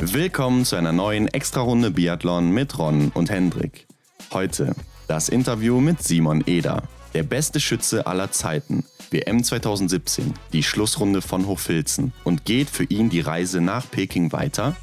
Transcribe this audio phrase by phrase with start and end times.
[0.00, 3.88] Willkommen zu einer neuen Extra-Runde Biathlon mit Ron und Hendrik.
[4.32, 4.76] Heute
[5.08, 8.84] das Interview mit Simon Eder, der beste Schütze aller Zeiten.
[9.10, 12.12] WM 2017, die Schlussrunde von Hochfilzen.
[12.22, 14.76] Und geht für ihn die Reise nach Peking weiter?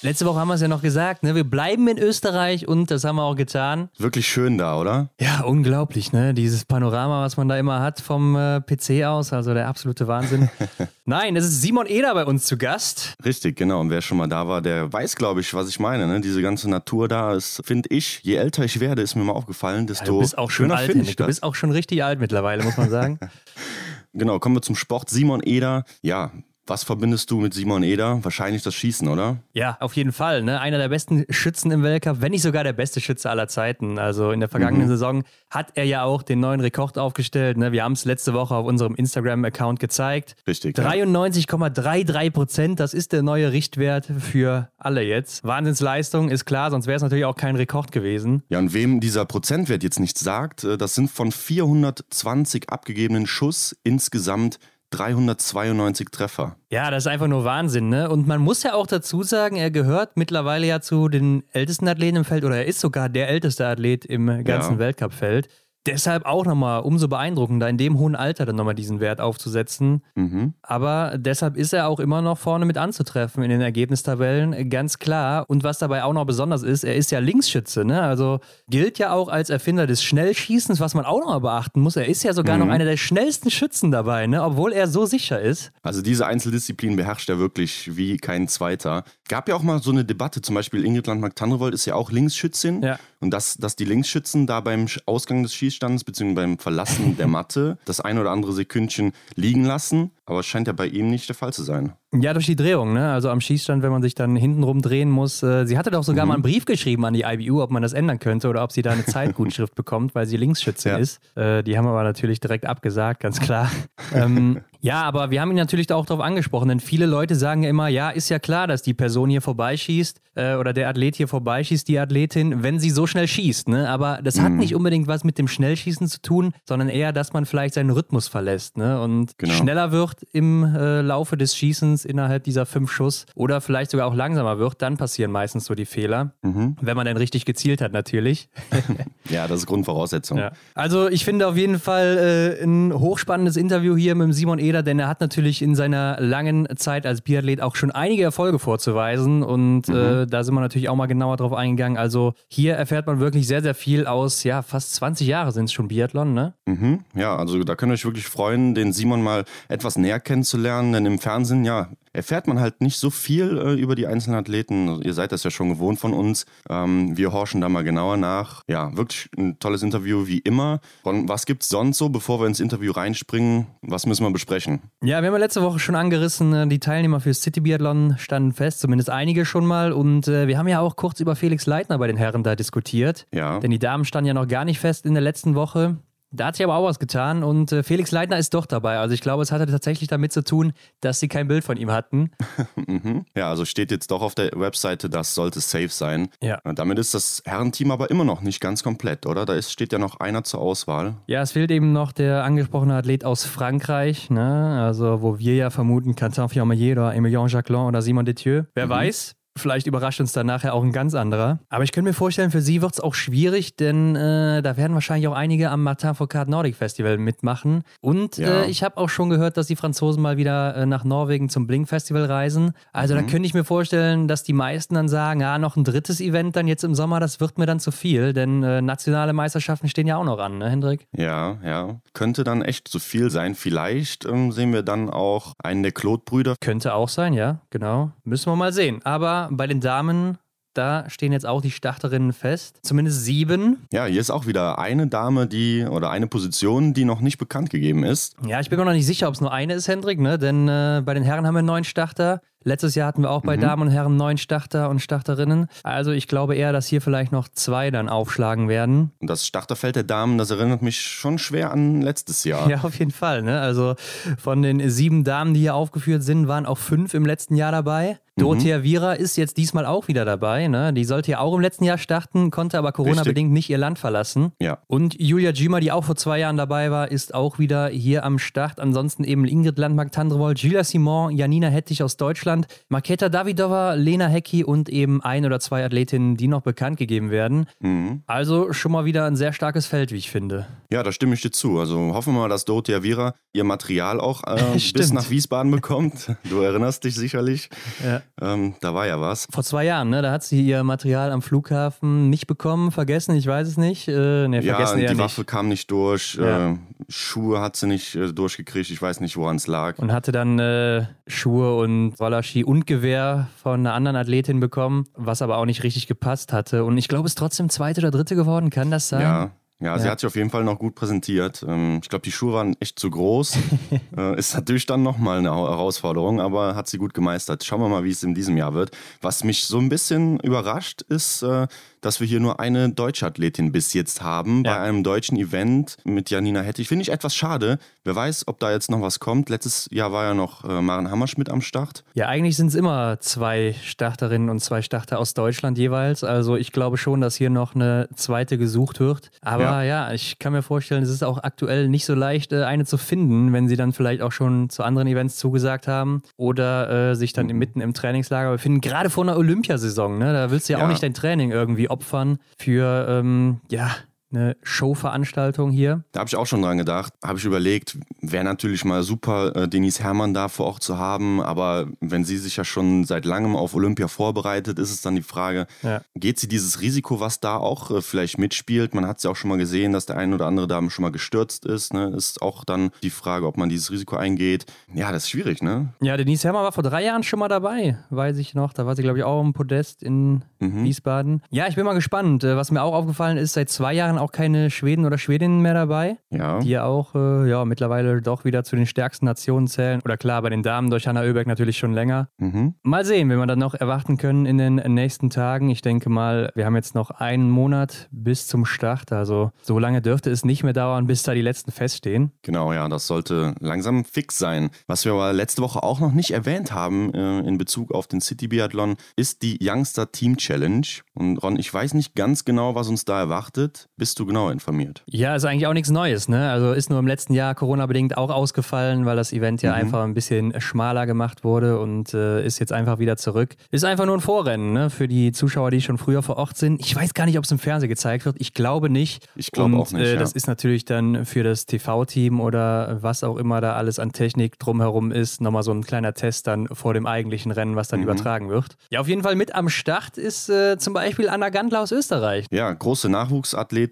[0.00, 1.34] Letzte Woche haben wir es ja noch gesagt, ne?
[1.34, 3.88] Wir bleiben in Österreich und das haben wir auch getan.
[3.98, 5.10] Wirklich schön da, oder?
[5.20, 6.34] Ja, unglaublich, ne?
[6.34, 10.48] Dieses Panorama, was man da immer hat vom äh, PC aus, also der absolute Wahnsinn.
[11.04, 13.14] Nein, es ist Simon Eder bei uns zu Gast.
[13.24, 13.80] Richtig, genau.
[13.80, 16.06] Und wer schon mal da war, der weiß, glaube ich, was ich meine.
[16.06, 16.20] Ne?
[16.20, 19.88] Diese ganze Natur da ist, finde ich, je älter ich werde, ist mir mal aufgefallen,
[19.88, 22.62] desto ja, du bist auch schon alt, ich Du bist auch schon richtig alt mittlerweile,
[22.62, 23.18] muss man sagen.
[24.12, 25.10] genau, kommen wir zum Sport.
[25.10, 26.30] Simon Eder, ja,
[26.68, 28.22] was verbindest du mit Simon Eder?
[28.24, 29.38] Wahrscheinlich das Schießen, oder?
[29.52, 30.42] Ja, auf jeden Fall.
[30.42, 30.60] Ne?
[30.60, 33.98] Einer der besten Schützen im Weltcup, wenn nicht sogar der beste Schütze aller Zeiten.
[33.98, 34.90] Also in der vergangenen mhm.
[34.90, 37.56] Saison hat er ja auch den neuen Rekord aufgestellt.
[37.56, 37.72] Ne?
[37.72, 40.36] Wir haben es letzte Woche auf unserem Instagram-Account gezeigt.
[40.46, 40.76] Richtig.
[40.76, 45.44] 93,33 Prozent, das ist der neue Richtwert für alle jetzt.
[45.44, 48.42] Wahnsinnsleistung, ist klar, sonst wäre es natürlich auch kein Rekord gewesen.
[48.48, 53.76] Ja, und wem dieser Prozentwert jetzt nichts sagt, äh, das sind von 420 abgegebenen Schuss
[53.84, 54.58] insgesamt
[54.90, 56.56] 392 Treffer.
[56.70, 58.08] Ja, das ist einfach nur Wahnsinn, ne?
[58.08, 62.16] Und man muss ja auch dazu sagen, er gehört mittlerweile ja zu den ältesten Athleten
[62.16, 64.78] im Feld oder er ist sogar der älteste Athlet im ganzen ja.
[64.78, 65.48] Weltcup-Feld
[65.92, 70.02] deshalb auch nochmal umso beeindruckender, in dem hohen Alter dann nochmal diesen Wert aufzusetzen.
[70.14, 70.54] Mhm.
[70.62, 75.44] Aber deshalb ist er auch immer noch vorne mit anzutreffen in den Ergebnistabellen, ganz klar.
[75.48, 78.02] Und was dabei auch noch besonders ist, er ist ja Linksschütze, ne?
[78.02, 81.96] Also gilt ja auch als Erfinder des Schnellschießens, was man auch noch mal beachten muss.
[81.96, 82.66] Er ist ja sogar mhm.
[82.66, 84.42] noch einer der schnellsten Schützen dabei, ne?
[84.42, 85.72] Obwohl er so sicher ist.
[85.82, 89.04] Also diese Einzeldisziplin beherrscht er wirklich wie kein zweiter.
[89.28, 92.82] Gab ja auch mal so eine Debatte, zum Beispiel Ingrid Landmark-Tannrevold ist ja auch Linksschützin.
[92.82, 92.98] Ja.
[93.20, 96.34] Und dass, dass die Linksschützen da beim Ausgang des Schießstands bzw.
[96.34, 100.12] beim Verlassen der Matte das ein oder andere Sekündchen liegen lassen.
[100.28, 101.92] Aber es scheint ja bei ihm nicht der Fall zu sein.
[102.14, 103.12] Ja, durch die Drehung, ne?
[103.12, 105.42] Also am Schießstand, wenn man sich dann hintenrum drehen muss.
[105.42, 106.28] Äh, sie hatte doch sogar mhm.
[106.28, 108.80] mal einen Brief geschrieben an die IBU, ob man das ändern könnte oder ob sie
[108.80, 110.98] da eine Zeitgutschrift bekommt, weil sie Linksschützin ja.
[110.98, 111.20] ist.
[111.36, 113.70] Äh, die haben aber natürlich direkt abgesagt, ganz klar.
[114.14, 117.70] ähm, ja, aber wir haben ihn natürlich auch darauf angesprochen, denn viele Leute sagen ja
[117.70, 121.28] immer, ja, ist ja klar, dass die Person hier vorbeischießt äh, oder der Athlet hier
[121.28, 123.68] vorbeischießt, die Athletin, wenn sie so schnell schießt.
[123.68, 123.88] Ne?
[123.88, 124.42] Aber das mhm.
[124.42, 127.90] hat nicht unbedingt was mit dem Schnellschießen zu tun, sondern eher, dass man vielleicht seinen
[127.90, 129.00] Rhythmus verlässt ne?
[129.02, 129.52] und genau.
[129.52, 134.14] schneller wird im äh, Laufe des Schießens innerhalb dieser fünf Schuss oder vielleicht sogar auch
[134.14, 134.82] langsamer wird.
[134.82, 136.76] Dann passieren meistens so die Fehler, mhm.
[136.80, 138.48] wenn man dann richtig gezielt hat natürlich.
[139.28, 140.38] ja, das ist Grundvoraussetzung.
[140.38, 140.52] Ja.
[140.74, 144.98] Also ich finde auf jeden Fall äh, ein hochspannendes Interview hier mit Simon Eder, denn
[144.98, 149.88] er hat natürlich in seiner langen Zeit als Biathlet auch schon einige Erfolge vorzuweisen und
[149.88, 149.94] mhm.
[149.94, 151.98] äh, da sind wir natürlich auch mal genauer drauf eingegangen.
[151.98, 155.72] Also hier erfährt man wirklich sehr, sehr viel aus, ja, fast 20 Jahre sind es
[155.72, 156.54] schon Biathlon, ne?
[156.66, 157.00] Mhm.
[157.14, 161.04] Ja, also da könnt ihr euch wirklich freuen, den Simon mal etwas näher kennenzulernen, denn
[161.06, 164.88] im Fernsehen, ja, erfährt man halt nicht so viel äh, über die einzelnen Athleten.
[164.88, 166.46] Also ihr seid das ja schon gewohnt von uns.
[166.68, 168.62] Ähm, wir horchen da mal genauer nach.
[168.68, 170.80] Ja, wirklich ein tolles Interview wie immer.
[171.02, 173.66] Und was gibt es sonst so, bevor wir ins Interview reinspringen?
[173.82, 174.80] Was müssen wir besprechen?
[175.02, 178.52] Ja, wir haben ja letzte Woche schon angerissen, äh, die Teilnehmer für City Biathlon standen
[178.52, 179.92] fest, zumindest einige schon mal.
[179.92, 183.26] Und äh, wir haben ja auch kurz über Felix Leitner bei den Herren da diskutiert.
[183.32, 183.60] Ja.
[183.60, 185.98] Denn die Damen standen ja noch gar nicht fest in der letzten Woche.
[186.30, 188.98] Da hat sich aber auch was getan und äh, Felix Leitner ist doch dabei.
[188.98, 191.90] Also ich glaube, es hatte tatsächlich damit zu tun, dass sie kein Bild von ihm
[191.90, 192.32] hatten.
[192.76, 193.24] mhm.
[193.34, 196.28] Ja, also steht jetzt doch auf der Webseite, das sollte safe sein.
[196.42, 196.60] Ja.
[196.74, 199.46] Damit ist das Herrenteam aber immer noch nicht ganz komplett, oder?
[199.46, 201.16] Da ist, steht ja noch einer zur Auswahl.
[201.26, 204.82] Ja, es fehlt eben noch der angesprochene Athlet aus Frankreich, ne?
[204.82, 208.64] Also wo wir ja vermuten, Quentin Fiormaillet oder Emilien Jacquelin oder Simon Detieu.
[208.74, 208.90] Wer mhm.
[208.90, 211.58] weiß, Vielleicht überrascht uns dann nachher auch ein ganz anderer.
[211.68, 214.94] Aber ich könnte mir vorstellen, für sie wird es auch schwierig, denn äh, da werden
[214.94, 217.82] wahrscheinlich auch einige am Martin Foucault Nordic Festival mitmachen.
[218.00, 218.62] Und ja.
[218.62, 221.66] äh, ich habe auch schon gehört, dass die Franzosen mal wieder äh, nach Norwegen zum
[221.66, 222.72] Blink Festival reisen.
[222.92, 223.18] Also mhm.
[223.18, 226.56] da könnte ich mir vorstellen, dass die meisten dann sagen, ja, noch ein drittes Event
[226.56, 230.06] dann jetzt im Sommer, das wird mir dann zu viel, denn äh, nationale Meisterschaften stehen
[230.06, 231.06] ja auch noch an, ne, Hendrik?
[231.16, 232.00] Ja, ja.
[232.14, 233.54] Könnte dann echt zu viel sein.
[233.54, 236.56] Vielleicht ähm, sehen wir dann auch einen der Claude-Brüder.
[236.60, 238.12] Könnte auch sein, ja, genau.
[238.24, 239.00] Müssen wir mal sehen.
[239.04, 240.38] Aber bei den Damen,
[240.74, 242.78] da stehen jetzt auch die Starterinnen fest.
[242.82, 243.88] Zumindest sieben.
[243.92, 247.70] Ja, hier ist auch wieder eine Dame, die oder eine Position, die noch nicht bekannt
[247.70, 248.36] gegeben ist.
[248.46, 250.38] Ja, ich bin mir noch nicht sicher, ob es nur eine ist, Hendrik, ne?
[250.38, 252.42] Denn äh, bei den Herren haben wir neuen Starter.
[252.64, 253.60] Letztes Jahr hatten wir auch bei mhm.
[253.62, 255.68] Damen und Herren neun Starter und Starterinnen.
[255.84, 259.12] Also ich glaube eher, dass hier vielleicht noch zwei dann aufschlagen werden.
[259.20, 262.68] Und das Starterfeld der Damen, das erinnert mich schon schwer an letztes Jahr.
[262.68, 263.42] Ja, auf jeden Fall.
[263.42, 263.60] Ne?
[263.60, 263.94] Also
[264.38, 268.18] von den sieben Damen, die hier aufgeführt sind, waren auch fünf im letzten Jahr dabei.
[268.38, 268.82] Dorothea mhm.
[268.82, 270.68] Viera ist jetzt diesmal auch wieder dabei.
[270.68, 270.92] Ne?
[270.92, 274.52] Die sollte ja auch im letzten Jahr starten, konnte aber Corona-bedingt nicht ihr Land verlassen.
[274.60, 274.78] Ja.
[274.86, 278.38] Und Julia Gima, die auch vor zwei Jahren dabei war, ist auch wieder hier am
[278.38, 278.80] Start.
[278.80, 284.88] Ansonsten eben Ingrid Landmark-Tandrevold, Julia Simon, Janina Hettich aus Deutschland, Marketa Davidova, Lena Hecki und
[284.88, 287.66] eben ein oder zwei Athletinnen, die noch bekannt gegeben werden.
[287.80, 288.22] Mhm.
[288.26, 290.66] Also schon mal wieder ein sehr starkes Feld, wie ich finde.
[290.90, 291.78] Ja, da stimme ich dir zu.
[291.78, 296.34] Also hoffen wir mal, dass Dorothea Viera ihr Material auch äh, bis nach Wiesbaden bekommt.
[296.48, 297.70] Du erinnerst dich sicherlich.
[298.04, 298.22] Ja.
[298.40, 299.46] Ähm, da war ja was.
[299.50, 300.22] Vor zwei Jahren, ne?
[300.22, 304.08] Da hat sie ihr Material am Flughafen nicht bekommen, vergessen, ich weiß es nicht.
[304.08, 305.18] Äh, nee, ja, die nicht.
[305.18, 306.34] Waffe kam nicht durch.
[306.34, 306.72] Ja.
[306.72, 306.78] Äh,
[307.08, 308.90] Schuhe hat sie nicht äh, durchgekriegt.
[308.90, 309.98] Ich weiß nicht, woran es lag.
[309.98, 315.42] Und hatte dann äh, Schuhe und Rollerski und Gewehr von einer anderen Athletin bekommen, was
[315.42, 316.84] aber auch nicht richtig gepasst hatte.
[316.84, 318.70] Und ich glaube, es ist trotzdem zweite oder dritte geworden.
[318.70, 319.22] Kann das sein?
[319.22, 321.64] Ja, ja, ja, sie hat sich auf jeden Fall noch gut präsentiert.
[321.66, 323.58] Ähm, ich glaube, die Schuhe waren echt zu groß.
[324.16, 327.62] Äh, ist natürlich dann nochmal eine Herausforderung, aber hat sie gut gemeistert.
[327.62, 328.90] Schauen wir mal, wie es in diesem Jahr wird.
[329.20, 331.68] Was mich so ein bisschen überrascht, ist, äh,
[332.00, 334.74] dass wir hier nur eine deutsche Athletin bis jetzt haben ja.
[334.74, 336.88] bei einem deutschen Event mit Janina Hettich.
[336.88, 337.78] Finde ich etwas schade.
[338.04, 339.48] Wer weiß, ob da jetzt noch was kommt.
[339.48, 342.04] Letztes Jahr war ja noch äh, Maren Hammerschmidt am Start.
[342.14, 346.24] Ja, eigentlich sind es immer zwei Starterinnen und zwei Starter aus Deutschland jeweils.
[346.24, 349.30] Also ich glaube schon, dass hier noch eine zweite gesucht wird.
[349.42, 352.64] Aber ja, ja ich kann mir vorstellen, es ist auch aktuell nicht so leicht, äh,
[352.64, 357.10] eine zu finden, wenn sie dann vielleicht auch schon zu anderen Events zugesagt haben oder
[357.10, 357.58] äh, sich dann mhm.
[357.58, 358.80] mitten im Trainingslager befinden.
[358.80, 360.32] Gerade vor einer Olympiasaison, ne?
[360.32, 363.90] da willst du ja, ja auch nicht dein Training irgendwie opfern für ähm, ja,
[364.30, 366.04] eine Showveranstaltung hier.
[366.12, 367.12] Da habe ich auch schon dran gedacht.
[367.24, 371.40] Habe ich überlegt, wäre natürlich mal super, äh, Denise Herrmann da vor Ort zu haben.
[371.40, 375.22] Aber wenn sie sich ja schon seit langem auf Olympia vorbereitet, ist es dann die
[375.22, 376.02] Frage, ja.
[376.14, 378.94] geht sie dieses Risiko, was da auch äh, vielleicht mitspielt?
[378.94, 381.02] Man hat es ja auch schon mal gesehen, dass der ein oder andere da schon
[381.02, 381.92] mal gestürzt ist.
[381.92, 382.12] Ne?
[382.16, 384.66] Ist auch dann die Frage, ob man dieses Risiko eingeht.
[384.94, 385.92] Ja, das ist schwierig, ne?
[386.00, 388.72] Ja, Denise Herrmann war vor drei Jahren schon mal dabei, weiß ich noch.
[388.72, 390.84] Da war sie, glaube ich, auch im Podest in mhm.
[390.84, 391.42] Wiesbaden.
[391.50, 392.44] Ja, ich bin mal gespannt.
[392.44, 395.74] Äh, was mir auch aufgefallen ist, seit zwei Jahren auch keine Schweden oder Schwedinnen mehr
[395.74, 396.58] dabei, ja.
[396.60, 400.00] die ja auch äh, ja, mittlerweile doch wieder zu den stärksten Nationen zählen.
[400.04, 402.28] Oder klar, bei den Damen durch Hanna Oeberg natürlich schon länger.
[402.38, 402.74] Mhm.
[402.82, 405.70] Mal sehen, wenn wir dann noch erwarten können in den nächsten Tagen.
[405.70, 409.12] Ich denke mal, wir haben jetzt noch einen Monat bis zum Start.
[409.12, 412.32] Also so lange dürfte es nicht mehr dauern, bis da die letzten feststehen.
[412.42, 414.70] Genau, ja, das sollte langsam fix sein.
[414.86, 418.20] Was wir aber letzte Woche auch noch nicht erwähnt haben äh, in Bezug auf den
[418.20, 420.86] City Biathlon, ist die Youngster Team Challenge.
[421.14, 423.88] Und Ron, ich weiß nicht ganz genau, was uns da erwartet.
[424.08, 425.02] Bist du genau informiert?
[425.04, 426.28] Ja, ist eigentlich auch nichts Neues.
[426.28, 426.50] Ne?
[426.50, 429.80] Also ist nur im letzten Jahr Corona-bedingt auch ausgefallen, weil das Event ja mhm.
[429.80, 433.56] einfach ein bisschen schmaler gemacht wurde und äh, ist jetzt einfach wieder zurück.
[433.70, 434.88] Ist einfach nur ein Vorrennen ne?
[434.88, 436.80] für die Zuschauer, die schon früher vor Ort sind.
[436.80, 438.36] Ich weiß gar nicht, ob es im Fernsehen gezeigt wird.
[438.38, 439.28] Ich glaube nicht.
[439.36, 440.06] Ich glaube auch nicht.
[440.06, 440.18] Äh, ja.
[440.18, 444.58] Das ist natürlich dann für das TV-Team oder was auch immer da alles an Technik
[444.58, 448.04] drumherum ist, nochmal so ein kleiner Test dann vor dem eigentlichen Rennen, was dann mhm.
[448.04, 448.78] übertragen wird.
[448.88, 452.46] Ja, auf jeden Fall mit am Start ist äh, zum Beispiel Anna Gandler aus Österreich.
[452.50, 453.10] Ja, große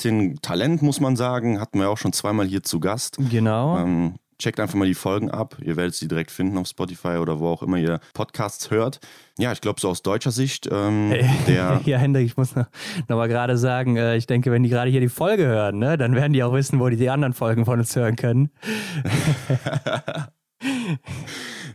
[0.06, 3.18] Nachwuchsathletin, Talent muss man sagen, hatten wir auch schon zweimal hier zu Gast.
[3.30, 3.78] Genau.
[3.78, 5.56] Ähm, checkt einfach mal die Folgen ab.
[5.62, 9.00] Ihr werdet sie direkt finden auf Spotify oder wo auch immer ihr Podcasts hört.
[9.38, 10.68] Ja, ich glaube, so aus deutscher Sicht.
[10.70, 11.14] Ähm,
[11.46, 12.66] der ja, Hendrik, ich muss noch,
[13.08, 15.96] noch mal gerade sagen, äh, ich denke, wenn die gerade hier die Folge hören, ne,
[15.96, 18.50] dann werden die auch wissen, wo die die anderen Folgen von uns hören können.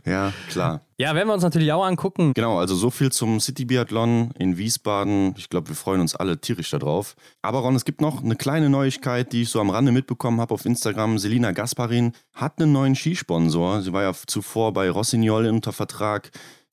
[0.04, 0.80] Ja, klar.
[0.98, 2.32] Ja, werden wir uns natürlich auch angucken.
[2.34, 5.34] Genau, also so viel zum City Biathlon in Wiesbaden.
[5.36, 7.14] Ich glaube, wir freuen uns alle tierisch darauf.
[7.40, 10.54] Aber Ron, es gibt noch eine kleine Neuigkeit, die ich so am Rande mitbekommen habe
[10.54, 11.18] auf Instagram.
[11.18, 13.82] Selina Gasparin hat einen neuen Skisponsor.
[13.82, 16.30] Sie war ja zuvor bei Rossignol unter Vertrag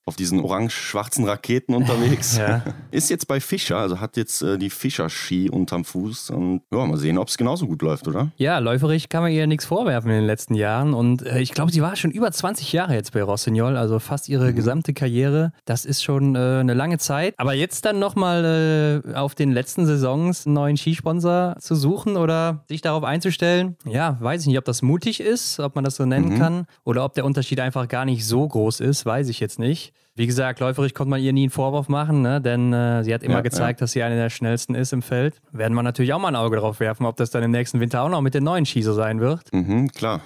[0.09, 2.37] auf diesen orange-schwarzen Raketen unterwegs.
[2.39, 2.63] ja.
[2.89, 6.31] Ist jetzt bei Fischer, also hat jetzt äh, die Fischer-Ski unterm Fuß.
[6.31, 8.31] Und ja, mal sehen, ob es genauso gut läuft, oder?
[8.37, 10.95] Ja, läuferig kann man ihr nichts vorwerfen in den letzten Jahren.
[10.95, 14.29] Und äh, ich glaube, sie war schon über 20 Jahre jetzt bei Rossignol, also fast
[14.29, 14.55] ihre mhm.
[14.55, 15.53] gesamte Karriere.
[15.65, 17.35] Das ist schon äh, eine lange Zeit.
[17.37, 22.63] Aber jetzt dann nochmal äh, auf den letzten Saisons einen neuen Skisponsor zu suchen oder
[22.67, 26.05] sich darauf einzustellen, ja, weiß ich nicht, ob das mutig ist, ob man das so
[26.05, 26.39] nennen mhm.
[26.39, 29.93] kann, oder ob der Unterschied einfach gar nicht so groß ist, weiß ich jetzt nicht.
[30.19, 32.41] Wie gesagt, läuferisch konnte man ihr nie einen Vorwurf machen, ne?
[32.41, 33.85] denn äh, sie hat immer ja, gezeigt, ja.
[33.85, 35.39] dass sie eine der schnellsten ist im Feld.
[35.53, 38.01] Werden wir natürlich auch mal ein Auge drauf werfen, ob das dann im nächsten Winter
[38.01, 39.53] auch noch mit den neuen so sein wird.
[39.53, 40.19] Mhm, klar.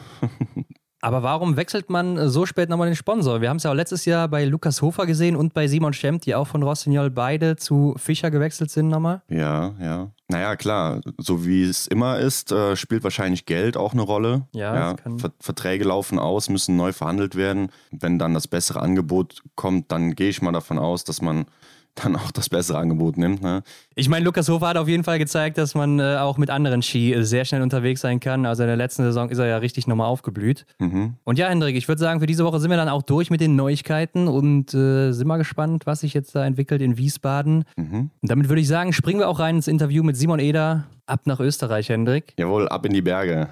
[1.03, 3.41] Aber warum wechselt man so spät nochmal den Sponsor?
[3.41, 6.21] Wir haben es ja auch letztes Jahr bei Lukas Hofer gesehen und bei Simon Schemp,
[6.21, 9.21] die auch von Rossignol beide zu Fischer gewechselt sind nochmal.
[9.27, 10.11] Ja, ja.
[10.29, 14.47] Naja, klar, so wie es immer ist, äh, spielt wahrscheinlich Geld auch eine Rolle.
[14.53, 17.69] Ja, ja Ver Verträge laufen aus, müssen neu verhandelt werden.
[17.91, 21.47] Wenn dann das bessere Angebot kommt, dann gehe ich mal davon aus, dass man
[21.95, 23.41] dann auch das bessere Angebot nimmt.
[23.41, 23.61] Ne?
[23.95, 26.81] Ich meine, Lukas Hofer hat auf jeden Fall gezeigt, dass man äh, auch mit anderen
[26.81, 28.45] Ski äh, sehr schnell unterwegs sein kann.
[28.45, 30.65] Also in der letzten Saison ist er ja richtig nochmal aufgeblüht.
[30.79, 31.15] Mhm.
[31.23, 33.41] Und ja, Hendrik, ich würde sagen, für diese Woche sind wir dann auch durch mit
[33.41, 37.65] den Neuigkeiten und äh, sind mal gespannt, was sich jetzt da entwickelt in Wiesbaden.
[37.75, 38.09] Mhm.
[38.21, 40.85] Und damit würde ich sagen, springen wir auch rein ins Interview mit Simon Eder.
[41.05, 42.33] Ab nach Österreich, Hendrik.
[42.37, 43.49] Jawohl, ab in die Berge.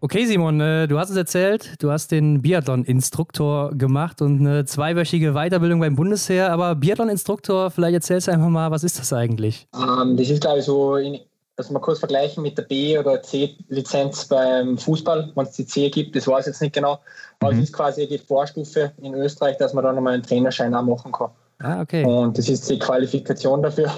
[0.00, 5.32] Okay, Simon, äh, du hast es erzählt, du hast den Biathlon-Instruktor gemacht und eine zweiwöchige
[5.32, 6.52] Weiterbildung beim Bundesheer.
[6.52, 9.66] Aber Biathlon-Instruktor, vielleicht erzählst du einfach mal, was ist das eigentlich?
[9.74, 11.18] Ähm, das ist, glaube ich, so, in,
[11.56, 15.90] also man kurz vergleichen mit der B- oder C-Lizenz beim Fußball, wenn es die C
[15.90, 17.00] gibt, das weiß ich jetzt nicht genau.
[17.40, 17.58] Aber mhm.
[17.58, 21.10] es ist quasi die Vorstufe in Österreich, dass man dann nochmal einen Trainerschein auch machen
[21.10, 21.30] kann.
[21.58, 22.04] Ah, okay.
[22.04, 23.90] Und das ist die Qualifikation dafür.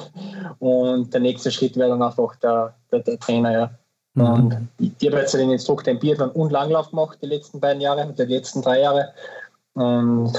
[0.61, 3.71] Und der nächste Schritt wäre dann einfach der, der, der Trainer, ja.
[4.15, 4.25] Mhm.
[4.25, 8.13] Und ich habe jetzt den Instruktor im Biathlon und Langlauf gemacht, die letzten beiden Jahre,
[8.13, 9.13] die letzten drei Jahre.
[9.75, 10.33] Und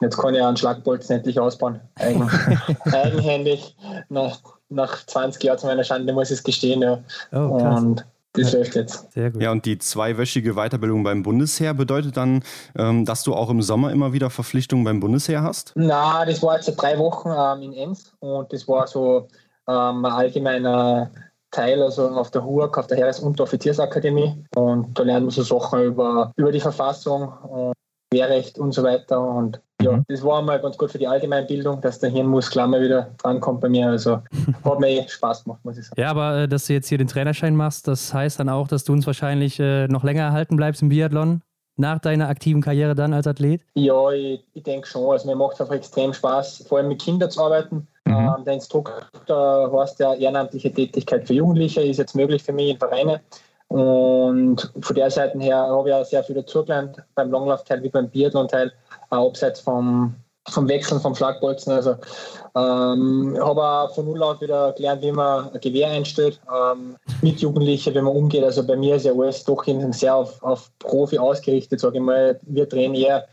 [0.00, 1.80] jetzt kann ich einen Schlagbolzen endlich ausbauen.
[1.96, 2.28] Eigen,
[2.92, 3.76] eigenhändig.
[4.08, 6.82] Nach, nach 20 Jahren zu meiner Schande muss ich es gestehen.
[6.82, 7.00] Ja.
[7.32, 8.58] Oh, und das ja.
[8.58, 9.12] läuft jetzt.
[9.12, 9.42] Sehr gut.
[9.42, 12.42] Ja, und die zweiwöchige Weiterbildung beim Bundesheer bedeutet dann,
[12.76, 15.72] ähm, dass du auch im Sommer immer wieder Verpflichtungen beim Bundesheer hast?
[15.74, 19.26] Na, das war jetzt drei Wochen ähm, in Enns und das war so
[19.66, 21.10] ähm, ein allgemeiner
[21.50, 24.44] Teil, also auf der HUAK, auf der Heeres- und Offiziersakademie.
[24.54, 27.72] Und da lernen wir so Sachen über, über die Verfassung, und
[28.12, 29.20] Wehrrecht und so weiter.
[29.20, 30.04] Und ja, mhm.
[30.08, 33.68] das war mal ganz gut für die Allgemeinbildung, dass der Hirnmuskel mal wieder drankommt bei
[33.68, 33.88] mir.
[33.88, 34.22] Also
[34.64, 36.00] hat mir eh Spaß gemacht, muss ich sagen.
[36.00, 38.84] Ja, aber äh, dass du jetzt hier den Trainerschein machst, das heißt dann auch, dass
[38.84, 41.42] du uns wahrscheinlich äh, noch länger erhalten bleibst im Biathlon?
[41.76, 43.62] Nach deiner aktiven Karriere dann als Athlet?
[43.74, 45.10] Ja, ich, ich denke schon.
[45.10, 47.86] Also mir macht es einfach extrem Spaß, vor allem mit Kindern zu arbeiten.
[48.10, 48.34] Mhm.
[48.38, 52.78] Ähm, der Instruktor heißt ja ehrenamtliche Tätigkeit für Jugendliche, ist jetzt möglich für mich in
[52.78, 53.20] Vereine.
[53.68, 58.10] Und von der Seite her habe ich auch sehr viel dazugelernt, beim Langlaufteil wie beim
[58.10, 58.72] Biathlon-Teil,
[59.10, 60.16] auch abseits vom,
[60.48, 61.72] vom Wechseln vom Schlagbolzen.
[61.72, 61.94] Also
[62.56, 67.38] ähm, habe auch von Null auf wieder gelernt, wie man ein Gewehr einstellt, ähm, mit
[67.40, 68.42] Jugendlichen, wie man umgeht.
[68.42, 72.40] Also bei mir ist ja alles doch sehr auf, auf Profi ausgerichtet, sage ich mal.
[72.42, 73.28] Wir drehen eher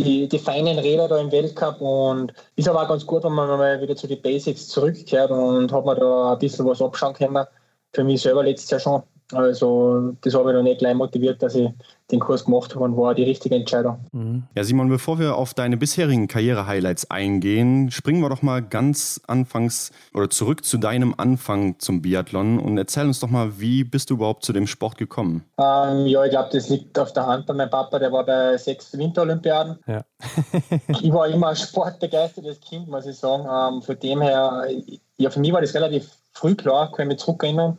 [0.00, 3.48] die, die feinen Räder da im Weltcup und ist aber auch ganz gut, wenn man
[3.48, 7.44] mal wieder zu den Basics zurückkehrt und hat man da ein bisschen was abschauen können.
[7.92, 9.02] Für mich selber letztes Jahr schon.
[9.32, 11.68] Also das habe ich dann nicht gleich motiviert, dass ich
[12.12, 14.04] den Kurs gemacht habe und war die richtige Entscheidung.
[14.12, 14.44] Mhm.
[14.54, 19.90] Ja, Simon, bevor wir auf deine bisherigen Karriere-Highlights eingehen, springen wir doch mal ganz anfangs
[20.14, 24.14] oder zurück zu deinem Anfang zum Biathlon und erzähl uns doch mal, wie bist du
[24.14, 25.44] überhaupt zu dem Sport gekommen?
[25.58, 28.56] Ähm, ja, ich glaube, das liegt auf der Hand bei meinem Papa, der war bei
[28.56, 29.78] sechs Winterolympiaden.
[29.86, 30.04] Ja.
[30.88, 33.44] ich war immer ein sportbegeistertes Kind, muss ich sagen.
[33.50, 34.68] Ähm, von dem her,
[35.16, 37.78] ja, für mich war das relativ früh klar, kann ich mich zurückerinnern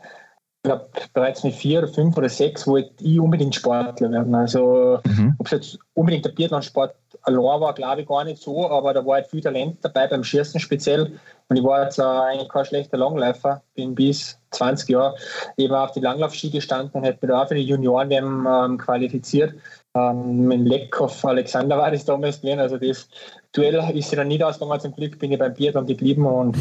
[0.63, 4.35] ich glaube, bereits mit vier fünf oder sechs wollte ich unbedingt Sportler werden.
[4.35, 5.35] Also, mhm.
[5.37, 9.05] ob es jetzt unbedingt der Biathlon-Sport allein war, glaube ich gar nicht so, aber da
[9.05, 11.19] war halt viel Talent dabei, beim Schießen speziell.
[11.49, 15.15] Und ich war jetzt äh, eigentlich kein schlechter Langläufer, bin bis 20 Jahre
[15.57, 19.53] eben auf die Langlaufski gestanden und hätte mich da auch für die Junioren ähm, qualifiziert.
[19.95, 22.59] Ähm, mit Leckhoff Alexander war das damals gewesen.
[22.59, 23.07] Also das
[23.53, 24.79] Duell ist sich dann nicht ausgegangen.
[24.79, 26.57] Zum Glück bin ich beim Biathlon geblieben und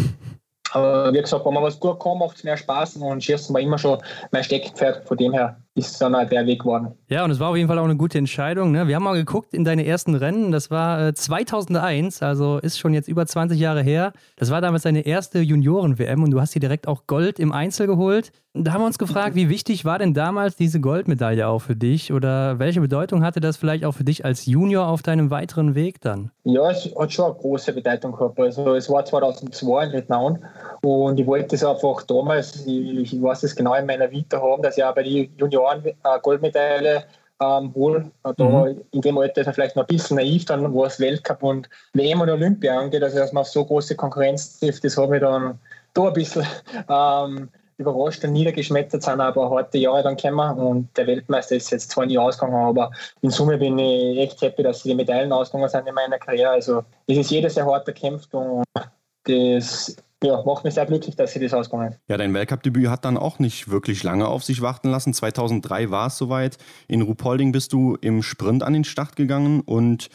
[0.72, 3.60] aber wie gesagt, wenn man was gut kann, macht es mehr Spaß und Schießen war
[3.60, 5.06] immer schon mein Steckenpferd.
[5.06, 6.94] Von dem her ist es dann halt der Weg geworden.
[7.08, 8.72] Ja, und es war auf jeden Fall auch eine gute Entscheidung.
[8.72, 8.88] Ne?
[8.88, 10.50] Wir haben mal geguckt in deine ersten Rennen.
[10.50, 14.12] Das war äh, 2001, also ist schon jetzt über 20 Jahre her.
[14.34, 17.86] Das war damals deine erste Junioren-WM und du hast hier direkt auch Gold im Einzel
[17.86, 18.32] geholt.
[18.58, 22.12] Da haben wir uns gefragt, wie wichtig war denn damals diese Goldmedaille auch für dich
[22.12, 26.00] oder welche Bedeutung hatte das vielleicht auch für dich als Junior auf deinem weiteren Weg
[26.00, 26.30] dann?
[26.44, 28.40] Ja, es hat schon eine große Bedeutung gehabt.
[28.40, 30.38] Also es war 2002 in Vietnam
[30.82, 34.62] und ich wollte es einfach damals, ich, ich weiß es genau in meiner Vita haben,
[34.62, 37.04] dass ich auch bei den Junioren eine Goldmedaille
[37.40, 38.10] ähm, hole.
[38.22, 38.82] Da mhm.
[38.92, 42.20] in dem Alter ist er vielleicht noch ein bisschen naiv, dann was Weltcup und WM
[42.20, 45.58] und Olympia angeht, also dass man auf so große Konkurrenz trifft, das habe ich dann
[45.94, 46.46] da ein bisschen
[46.88, 51.90] ähm, überrascht und niedergeschmettert sind aber harte Jahre dann gekommen und der Weltmeister ist jetzt
[51.90, 52.90] zwar nie ausgegangen, aber
[53.20, 56.50] in Summe bin ich echt happy, dass die Medaillen ausgegangen sind in meiner Karriere.
[56.50, 58.64] Also es ist jedes Jahr hart erkämpft und
[59.24, 62.00] das ja, macht mich sehr glücklich, dass sie das ausgegangen ist.
[62.08, 65.14] Ja, dein Weltcup-Debüt hat dann auch nicht wirklich lange auf sich warten lassen.
[65.14, 66.58] 2003 war es soweit.
[66.88, 70.08] In Ruhpolding bist du im Sprint an den Start gegangen und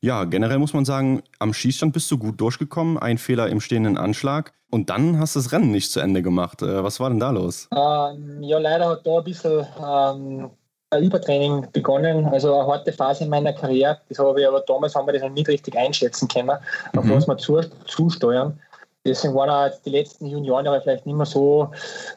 [0.00, 2.98] ja, generell muss man sagen, am Schießstand bist du gut durchgekommen.
[2.98, 4.52] Ein Fehler im stehenden Anschlag.
[4.70, 6.62] Und dann hast du das Rennen nicht zu Ende gemacht.
[6.62, 7.68] Äh, was war denn da los?
[7.74, 10.50] Ähm, ja, leider hat da ein bisschen ähm,
[10.90, 13.98] ein Übertraining begonnen, also eine harte Phase in meiner Karriere.
[14.08, 17.10] Das habe ich aber damals haben wir das noch nicht richtig einschätzen können, auf mhm.
[17.10, 18.58] was wir zu, zusteuern.
[19.08, 21.70] Deswegen waren auch die letzten Juniorenjahre vielleicht nicht mehr so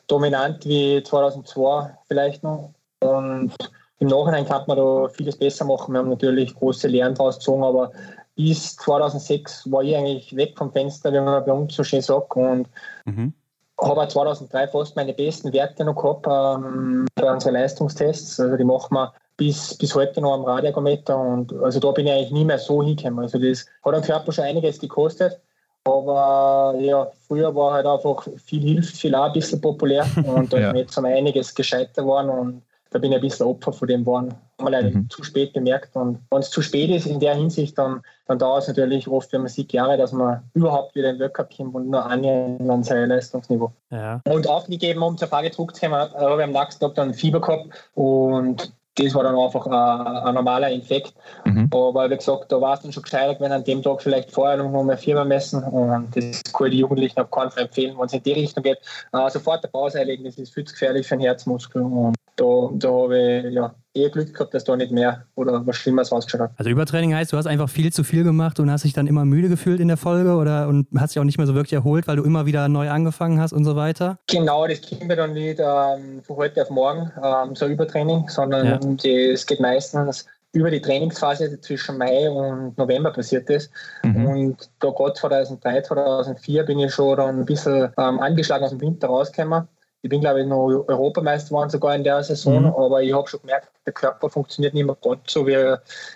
[0.07, 2.71] dominant wie 2002 vielleicht noch.
[2.99, 3.53] Und
[3.99, 5.93] im Nachhinein kann man da vieles besser machen.
[5.93, 7.91] Wir haben natürlich große Lehren draus gezogen, aber
[8.35, 12.35] bis 2006 war ich eigentlich weg vom Fenster, wie man bei uns so schön sagt.
[12.35, 12.67] Und
[13.05, 13.33] mhm.
[13.79, 18.39] habe auch 2003 fast meine besten Werte noch gehabt ähm, bei unseren Leistungstests.
[18.39, 21.17] Also die machen wir bis, bis heute noch am Radiometer.
[21.17, 23.19] Und also da bin ich eigentlich nie mehr so hingekommen.
[23.19, 25.39] Also das hat am Körper schon einiges gekostet.
[25.83, 30.05] Aber ja, früher war halt einfach viel hilft, viel auch ein bisschen populär.
[30.25, 30.67] Und da ja.
[30.67, 32.29] ist mir jetzt um einiges gescheiter geworden.
[32.29, 32.61] Und
[32.91, 34.35] da bin ich ein bisschen Opfer von dem geworden.
[34.59, 35.09] Haben wir leider mhm.
[35.09, 35.95] zu spät bemerkt.
[35.95, 39.31] Und wenn es zu spät ist in der Hinsicht, dann, dann dauert es natürlich oft,
[39.33, 42.69] wenn man sieht, Jahre, dass man überhaupt wieder in den Weltcup kommt und nur annähernd
[42.69, 43.71] an sein Leistungsniveau.
[43.89, 44.21] Ja.
[44.25, 48.73] Und aufgegeben, um zur Frage zurückzukommen, habe ich am nächsten Tag dann Fieber gehabt und
[48.95, 51.13] das war dann einfach ein, ein normaler Infekt.
[51.45, 51.69] Mhm.
[51.73, 54.57] Aber wie gesagt, da war es dann schon gescheitert, wenn an dem Tag vielleicht vorher
[54.57, 55.63] noch mehr Firma messen.
[55.63, 58.79] Und das kann den Jugendlichen auf keinen Fall empfehlen, wenn es in die Richtung geht.
[59.13, 61.81] Uh, sofort eine Pause einlegen, das ist viel zu gefährlich für den Herzmuskel.
[61.81, 65.75] Und da, da habe ich ja, eher Glück gehabt, dass da nicht mehr oder was
[65.75, 66.51] Schlimmeres rausgeschaut hat.
[66.57, 69.25] Also Übertraining heißt, du hast einfach viel zu viel gemacht und hast dich dann immer
[69.25, 72.07] müde gefühlt in der Folge oder und hast dich auch nicht mehr so wirklich erholt,
[72.07, 74.17] weil du immer wieder neu angefangen hast und so weiter?
[74.27, 78.65] Genau, das kommt mir dann nicht ähm, von heute auf morgen, ähm, so Übertraining, sondern
[78.65, 79.31] ja.
[79.31, 83.71] es geht meistens über die Trainingsphase zwischen Mai und November passiert ist.
[84.03, 84.25] Mhm.
[84.25, 88.81] Und da gerade 2003, 2004 bin ich schon dann ein bisschen ähm, angeschlagen aus dem
[88.81, 89.67] Winter rausgekommen.
[90.03, 92.73] Ich bin, glaube ich, noch Europameister geworden sogar in der Saison, mhm.
[92.75, 95.75] aber ich habe schon gemerkt, der Körper funktioniert nicht mehr ganz so wie,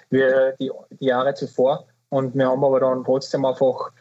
[0.09, 0.23] wie
[0.59, 1.85] die, die Jahre zuvor.
[2.09, 3.91] Und wir haben aber dann trotzdem einfach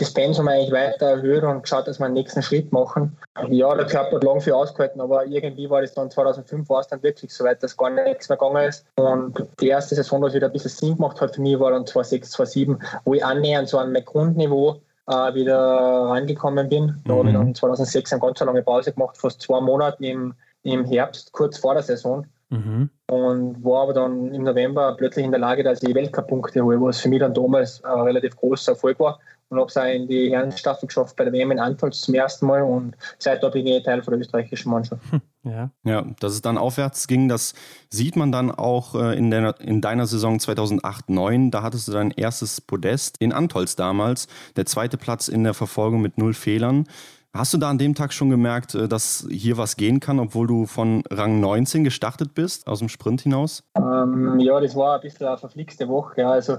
[0.00, 3.16] das Pensum eigentlich weiter erhöht und geschaut, dass wir einen nächsten Schritt machen.
[3.50, 6.88] Ja, der Körper hat lang viel ausgehalten, aber irgendwie war das dann 2005 war es
[6.88, 8.86] dann wirklich so weit, dass gar nichts mehr gegangen ist.
[8.96, 11.86] Und die erste Saison, was wieder ein bisschen Sinn gemacht hat für mich, war dann
[11.86, 17.00] 2006, 2007, wo ich annähernd so an mein Grundniveau äh, wieder reingekommen bin.
[17.04, 17.18] Da mhm.
[17.18, 21.32] habe ich dann 2006 eine ganz lange Pause gemacht, fast zwei Monate im, im Herbst,
[21.32, 22.26] kurz vor der Saison.
[22.50, 22.90] Mhm.
[23.06, 27.00] Und war aber dann im November plötzlich in der Lage, dass ich Weltcup-Punkte hole, was
[27.00, 29.18] für mich dann damals ein relativ großer Erfolg war.
[29.48, 32.46] Und habe es auch in die Herrenstaffel geschafft bei der WM in Antolz zum ersten
[32.46, 32.62] Mal.
[32.62, 35.02] Und seitdem bin ich Teil von der österreichischen Mannschaft.
[35.10, 35.70] Hm, ja.
[35.84, 37.54] ja, dass es dann aufwärts ging, das
[37.88, 41.50] sieht man dann auch äh, in, der, in deiner Saison 2008-9.
[41.50, 44.28] Da hattest du dein erstes Podest in Antolz damals.
[44.54, 46.86] Der zweite Platz in der Verfolgung mit null Fehlern.
[47.32, 50.48] Hast du da an dem Tag schon gemerkt, äh, dass hier was gehen kann, obwohl
[50.48, 53.62] du von Rang 19 gestartet bist, aus dem Sprint hinaus?
[53.76, 56.22] Ähm, ja, das war ein bisschen eine verflixte Woche.
[56.22, 56.30] Ja.
[56.32, 56.56] Also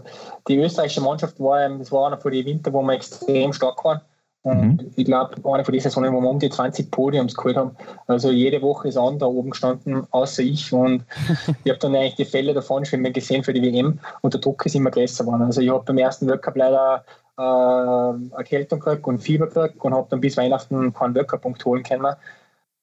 [0.48, 4.00] die österreichische Mannschaft war, das war einer von den Winter, wo wir extrem stark waren.
[4.44, 4.92] Und mhm.
[4.96, 7.76] ich glaube, eine von den Saisonen, wo wir um die 20 Podiums geholt haben.
[8.08, 10.72] Also jede Woche ist an da oben gestanden, außer ich.
[10.74, 11.04] Und
[11.64, 14.66] ich habe dann eigentlich die Fälle davon schon gesehen für die WM und der Druck
[14.66, 15.44] ist immer größer geworden.
[15.44, 17.04] Also ich habe beim ersten Weltcup leider
[17.42, 22.16] äh, Erkältung gekriegt und Fieber gekriegt und habe dann bis Weihnachten keinen Workerpunkt holen können.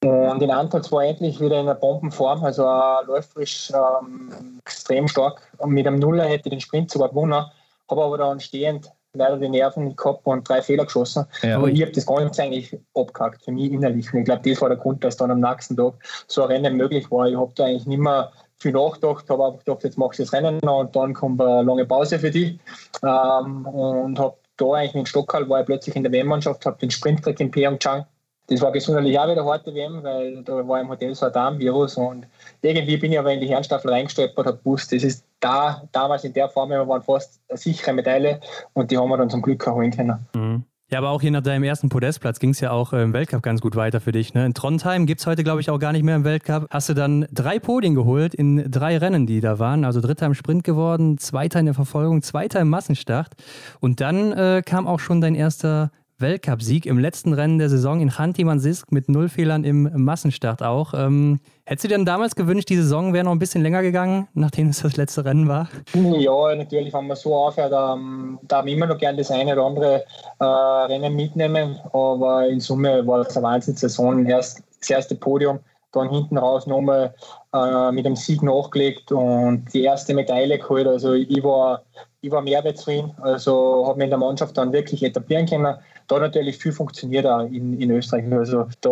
[0.04, 5.40] Und in Antolz war endlich wieder in einer Bombenform, also äh, läuferisch ähm, extrem stark.
[5.58, 7.44] Und mit einem Nuller hätte ich den Sprint sogar gewonnen,
[7.90, 11.24] habe aber dann stehend leider die Nerven gehabt und drei Fehler geschossen.
[11.42, 11.58] Ja.
[11.58, 14.12] Und ich habe das Ganze eigentlich abgehakt, für mich innerlich.
[14.12, 15.94] Und ich glaube, das war der Grund, dass dann am nächsten Tag
[16.28, 17.26] so ein Rennen möglich war.
[17.26, 20.32] Ich habe da eigentlich nicht mehr viel nachgedacht, habe einfach gedacht, jetzt machst du das
[20.32, 22.58] Rennen noch und dann kommt eine lange Pause für dich.
[23.02, 26.90] Ähm, und habe da eigentlich in Stockholm war ich plötzlich in der WM-Mannschaft, habe den
[26.90, 28.04] Sprint gekriegt in Pyeongchang.
[28.48, 31.98] Das war gesundheitlich auch wieder harte WM, weil da war im Hotel so ein Darmvirus
[31.98, 32.26] und
[32.62, 36.32] irgendwie bin ich aber in die Herrenstaffel reingestolpert, habe gewusst, das ist da, damals in
[36.32, 38.40] der Form, wir waren fast eine sichere Medaille
[38.72, 40.26] und die haben wir dann zum Glück auch holen können.
[40.34, 40.64] Mhm.
[40.90, 43.60] Ja, aber auch hier nach deinem ersten Podestplatz ging es ja auch im Weltcup ganz
[43.60, 44.32] gut weiter für dich.
[44.32, 44.46] Ne?
[44.46, 46.66] In Trondheim gibt es heute, glaube ich, auch gar nicht mehr im Weltcup.
[46.70, 49.84] Hast du dann drei Podien geholt in drei Rennen, die da waren.
[49.84, 53.34] Also dritter im Sprint geworden, zweiter in der Verfolgung, zweiter im Massenstart.
[53.80, 58.10] Und dann äh, kam auch schon dein erster Weltcupsieg im letzten Rennen der Saison in
[58.10, 60.92] Chanty-Mansisk mit null Fehlern im Massenstart auch.
[60.92, 64.26] Ähm, hättest du dir denn damals gewünscht, die Saison wäre noch ein bisschen länger gegangen,
[64.34, 65.68] nachdem es das letzte Rennen war?
[66.18, 69.64] Ja, natürlich, wenn man so aufhört, ähm, darf man immer noch gerne das eine oder
[69.64, 70.04] andere
[70.40, 71.78] äh, Rennen mitnehmen.
[71.92, 74.26] Aber in Summe war es eine Wahnsinnssaison.
[74.26, 75.60] Erst das erste Podium,
[75.92, 77.14] dann hinten raus nochmal
[77.54, 80.86] äh, mit dem Sieg nachgelegt und die erste Medaille geholt.
[80.86, 81.82] Also ich war,
[82.20, 83.12] ich war mehr zufrieden.
[83.20, 85.76] Also habe mich in der Mannschaft dann wirklich etablieren können
[86.08, 88.30] da natürlich viel funktioniert auch in, in Österreich.
[88.32, 88.90] Also da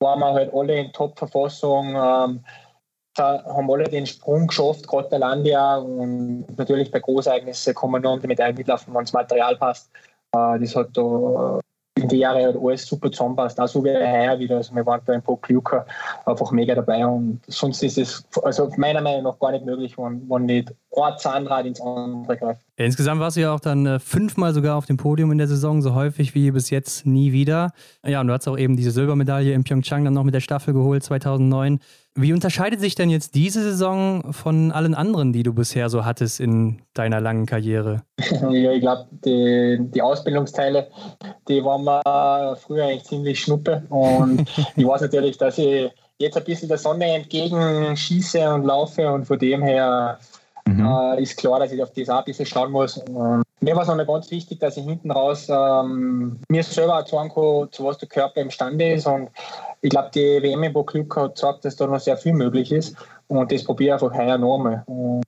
[0.00, 2.44] waren wir halt alle in Top-Verfassung, ähm,
[3.18, 8.20] haben alle den Sprung geschafft, gerade der Landia und natürlich bei Großereignissen kommen wir nur
[8.20, 9.90] die Medaillen mitlaufen, wenn das Material passt.
[10.32, 11.60] Äh, das hat da
[11.98, 13.60] in in die Jahre hat alles super zusammenpasst.
[13.60, 14.56] Auch so wie heuer wieder.
[14.56, 15.86] Also wir waren da in Pokljuka
[16.26, 20.28] einfach mega dabei und sonst ist es also meiner Meinung nach gar nicht möglich, wenn,
[20.28, 22.60] wenn nicht ein Zahnrad ins andere greift.
[22.76, 25.82] insgesamt warst du ja auch dann äh, fünfmal sogar auf dem Podium in der Saison,
[25.82, 27.72] so häufig wie bis jetzt nie wieder.
[28.04, 30.74] Ja, und du hast auch eben diese Silbermedaille in Pyeongchang dann noch mit der Staffel
[30.74, 31.80] geholt 2009.
[32.14, 36.40] Wie unterscheidet sich denn jetzt diese Saison von allen anderen, die du bisher so hattest
[36.40, 38.02] in deiner langen Karriere?
[38.50, 40.88] Ja, ich glaube, die, die Ausbildungsteile,
[41.48, 43.84] die waren mir früher eigentlich ziemlich schnuppe.
[43.90, 49.08] Und ich weiß natürlich, dass ich jetzt ein bisschen der Sonne entgegen schieße und laufe
[49.12, 50.18] und von dem her
[50.76, 50.86] mhm.
[50.86, 52.98] äh, ist klar, dass ich auf das auch ein bisschen schauen muss.
[52.98, 57.30] Und mir war es noch ganz wichtig, dass ich hinten raus ähm, mir selber sagen
[57.30, 59.06] kann, zu was der Körper imstande ist.
[59.06, 59.30] Und
[59.80, 62.96] ich glaube, die WM in Glück hat gezeigt, dass da noch sehr viel möglich ist.
[63.28, 64.84] Und das probiere ich einfach heuer nochmal.
[64.86, 65.22] Und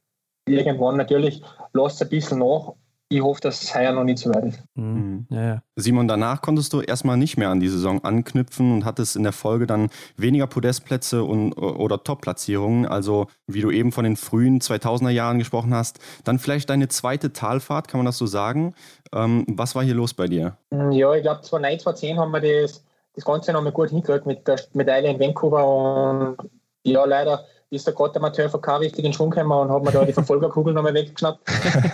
[0.46, 2.72] irgendwann natürlich lässt es ein bisschen nach,
[3.12, 4.62] ich hoffe, dass es heuer noch nicht so weit ist.
[4.74, 5.26] Mhm.
[5.30, 5.62] Ja, ja.
[5.74, 9.32] Simon, danach konntest du erstmal nicht mehr an die Saison anknüpfen und hattest in der
[9.32, 12.86] Folge dann weniger Podestplätze und, oder Top-Platzierungen.
[12.86, 17.32] Also, wie du eben von den frühen 2000er Jahren gesprochen hast, dann vielleicht deine zweite
[17.32, 18.74] Talfahrt, kann man das so sagen?
[19.12, 20.56] Ähm, was war hier los bei dir?
[20.70, 22.84] Ja, ich glaube, 2009, 2010 haben wir das,
[23.16, 26.50] das Ganze nochmal gut hingekriegt mit der Medaille in Vancouver und
[26.84, 29.92] ja, leider ist da gerade der Mathieu VK richtig in Schwung gekommen und hat mir
[29.92, 31.40] da die Verfolgerkugel nochmal weggeschnappt.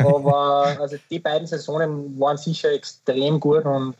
[0.00, 3.94] Aber also die beiden Saisonen waren sicher extrem gut und,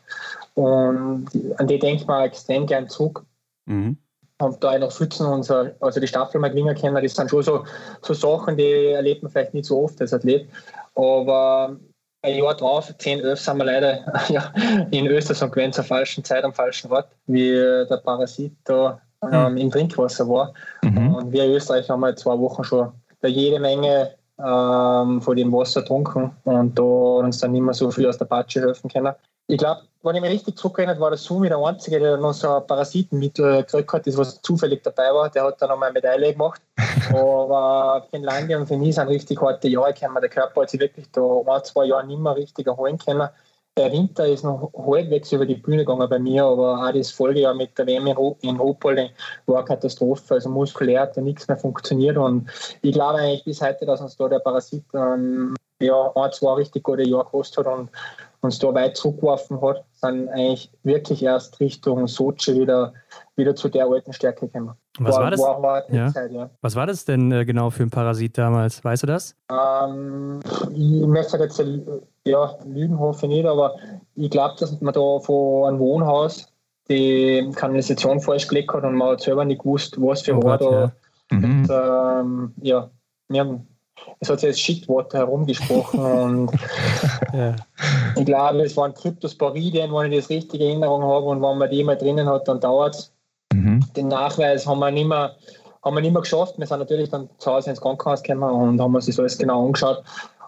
[0.55, 3.25] und an die denkt man extrem gern zurück.
[3.67, 3.99] Mhm.
[4.39, 7.43] Und da noch Schützen und so, also die Staffel mal gewinnen können, das sind schon
[7.43, 7.65] so,
[8.03, 10.49] so Sachen, die erlebt man vielleicht nicht so oft als Athlet.
[10.95, 11.77] Aber
[12.23, 14.53] ein Jahr drauf, 10, 11, sind wir leider ja,
[14.91, 19.53] in Österreich und gewesen zur falschen Zeit am falschen Ort, wie der Parasit da ähm,
[19.53, 19.57] mhm.
[19.59, 20.53] im Trinkwasser war.
[20.83, 21.15] Mhm.
[21.15, 25.81] Und wir Österreicher haben halt zwei Wochen schon da jede Menge ähm, von dem Wasser
[25.81, 29.15] getrunken und da uns dann nicht mehr so viel aus der Patsche helfen können.
[29.49, 32.57] Ich glaube, wenn ich mich richtig zurückerinnere, war der Sumi der Einzige, der noch so
[32.57, 35.31] ein Parasitenmittel gekriegt hat, das was zufällig dabei war.
[35.31, 36.61] Der hat dann noch mal eine Medaille gemacht.
[37.11, 40.21] Aber Finnlandia und für mich sind richtig harte Jahre gekommen.
[40.21, 43.29] Der Körper hat sich wirklich da ein, zwei Jahre nicht mehr richtig erholen können.
[43.79, 47.53] Der Winter ist noch halbwegs über die Bühne gegangen bei mir, aber auch das Folgejahr
[47.53, 48.07] mit der WM
[48.41, 49.11] in Opole
[49.45, 50.35] war eine Katastrophe.
[50.35, 52.49] Also muskulär hat da nichts mehr funktioniert und
[52.81, 56.85] ich glaube eigentlich bis heute, dass uns da der Parasit ähm, ja, ein, zwei richtig
[56.85, 57.91] gute Jahre gekostet hat und
[58.41, 62.95] uns da weit zurückgeworfen hat, sind eigentlich wirklich erst Richtung Sochi wieder,
[63.37, 64.73] wieder zu der alten Stärke gekommen.
[64.99, 65.41] Was war, das?
[65.41, 66.13] War ja.
[66.13, 66.51] Zeit, ja.
[66.61, 68.85] Was war das denn äh, genau für ein Parasit damals?
[68.85, 69.35] Weißt du das?
[69.51, 70.41] Ähm,
[70.73, 71.63] ich möchte jetzt
[72.25, 73.77] ja, lügen hoffe ich nicht, aber
[74.15, 76.53] ich glaube, dass man da von einem Wohnhaus
[76.89, 80.61] die Kanalisation falsch gelegt hat und man hat selber nicht gewusst, was für oh Gott,
[80.61, 80.71] da.
[80.71, 80.93] Ja.
[81.31, 81.45] Mhm.
[81.45, 82.91] Und, ähm, ja,
[83.29, 83.67] wir haben
[84.21, 86.51] es hat sich als Shitwater herumgesprochen und
[87.33, 87.57] ja.
[88.17, 91.85] ich glaube, es waren Kryptosporidien, wenn ich das richtige Erinnerung habe und wenn man die
[91.85, 93.13] mal drinnen hat, dann dauert es.
[93.77, 93.93] Mhm.
[93.95, 95.37] Den Nachweis haben wir nicht mehr,
[95.85, 96.59] haben wir nicht mehr geschafft.
[96.59, 99.67] Wir sind natürlich dann zu Hause ins Krankenhaus gekommen und haben uns das alles genau
[99.67, 100.03] angeschaut.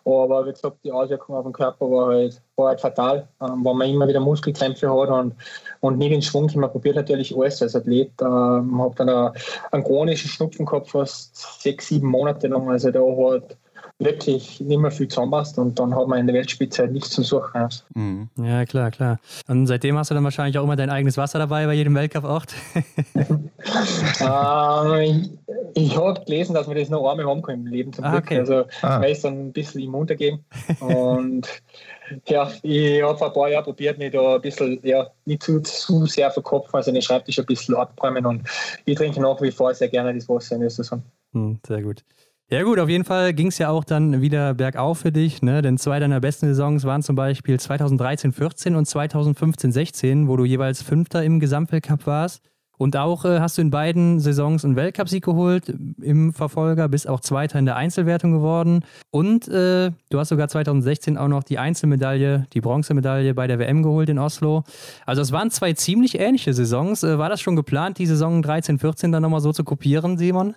[0.05, 3.75] Aber wie gesagt, die Auswirkung auf den Körper war halt, war halt fatal, ähm, weil
[3.75, 5.35] man immer wieder Muskelkrämpfe hat und,
[5.81, 6.51] und nicht in Schwung.
[6.55, 8.13] Man probiert natürlich alles als Athlet.
[8.23, 9.35] Ähm, habe dann
[9.71, 12.71] einen chronischen Schnupfen gehabt, fast sechs, sieben Monate lang.
[12.71, 13.57] Also da hat
[13.99, 17.25] wirklich nicht mehr viel zusammenpasst und dann hat man in der Weltspitze halt nichts zum
[17.25, 17.69] Suchen.
[17.95, 18.29] Mhm.
[18.37, 19.19] Ja, klar, klar.
[19.49, 22.55] Und seitdem hast du dann wahrscheinlich auch immer dein eigenes Wasser dabei bei jedem Weltcup-Ort?
[24.21, 25.39] ähm,
[25.75, 28.13] ich, ich habe gelesen, dass man das noch einmal haben kann im Leben zum ah,
[28.13, 28.25] Glück.
[28.25, 28.39] Okay.
[28.39, 29.01] Also ah.
[29.01, 30.45] man ist dann ein bisschen immun dagegen.
[30.81, 31.49] und
[32.27, 35.61] ja, ich habe vor ein paar Jahren probiert, mich da ein bisschen, ja, nicht zu,
[35.61, 38.49] zu sehr verkopfen, also den Schreibtisch ein bisschen abräumen und
[38.85, 41.01] ich trinke nach wie vor sehr gerne das Wasser in Österreich.
[41.33, 42.05] Hm, sehr gut.
[42.51, 45.61] Ja gut, auf jeden Fall ging es ja auch dann wieder bergauf für dich, ne?
[45.61, 51.23] denn zwei deiner besten Saisons waren zum Beispiel 2013-14 und 2015-16, wo du jeweils Fünfter
[51.23, 52.49] im Gesamtweltcup warst.
[52.79, 57.21] Und auch äh, hast du in beiden Saisons einen Weltcupsieg geholt im Verfolger, bist auch
[57.21, 58.85] Zweiter in der Einzelwertung geworden.
[59.11, 63.83] Und äh, du hast sogar 2016 auch noch die Einzelmedaille, die Bronzemedaille bei der WM
[63.83, 64.65] geholt in Oslo.
[65.05, 67.03] Also es waren zwei ziemlich ähnliche Saisons.
[67.03, 70.55] Äh, war das schon geplant, die Saison 13, 14 dann nochmal so zu kopieren, Simon?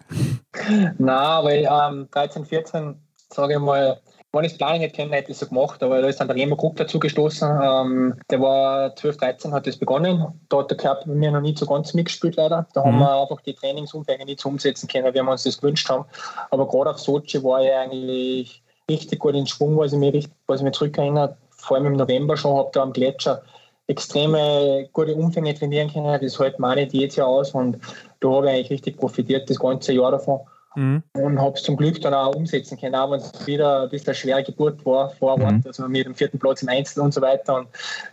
[0.98, 2.96] Na, weil ähm, 13, 14,
[3.30, 4.00] sage ich mal,
[4.34, 6.28] wenn ich es planen hätte können, hätte ich es so gemacht, aber da ist dann
[6.28, 7.50] der Remo Krug dazu gestoßen.
[7.62, 10.26] Ähm, der war 12, 13, hat das begonnen.
[10.48, 12.66] Da hat der Körper bei mir noch nicht so ganz mitgespielt, leider.
[12.74, 12.86] Da mhm.
[12.86, 16.06] haben wir einfach die Trainingsumfänge nicht so umsetzen können, wie wir uns das gewünscht haben.
[16.50, 20.62] Aber gerade auf Sochi war ich eigentlich richtig gut in Schwung, was ich mich, was
[20.62, 21.38] ich mich zurückerinnert.
[21.50, 23.42] Vor allem im November schon, habe da am Gletscher
[23.88, 26.20] extreme gute Umfänge trainieren können.
[26.22, 27.78] Das hält meine Diät ja aus und
[28.22, 30.40] da habe ich eigentlich richtig profitiert das ganze Jahr davon.
[30.76, 31.04] Mhm.
[31.14, 34.08] und habe es zum Glück dann auch umsetzen können, auch wenn es wieder ein bisschen
[34.08, 35.64] eine schwere Geburt war vor Ort, mhm.
[35.66, 37.68] also mit dem vierten Platz im Einzel und so weiter und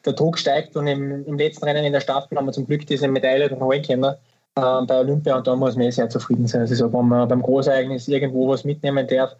[0.05, 2.87] der Druck steigt und im, im letzten Rennen in der Staffel haben wir zum Glück
[2.87, 4.17] diese Medaille dann holen können äh,
[4.57, 6.63] bei Olympia und da muss man eh sehr zufrieden sein.
[6.63, 9.33] Also wenn man beim Großereignis irgendwo was mitnehmen darf,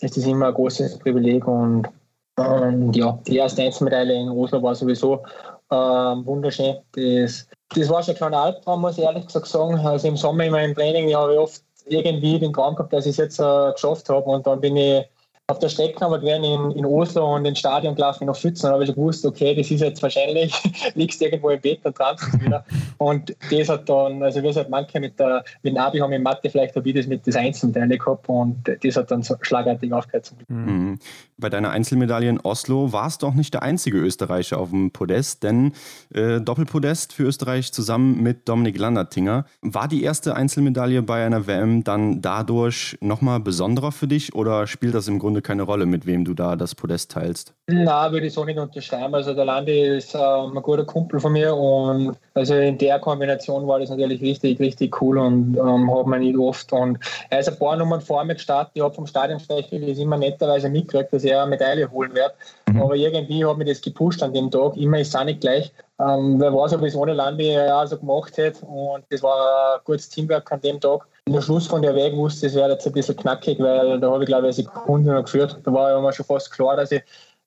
[0.00, 1.88] ist das immer ein großes Privileg und,
[2.36, 5.22] und ja, die erste Einzelmedaille in Oslo war sowieso
[5.70, 6.76] ähm, wunderschön.
[6.92, 9.74] Das, das war schon ein kleiner Albtraum, muss ich ehrlich gesagt sagen.
[9.78, 13.10] Also im Sommer immer im Training habe ich oft irgendwie den Traum gehabt, dass ich
[13.12, 15.04] es jetzt äh, geschafft habe und dann bin ich
[15.48, 18.64] auf der Strecke haben wir gewesen in, in Oslo und ins Stadion gelaufen, nach Pfützen.
[18.64, 20.52] Dann habe ich gewusst, okay, das ist jetzt wahrscheinlich,
[20.96, 22.64] liegst irgendwo im Bett und träumst wieder.
[22.98, 26.24] Und das hat dann, also wir halt manche mit der, mit dem Abi haben in
[26.24, 29.92] Mathe vielleicht habe ich das mit das Einzelmedaille gehabt und das hat dann so schlagartig
[29.92, 30.32] aufgehört.
[30.48, 30.98] Mhm.
[31.38, 35.44] Bei deiner Einzelmedaille in Oslo warst du auch nicht der einzige Österreicher auf dem Podest,
[35.44, 35.74] denn
[36.12, 39.44] äh, Doppelpodest für Österreich zusammen mit Dominik Landertinger.
[39.60, 44.94] War die erste Einzelmedaille bei einer WM dann dadurch nochmal besonderer für dich oder spielt
[44.94, 47.52] das im Grunde Grunde keine Rolle, mit wem du da das Podest teilst.
[47.66, 49.14] Na, würde ich so nicht unterschreiben.
[49.14, 53.66] Also der Landi ist äh, ein guter Kumpel von mir und also in der Kombination
[53.66, 56.72] war das natürlich richtig, richtig cool und ähm, hat man nicht oft.
[56.72, 58.72] Und er ist ein paar Nummern vor mir gestartet.
[58.76, 62.32] Ich habe vom Stadionsprecher das immer netterweise mitgekriegt, dass er eine Medaille holen wird.
[62.70, 62.80] Mhm.
[62.80, 64.76] Aber irgendwie hat mich das gepusht an dem Tag.
[64.76, 65.70] Immer ist es auch nicht gleich.
[65.98, 68.64] Ähm, wer weiß, ob ich es ohne Landi auch so gemacht hätte.
[68.66, 72.46] Und das war ein gutes Teamwork an dem Tag der Schluss von der Weg wusste,
[72.46, 75.24] es wäre jetzt ein bisschen knackig, weil da habe ich glaube ich eine Sekunde noch
[75.24, 75.58] geführt.
[75.64, 77.02] Da war ja immer schon fast klar, dass ich,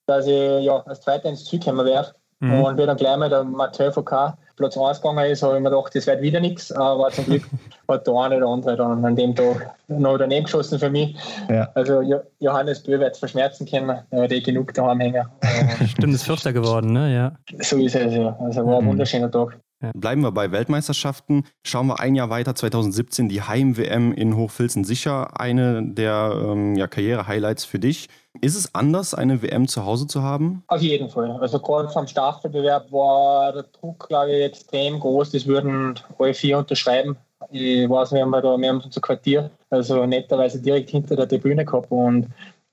[0.05, 2.13] dass ich ja, als Zweiter ins Ziel kommen werde.
[2.39, 2.62] Mhm.
[2.62, 5.69] Und wie dann gleich mal der Mathieu VK Platz 1 gegangen ist, habe ich mir
[5.69, 6.71] gedacht, das wird wieder nichts.
[6.73, 7.43] Aber zum Glück
[7.87, 11.15] hat der eine oder andere dann an dem Tag noch daneben geschossen für mich.
[11.49, 11.69] Ja.
[11.73, 12.01] Also
[12.39, 15.25] Johannes Bö wird es verschmerzen können, aber die genug daheim hängen.
[15.87, 17.13] Stimmt, ist Vierter geworden, ne?
[17.13, 17.31] Ja.
[17.61, 18.37] So ist es, ja.
[18.41, 18.89] Also war ein mhm.
[18.89, 19.57] wunderschöner Tag.
[19.81, 19.91] Ja.
[19.93, 21.45] Bleiben wir bei Weltmeisterschaften.
[21.63, 24.83] Schauen wir ein Jahr weiter, 2017, die Heim-WM in Hochfilzen.
[24.83, 28.09] Sicher eine der ähm, ja, Karriere-Highlights für dich.
[28.41, 30.63] Ist es anders, eine WM zu Hause zu haben?
[30.67, 31.31] Auf jeden Fall.
[31.39, 35.31] Also gerade vom Staffelbewerb war der Druck, glaube ich, extrem groß.
[35.31, 37.15] Das würden alle vier unterschreiben.
[37.51, 41.63] Ich weiß, wir haben, da, wir haben unser Quartier, also netterweise direkt hinter der Tribüne
[41.63, 42.27] gehabt und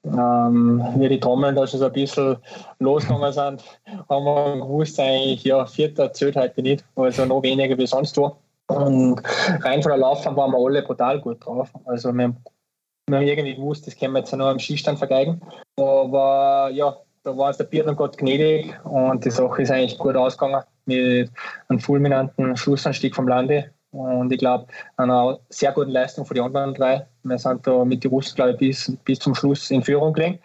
[0.07, 2.37] ähm, wie die Trommeln da schon so ein bisschen
[2.79, 3.65] losgegangen sind,
[4.09, 8.37] haben wir gewusst, eigentlich, ja, Vierter zählt heute nicht, also noch weniger wie sonst wo.
[8.69, 9.21] Und
[9.63, 11.71] rein von der Laufbahn waren wir alle brutal gut drauf.
[11.85, 12.37] Also wir haben,
[13.09, 15.41] wir haben irgendwie gewusst, das können wir jetzt noch am Skistand vergeigen.
[15.77, 20.17] Aber ja, da war es der Bierland Gott gnädig und die Sache ist eigentlich gut
[20.17, 21.31] ausgegangen mit
[21.69, 26.75] einem fulminanten Schlussanstieg vom Lande und ich glaube, einer sehr guten Leistung von den anderen
[26.75, 27.07] drei.
[27.23, 30.39] Wir sind da mit den Russen, glaube ich, bis, bis zum Schluss in Führung gelegen.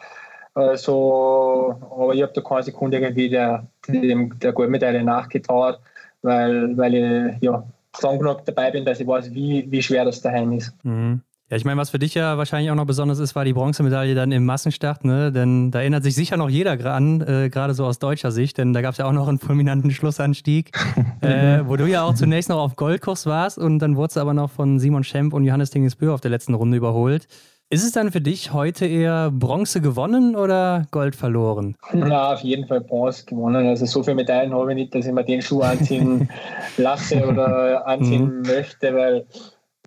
[0.53, 5.79] Also, aber ich habe da keine Sekunde irgendwie der, dem, der Goldmedaille nachgetraut,
[6.21, 7.63] weil, weil ich ja,
[8.01, 10.73] lang genug dabei bin, dass ich weiß, wie, wie schwer das daheim ist.
[10.83, 11.21] Mhm.
[11.51, 14.15] Ja, ich meine, was für dich ja wahrscheinlich auch noch besonders ist, war die Bronzemedaille
[14.15, 15.33] dann im Massenstart, ne?
[15.33, 18.71] Denn da erinnert sich sicher noch jeder dran, äh, gerade so aus deutscher Sicht, denn
[18.71, 20.71] da gab es ja auch noch einen fulminanten Schlussanstieg,
[21.21, 24.33] äh, wo du ja auch zunächst noch auf Goldkurs warst und dann wurdest du aber
[24.33, 27.27] noch von Simon Schemp und Johannes Dingesbö auf der letzten Runde überholt.
[27.69, 31.75] Ist es dann für dich heute eher Bronze gewonnen oder Gold verloren?
[31.93, 33.67] Ja, auf jeden Fall Bronze gewonnen.
[33.67, 36.29] Also so viele Medaillen habe ich nicht, dass ich mir den Schuh anziehen
[36.77, 38.41] lasse oder anziehen mhm.
[38.41, 39.25] möchte, weil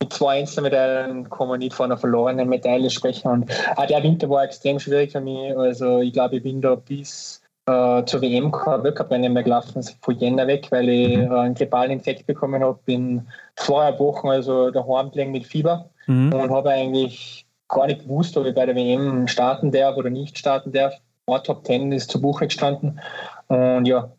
[0.00, 3.28] mit zwei Einzelmedaillen kann man nicht von einer verlorenen Medaille sprechen.
[3.28, 5.57] Und auch der Winter war extrem schwierig für mich.
[5.57, 10.18] Also ich glaube, ich bin da bis äh, zur WM kein Weltcuprennen mehr gelaufen, von
[10.18, 12.78] Jänner weg, weil ich äh, einen globalen Infekt bekommen habe.
[12.85, 13.26] Bin
[13.57, 16.33] vorher Wochen also daheim gelegen mit Fieber mhm.
[16.33, 20.38] und habe eigentlich gar nicht gewusst, ob ich bei der WM starten darf oder nicht
[20.38, 20.94] starten darf.
[21.26, 23.00] Ein Top 10 ist zur Buche gestanden.
[23.48, 24.11] Und ja,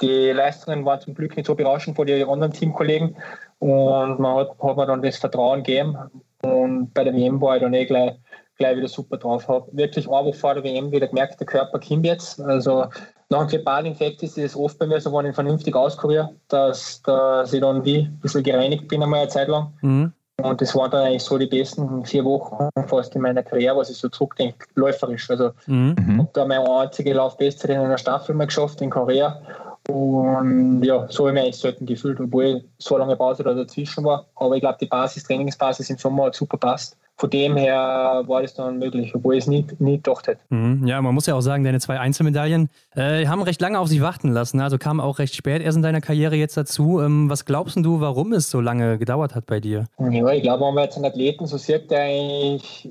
[0.00, 3.16] die Leistungen waren zum Glück nicht so berauschend von den anderen Teamkollegen.
[3.60, 5.96] Und man hat, hat mir dann das Vertrauen gegeben.
[6.42, 8.14] Und bei der WM war ich dann eh gleich,
[8.56, 9.48] gleich wieder super drauf.
[9.48, 12.40] Habe wirklich eine Woche vor der WM wieder gemerkt, der Körper kommt jetzt.
[12.40, 12.86] Also
[13.30, 17.52] nach einem Grippalinfekt ist es oft bei mir so, wenn ich vernünftig auskuriere, dass, dass
[17.52, 19.72] ich dann wie ein bisschen gereinigt bin einmal eine Zeit lang.
[19.82, 20.12] Mhm.
[20.40, 23.90] Und das waren dann eigentlich so die besten vier Wochen fast in meiner Karriere, was
[23.90, 25.28] ich so zurückdenke, läuferisch.
[25.30, 25.96] Also mhm.
[25.98, 29.42] ich habe da meine einzige Laufbestzeit in einer Staffel mal geschafft in Korea
[29.90, 34.04] und ja, so habe ich mich eigentlich selten gefühlt, obwohl so lange Pause da dazwischen
[34.04, 34.26] war.
[34.34, 36.96] Aber ich glaube, die Basis, Trainingsbasis im Sommer hat super passt.
[37.16, 40.40] Von dem her war das dann möglich, obwohl ich es nie, nie gedacht hätte.
[40.50, 43.88] Mhm, ja, man muss ja auch sagen, deine zwei Einzelmedaillen äh, haben recht lange auf
[43.88, 44.60] sich warten lassen.
[44.60, 47.00] Also kam auch recht spät erst in deiner Karriere jetzt dazu.
[47.00, 49.86] Ähm, was glaubst du, warum es so lange gedauert hat bei dir?
[49.98, 52.88] Ja, ich glaube, wenn man jetzt einen Athleten so sieht, der eigentlich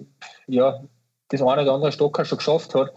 [0.48, 0.82] ja,
[1.30, 2.92] das eine oder andere Stocker schon geschafft hat,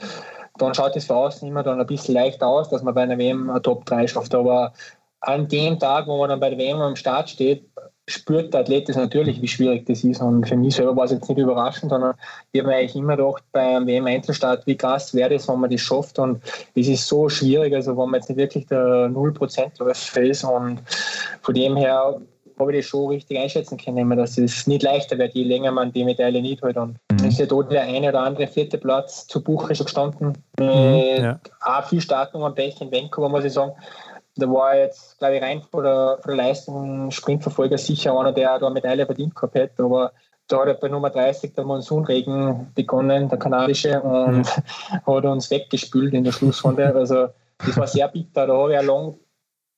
[0.60, 3.18] dann schaut es für außen immer dann ein bisschen leicht aus, dass man bei einer
[3.18, 4.34] WM eine Top 3 schafft.
[4.34, 4.72] Aber
[5.20, 7.64] an dem Tag, wo man dann bei der WM am Start steht,
[8.08, 10.20] spürt der Athlet das natürlich, wie schwierig das ist.
[10.20, 12.14] Und für mich selber war es jetzt nicht überraschend, sondern
[12.52, 15.80] ich habe mir eigentlich immer gedacht, beim WM-Einzelstart, wie krass wäre das, wenn man das
[15.80, 16.18] schafft.
[16.18, 16.42] Und
[16.74, 20.44] es ist so schwierig, also wenn man jetzt nicht wirklich der 0%-Läufer ist.
[20.44, 20.82] Und
[21.42, 22.20] von dem her
[22.58, 25.92] habe ich das schon richtig einschätzen können, dass es nicht leichter wird, je länger man
[25.92, 26.76] die Medaille nicht hat.
[26.76, 26.96] Und.
[27.30, 30.44] Ist ja dort der eine oder andere vierte Platz zu Buche schon gestanden.
[30.58, 31.40] Mhm, ja.
[31.60, 33.72] Auch viel Startung am Pech in Vancouver, muss ich sagen.
[34.36, 38.58] Da war jetzt, glaube ich, rein von der, von der Leistung Sprintverfolger sicher einer, der
[38.58, 39.82] da eine Medaille verdient gehabt hätte.
[39.82, 40.12] Aber
[40.48, 44.44] da hat bei Nummer 30 der Monsunregen begonnen, der kanadische, und mhm.
[45.06, 46.94] hat uns weggespült in der Schlussrunde.
[46.94, 48.46] Also das war sehr bitter.
[48.46, 49.18] Da habe ich auch lange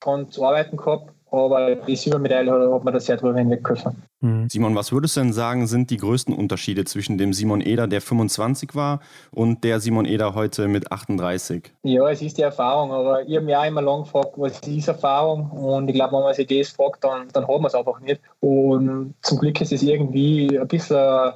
[0.00, 4.02] dran zu arbeiten gehabt aber die Silbermedaille hat man das sehr drüber hinweggeholfen.
[4.20, 4.48] Mhm.
[4.50, 8.02] Simon, was würdest du denn sagen, sind die größten Unterschiede zwischen dem Simon Eder, der
[8.02, 11.72] 25 war, und der Simon Eder heute mit 38?
[11.82, 14.88] Ja, es ist die Erfahrung, aber ich habe mich auch immer lange gefragt, was ist
[14.88, 15.50] Erfahrung?
[15.50, 18.20] Und ich glaube, wenn man sich das fragt, dann, dann hat man es einfach nicht.
[18.40, 21.32] Und zum Glück ist es irgendwie ein bisschen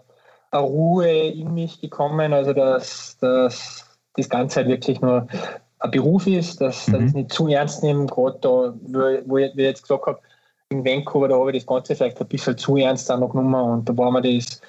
[0.51, 5.27] eine Ruhe in mich gekommen, also dass, dass das Ganze halt wirklich nur
[5.79, 6.93] ein Beruf ist, dass, mhm.
[6.93, 8.75] dass ich es nicht zu ernst nehmen, gerade da,
[9.27, 10.21] wo, ich jetzt gesagt habe,
[10.69, 13.55] in Vancouver, da habe ich das Ganze vielleicht ein bisschen zu ernst auch noch genommen
[13.55, 14.61] und da war mir das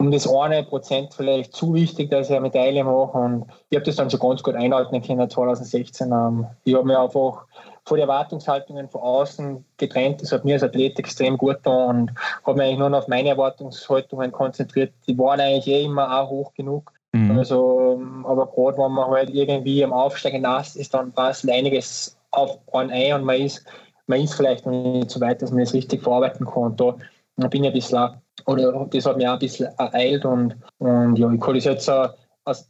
[0.00, 3.84] um das eine Prozent vielleicht zu wichtig, dass ich eine Medaille mache und ich habe
[3.84, 6.12] das dann schon ganz gut einhalten können 2016.
[6.12, 7.46] Ähm, ich habe mich einfach
[7.84, 10.22] vor die Erwartungshaltungen von außen getrennt.
[10.22, 12.12] Das hat mir als Athlet extrem gut getan und
[12.44, 14.92] habe mich eigentlich nur noch auf meine Erwartungshaltungen konzentriert.
[15.08, 16.92] Die waren eigentlich eh immer auch hoch genug.
[17.32, 17.38] Mhm.
[17.38, 22.58] Also, aber gerade wenn man halt irgendwie am Aufsteigen nass ist, dann passt einiges auf
[22.72, 23.64] einen ein und man ist,
[24.06, 26.64] man ist vielleicht noch nicht so weit, dass man das richtig verarbeiten kann.
[26.64, 26.96] Und da,
[27.36, 28.10] da bin ich ein bisschen,
[28.46, 31.90] oder das hat mich auch ein bisschen ereilt und, und ja, ich kann das jetzt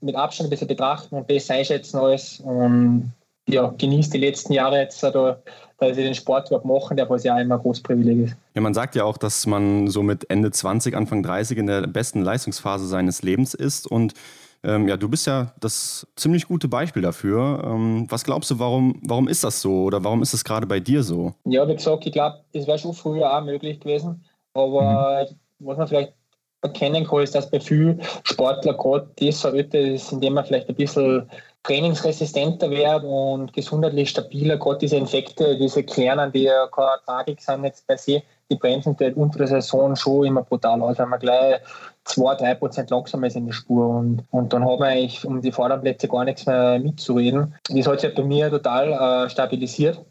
[0.01, 3.13] mit Abstand ein bisschen betrachten und besser einschätzen alles und
[3.49, 5.35] ja, genieße die letzten Jahre jetzt, uh,
[5.79, 8.37] dass ich den Sport überhaupt machen darf, was ja immer ein großes Privileg ist.
[8.55, 11.87] Ja, man sagt ja auch, dass man so mit Ende 20, Anfang 30 in der
[11.87, 14.13] besten Leistungsphase seines Lebens ist und
[14.65, 17.63] ähm, ja, du bist ja das ziemlich gute Beispiel dafür.
[17.65, 20.81] Ähm, was glaubst du, warum, warum ist das so oder warum ist es gerade bei
[20.81, 21.35] dir so?
[21.45, 24.25] Ja, wie gesagt, ich glaube, es wäre schon früher auch möglich gewesen.
[24.55, 25.37] Aber mhm.
[25.61, 26.13] was man vielleicht
[26.63, 30.75] erkennen kann, ist, dass bei vielen Sportlern gerade das erhöhte ist, indem man vielleicht ein
[30.75, 31.31] bisschen
[31.63, 34.57] trainingsresistenter wird und gesundheitlich stabiler.
[34.57, 38.97] Gerade diese Infekte, diese kleinen, die ja keine Tragik sind jetzt per se, die bremsen
[38.99, 41.61] halt unter der Saison schon immer brutal aus, weil man gleich
[42.09, 45.53] 2-3 Prozent langsamer ist in der Spur und, und dann hat man eigentlich um die
[45.53, 47.55] Vorderplätze gar nichts mehr mitzureden.
[47.69, 48.93] Das hat sich bei mir total
[49.27, 50.05] äh, stabilisiert.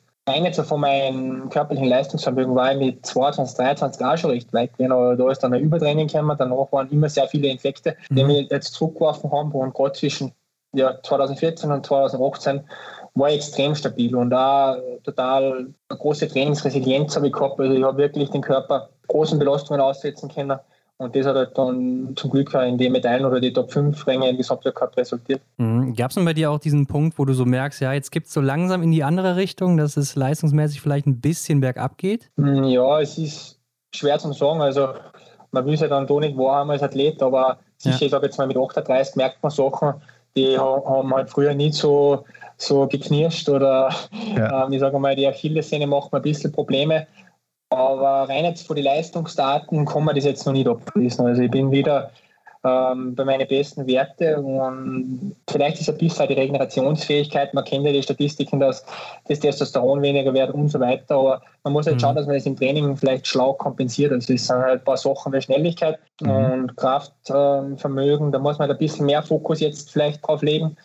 [0.51, 4.91] So von meinem körperlichen Leistungsvermögen war ich mit 22, 23 auch schon recht weit gewesen,
[4.91, 6.35] aber da ist dann ein Übertraining gekommen.
[6.37, 8.27] Danach waren immer sehr viele Infekte, die mhm.
[8.27, 10.33] mich jetzt zurückgeworfen haben und gerade zwischen
[10.73, 12.61] ja, 2014 und 2018
[13.15, 17.59] war extrem stabil und da total eine große Trainingsresilienz habe ich gehabt.
[17.59, 20.59] Also ich habe wirklich den Körper großen Belastungen aussetzen können.
[20.99, 24.07] Und das hat halt dann zum Glück auch in die Medaillen oder die Top 5
[24.07, 25.41] Ränge im Gesamtweltcup resultiert.
[25.57, 25.93] Mhm.
[25.95, 28.27] Gab es denn bei dir auch diesen Punkt, wo du so merkst, ja, jetzt gibt
[28.27, 32.31] es so langsam in die andere Richtung, dass es leistungsmäßig vielleicht ein bisschen bergab geht?
[32.35, 33.59] Mm, ja, es ist
[33.93, 34.61] schwer zu sagen.
[34.61, 34.89] Also
[35.51, 38.05] man will es ja dann doch nicht wahrhaben als Athlet, aber sicher, ja.
[38.05, 39.93] ich sage jetzt mal mit 38 merkt man Sachen,
[40.35, 42.25] die haben halt früher nicht so,
[42.57, 43.89] so geknirscht oder
[44.35, 44.65] ja.
[44.65, 47.07] ähm, ich sage mal, die Achillessehne macht mir ein bisschen Probleme.
[47.69, 51.25] Aber rein jetzt von den Leistungsdaten kann man das jetzt noch nicht ablesen.
[51.25, 52.11] Also ich bin wieder
[52.63, 57.53] ähm, bei meinen besten Werten und vielleicht ist ein bisschen die Regenerationsfähigkeit.
[57.53, 58.85] Man kennt ja die Statistiken, dass
[59.27, 61.15] das Testosteron weniger wird und so weiter.
[61.15, 61.99] Aber man muss halt mhm.
[61.99, 64.13] schauen, dass man das im Training vielleicht schlau kompensiert.
[64.13, 66.29] Also es sind halt ein paar Sachen wie Schnelligkeit mhm.
[66.29, 68.31] und Kraftvermögen.
[68.31, 70.77] da muss man ein bisschen mehr Fokus jetzt vielleicht drauf legen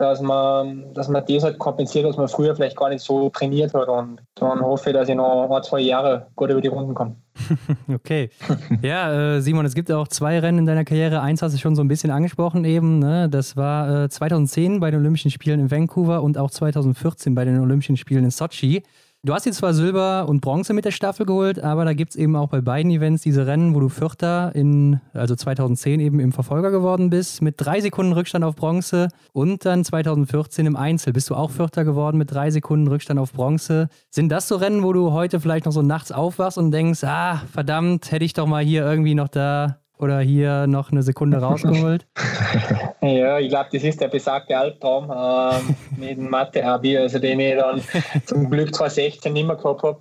[0.00, 3.74] dass man, dass man das halt kompensiert, was man früher vielleicht gar nicht so trainiert
[3.74, 3.86] hat.
[3.86, 7.16] Und dann hoffe ich, dass ich noch ein, zwei Jahre gut über die Runden komme.
[7.94, 8.30] okay.
[8.80, 11.20] Ja, äh, Simon, es gibt auch zwei Rennen in deiner Karriere.
[11.20, 12.98] Eins hast du schon so ein bisschen angesprochen eben.
[12.98, 13.28] Ne?
[13.28, 17.60] Das war äh, 2010 bei den Olympischen Spielen in Vancouver und auch 2014 bei den
[17.60, 18.82] Olympischen Spielen in Sochi.
[19.22, 22.16] Du hast jetzt zwar Silber und Bronze mit der Staffel geholt, aber da gibt es
[22.16, 26.32] eben auch bei beiden Events diese Rennen, wo du Vierter in, also 2010 eben im
[26.32, 31.28] Verfolger geworden bist, mit drei Sekunden Rückstand auf Bronze und dann 2014 im Einzel bist
[31.28, 33.90] du auch Vierter geworden mit drei Sekunden Rückstand auf Bronze.
[34.08, 37.42] Sind das so Rennen, wo du heute vielleicht noch so nachts aufwachst und denkst, ah,
[37.52, 42.06] verdammt, hätte ich doch mal hier irgendwie noch da oder hier noch eine Sekunde rausgeholt?
[43.02, 47.56] ja, ich glaube, das ist der besagte Albtraum äh, mit dem Mathe-Abi, also den ich
[47.56, 47.82] dann
[48.24, 50.00] zum Glück 2016 nicht mehr gehabt habe.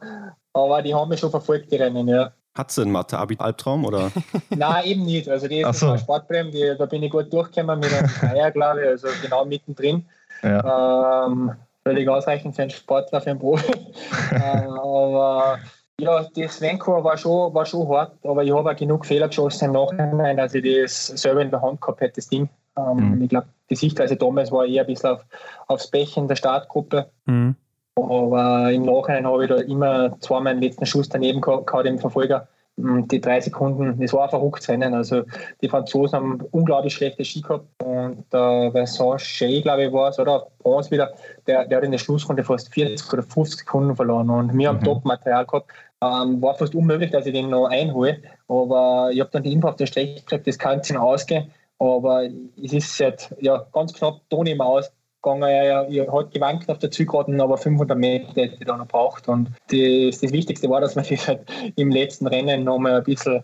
[0.53, 2.31] Aber die haben mich schon verfolgt, die Rennen, ja.
[2.55, 4.11] Hat sie einen Mathe-Abi-Albtraum oder?
[4.49, 5.29] Nein, eben nicht.
[5.29, 5.97] Also die ist so.
[5.97, 10.05] Sportbrem, die, da bin ich gut durchgekommen mit einem Dreier, glaube ich, also genau mittendrin.
[10.41, 11.27] Ja.
[11.27, 11.51] Ähm,
[11.83, 13.71] völlig ausreichend für einen Sportler, für einen Profi.
[14.31, 15.59] äh, aber
[15.99, 19.65] Ja, das Vancouver war schon, war schon hart, aber ich habe auch genug Fehler geschossen
[19.65, 22.49] im Nachhinein, dass ich das selber in der Hand gehabt hätte, das Ding.
[22.77, 23.21] Ähm, mhm.
[23.21, 25.25] Ich glaube, die Sichtweise damals war eher ein bisschen auf,
[25.67, 27.09] aufs Pech in der Startgruppe.
[27.25, 27.55] Mhm.
[27.95, 32.47] Aber im Nachhinein habe ich da immer zweimal den letzten Schuss daneben gehabt, im Verfolger.
[32.81, 34.93] Die drei Sekunden, das war ein verrücktes Rennen.
[34.93, 35.23] Also
[35.61, 37.65] die Franzosen haben unglaublich schlechte Ski gehabt.
[37.83, 41.11] Und der Vincent Shea, glaube ich, war es, oder Bronze wieder,
[41.45, 44.29] der, der hat in der Schlussrunde fast 40 oder 50 Sekunden verloren.
[44.29, 44.85] Und wir haben mhm.
[44.85, 45.71] Top-Material gehabt.
[46.01, 48.21] Ähm, war fast unmöglich, dass ich den noch einhole.
[48.47, 51.51] Aber ich habe dann die Info auf der Strecke gekriegt, das kann nicht ausgehen.
[51.79, 52.23] Aber
[52.61, 54.91] es ist halt ja, ganz knapp Toni im Aus
[55.21, 55.43] gegangen.
[55.43, 59.27] Er, er hat gewankt auf der Zielgeraden, aber 500 Meter hätte ich dann noch braucht.
[59.27, 61.41] Und das, das Wichtigste war, dass man das halt
[61.75, 63.43] im letzten Rennen noch mal ein bisschen,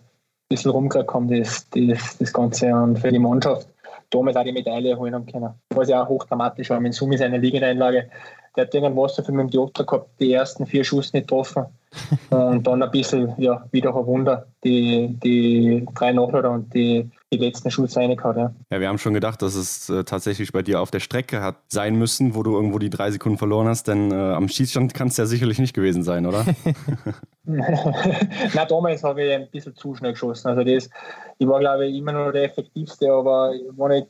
[0.50, 2.74] bisschen rumgekriegt haben, das, das, das Ganze.
[2.74, 3.68] Und für die Mannschaft
[4.10, 5.54] damals auch die Medaille holen haben können.
[5.70, 6.80] Was ja auch hochdramatisch war.
[6.80, 8.10] Mit Sumi seine Liegeneinlage
[8.56, 11.66] der hat irgendein Wasser für mit dem Diopter gehabt, die ersten vier Schuss nicht getroffen.
[12.30, 17.38] und dann ein bisschen, ja, wieder ein Wunder, die, die drei Nachlader und die, die
[17.38, 18.38] letzten Schuss reingehauen.
[18.38, 18.54] Ja.
[18.70, 21.58] ja, wir haben schon gedacht, dass es äh, tatsächlich bei dir auf der Strecke hat
[21.68, 25.08] sein müssen, wo du irgendwo die drei Sekunden verloren hast, denn äh, am Schießstand kann
[25.08, 26.46] es ja sicherlich nicht gewesen sein, oder?
[27.46, 30.48] Na, damals habe ich ein bisschen zu schnell geschossen.
[30.48, 30.90] Also das,
[31.38, 34.06] ich war, glaube ich, immer noch der effektivste, aber wenn ich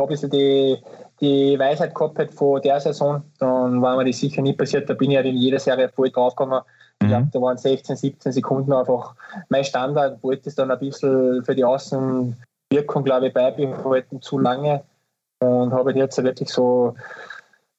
[0.00, 0.78] ein bisschen die,
[1.20, 4.88] die Weisheit gehabt hätte von der Saison, dann war mir das sicher nicht passiert.
[4.88, 6.62] Da bin ich ja in jeder Serie voll draufgekommen.
[7.00, 7.30] Ich glaube, mhm.
[7.32, 9.14] da waren 16, 17 Sekunden einfach
[9.48, 10.22] mein Standard.
[10.22, 11.64] Wollte es dann ein bisschen für die
[12.72, 14.82] Außenwirkung, glaube ich, beibehalten, zu lange.
[15.40, 16.94] Und habe jetzt wirklich so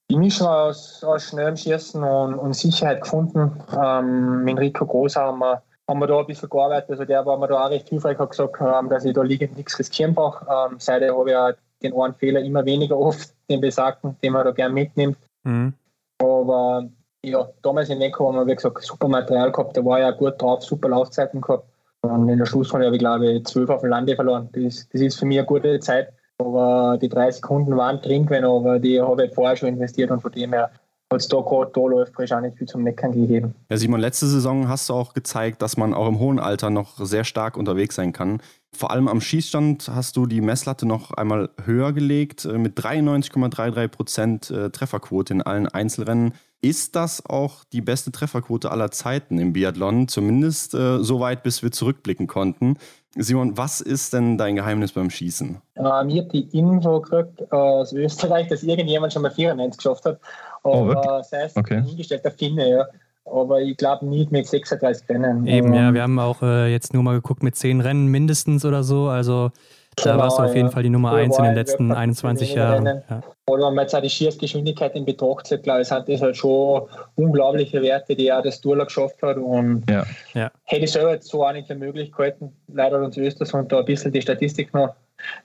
[0.09, 3.63] die Mischung aus, aus schnellem Schießen und, und Sicherheit gefunden.
[3.81, 6.91] Ähm, mit Rico Groß haben wir, haben wir da ein bisschen gearbeitet.
[6.91, 9.55] Also der war mir da auch recht hilfreich, hat gesagt, ähm, dass ich da liegend
[9.55, 10.45] nichts riskieren brauche.
[10.45, 14.45] Ähm, seitdem habe ich auch den einen Fehler immer weniger oft, den besagten, den man
[14.45, 15.17] da gerne mitnimmt.
[15.43, 15.73] Mhm.
[16.19, 16.89] Aber
[17.23, 20.41] ja, damals in Neko haben wir, wie gesagt, super Material gehabt, da war ja gut
[20.41, 21.65] drauf, super Laufzeiten gehabt.
[22.03, 24.49] Und in der Schlussrunde habe ich, glaube ich, zwölf auf dem Lande verloren.
[24.51, 26.09] Das, das ist für mich eine gute Zeit.
[26.37, 30.19] Aber die drei Sekunden waren drin gewesen, aber die habe ich vorher schon investiert und
[30.19, 30.71] von dem her
[31.11, 33.55] hat es da gerade da läuft, auch nicht viel zum Meckern gegeben.
[33.69, 36.97] Ja, Simon, letzte Saison hast du auch gezeigt, dass man auch im hohen Alter noch
[36.97, 38.41] sehr stark unterwegs sein kann.
[38.75, 43.87] Vor allem am Schießstand hast du die Messlatte noch einmal höher gelegt äh, mit 93,33
[43.87, 46.33] Prozent äh, Trefferquote in allen Einzelrennen.
[46.63, 50.07] Ist das auch die beste Trefferquote aller Zeiten im Biathlon?
[50.07, 52.77] Zumindest äh, so weit, bis wir zurückblicken konnten.
[53.17, 55.61] Simon, was ist denn dein Geheimnis beim Schießen?
[55.75, 60.19] Ähm, ich habe die Info gekriegt aus Österreich, dass irgendjemand schon mal 94 geschafft hat.
[60.63, 61.83] Oh, Aber oh, sei es okay.
[61.83, 62.85] hingestellt, der Finne, ja
[63.25, 65.47] aber ich glaube nicht mit 36 Rennen.
[65.47, 68.83] Eben, ja, wir haben auch äh, jetzt nur mal geguckt mit 10 Rennen mindestens oder
[68.83, 69.07] so.
[69.07, 69.51] Also
[69.95, 72.85] da genau, warst du auf jeden Fall die Nummer 1 in den letzten 21 Jahren.
[72.85, 73.21] Ja.
[73.47, 76.37] Oder wenn man jetzt auch die Schießgeschwindigkeit in Betracht zieht, glaube ich, sind das halt
[76.37, 76.83] schon
[77.15, 79.37] unglaubliche Werte, die auch das Durla geschafft hat.
[79.37, 80.05] Und ja.
[80.33, 80.51] Ja.
[80.63, 82.51] hätte ich selber jetzt so auch nicht für möglich gehalten.
[82.73, 84.95] Leider hat uns Östersund da ein bisschen die Statistik noch,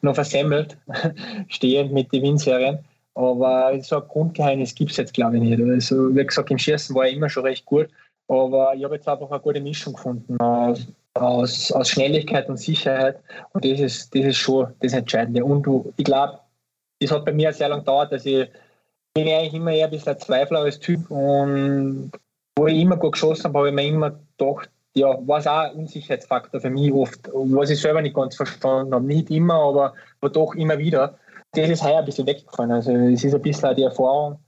[0.03, 0.77] noch versemmelt,
[1.49, 2.79] stehend mit den Windserien.
[3.15, 5.61] Aber so ein Grundgeheimnis gibt es jetzt, glaube ich, nicht.
[5.61, 7.89] Also, wie gesagt, im Schießen war ich immer schon recht gut.
[8.29, 10.37] Aber ich habe jetzt einfach eine gute Mischung gefunden
[11.15, 13.21] aus, aus, Schnelligkeit und Sicherheit.
[13.53, 15.45] Und das ist, das ist schon das Entscheidende.
[15.45, 16.39] Und du, ich glaube,
[17.01, 18.49] das hat bei mir sehr lange gedauert, dass ich
[19.15, 21.11] bin ich eigentlich immer eher ein bisschen ein Zweifler als Typ.
[21.11, 22.13] Und
[22.57, 25.71] wo ich immer gut geschossen habe, habe ich mir immer gedacht, ja, war es auch
[25.71, 29.05] ein Unsicherheitsfaktor für mich oft, was ich selber nicht ganz verstanden habe.
[29.05, 31.19] Nicht immer, aber, aber doch immer wieder
[31.53, 32.73] das ist heuer ein bisschen weggefallen.
[32.73, 34.39] Also es ist ein bisschen auch die Erfahrung,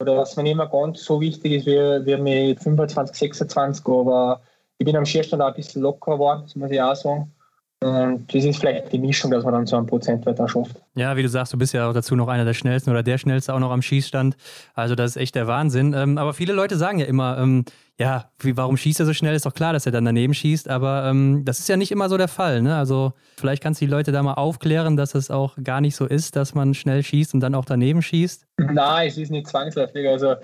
[0.00, 4.42] oder was mir nicht mehr ganz so wichtig ist wie, wie mit 25, 26, aber
[4.78, 7.32] ich bin am Schierstand auch ein bisschen locker geworden, das muss ich auch sagen.
[7.80, 10.82] Und das ist vielleicht die Mischung, dass man dann so einen Prozentwert auch schafft.
[10.94, 13.18] Ja, wie du sagst, du bist ja auch dazu noch einer der schnellsten oder der
[13.18, 14.36] schnellste auch noch am Schießstand.
[14.74, 15.92] Also das ist echt der Wahnsinn.
[15.92, 17.64] Ähm, aber viele Leute sagen ja immer, ähm,
[17.98, 19.34] ja, wie, warum schießt er so schnell?
[19.34, 22.10] Ist doch klar, dass er dann daneben schießt, aber ähm, das ist ja nicht immer
[22.10, 22.60] so der Fall.
[22.60, 22.76] Ne?
[22.76, 26.04] Also vielleicht kannst du die Leute da mal aufklären, dass es auch gar nicht so
[26.04, 28.46] ist, dass man schnell schießt und dann auch daneben schießt.
[28.58, 30.06] Nein, es ist nicht zwangsläufig.
[30.06, 30.34] Also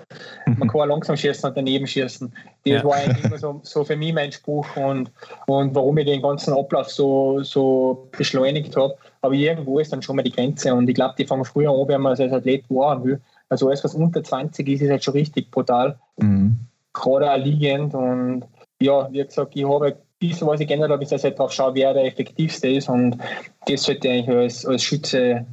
[0.47, 2.33] man kann auch langsam schießen und daneben schießen.
[2.65, 2.83] Das ja.
[2.83, 5.11] war eigentlich immer so, so, für mich mein Spruch und,
[5.45, 8.95] und warum ich den ganzen Ablauf so, so beschleunigt habe.
[9.21, 11.87] Aber irgendwo ist dann schon mal die Grenze und ich glaube, die fangen früher an,
[11.87, 13.21] wenn man als Athlet waren will.
[13.49, 15.99] Also alles, was unter 20 ist, ist halt schon richtig brutal.
[16.17, 16.57] Mhm
[16.93, 17.93] auch liegend.
[17.93, 18.45] Und
[18.81, 21.51] ja, wie gesagt, ich habe ein bisschen, was ich geändert habe, ist, ich halt darauf
[21.51, 22.89] schaue, wer der effektivste ist.
[22.89, 23.17] Und
[23.67, 25.45] das sollte eigentlich als, als Schütze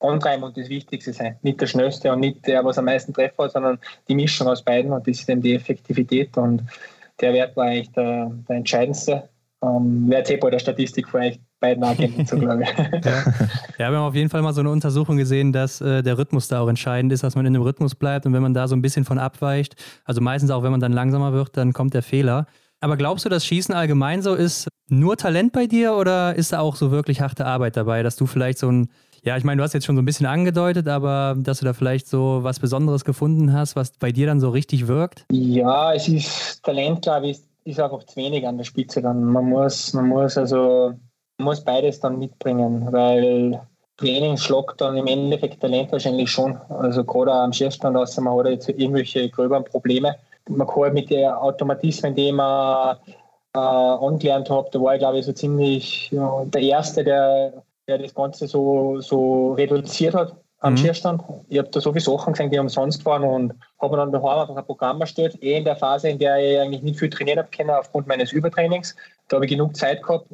[0.00, 1.38] antreiben und das Wichtigste sein.
[1.42, 3.78] Nicht der Schnellste und nicht der, was am meisten Treffer hat, sondern
[4.08, 4.92] die Mischung aus beiden.
[4.92, 6.36] Und das ist eben die Effektivität.
[6.36, 6.62] Und
[7.20, 9.28] der Wert war eigentlich der, der entscheidendste.
[9.62, 12.68] Ähm, eh bei der Statistik vielleicht beiden Agenten so, glaube ich.
[13.04, 13.24] ja.
[13.78, 16.48] ja, wir haben auf jeden Fall mal so eine Untersuchung gesehen, dass äh, der Rhythmus
[16.48, 18.76] da auch entscheidend ist, dass man in dem Rhythmus bleibt und wenn man da so
[18.76, 22.02] ein bisschen von abweicht, also meistens auch, wenn man dann langsamer wird, dann kommt der
[22.02, 22.46] Fehler.
[22.80, 26.58] Aber glaubst du, dass Schießen allgemein so ist, nur Talent bei dir oder ist da
[26.58, 28.88] auch so wirklich harte Arbeit dabei, dass du vielleicht so ein,
[29.22, 31.74] ja, ich meine, du hast jetzt schon so ein bisschen angedeutet, aber dass du da
[31.74, 35.26] vielleicht so was Besonderes gefunden hast, was bei dir dann so richtig wirkt?
[35.30, 39.22] Ja, es ist Talent, glaube ich, ist einfach zu wenig an der Spitze dann.
[39.22, 40.94] Man muss, man muss also
[41.38, 43.60] muss beides dann mitbringen, weil
[43.96, 46.56] Training schlagt dann im Endeffekt Talent wahrscheinlich schon.
[46.68, 50.16] Also gerade am Schießstand außer man hat jetzt irgendwelche gröberen Probleme.
[50.48, 52.96] Man kann halt mit den Automatismen, die man
[53.54, 57.98] äh, angelernt habe, da war ich glaube ich so ziemlich ja, der Erste, der, der
[57.98, 60.78] das Ganze so, so reduziert hat am mhm.
[60.78, 61.22] Schierstand.
[61.48, 64.56] Ich habe da so viele Sachen gesehen, die umsonst waren und habe dann daheim einfach
[64.56, 67.50] ein Programm erstellt, eh in der Phase, in der ich eigentlich nicht viel trainieren habe
[67.54, 68.96] können aufgrund meines Übertrainings.
[69.28, 70.26] Da habe ich genug Zeit gehabt,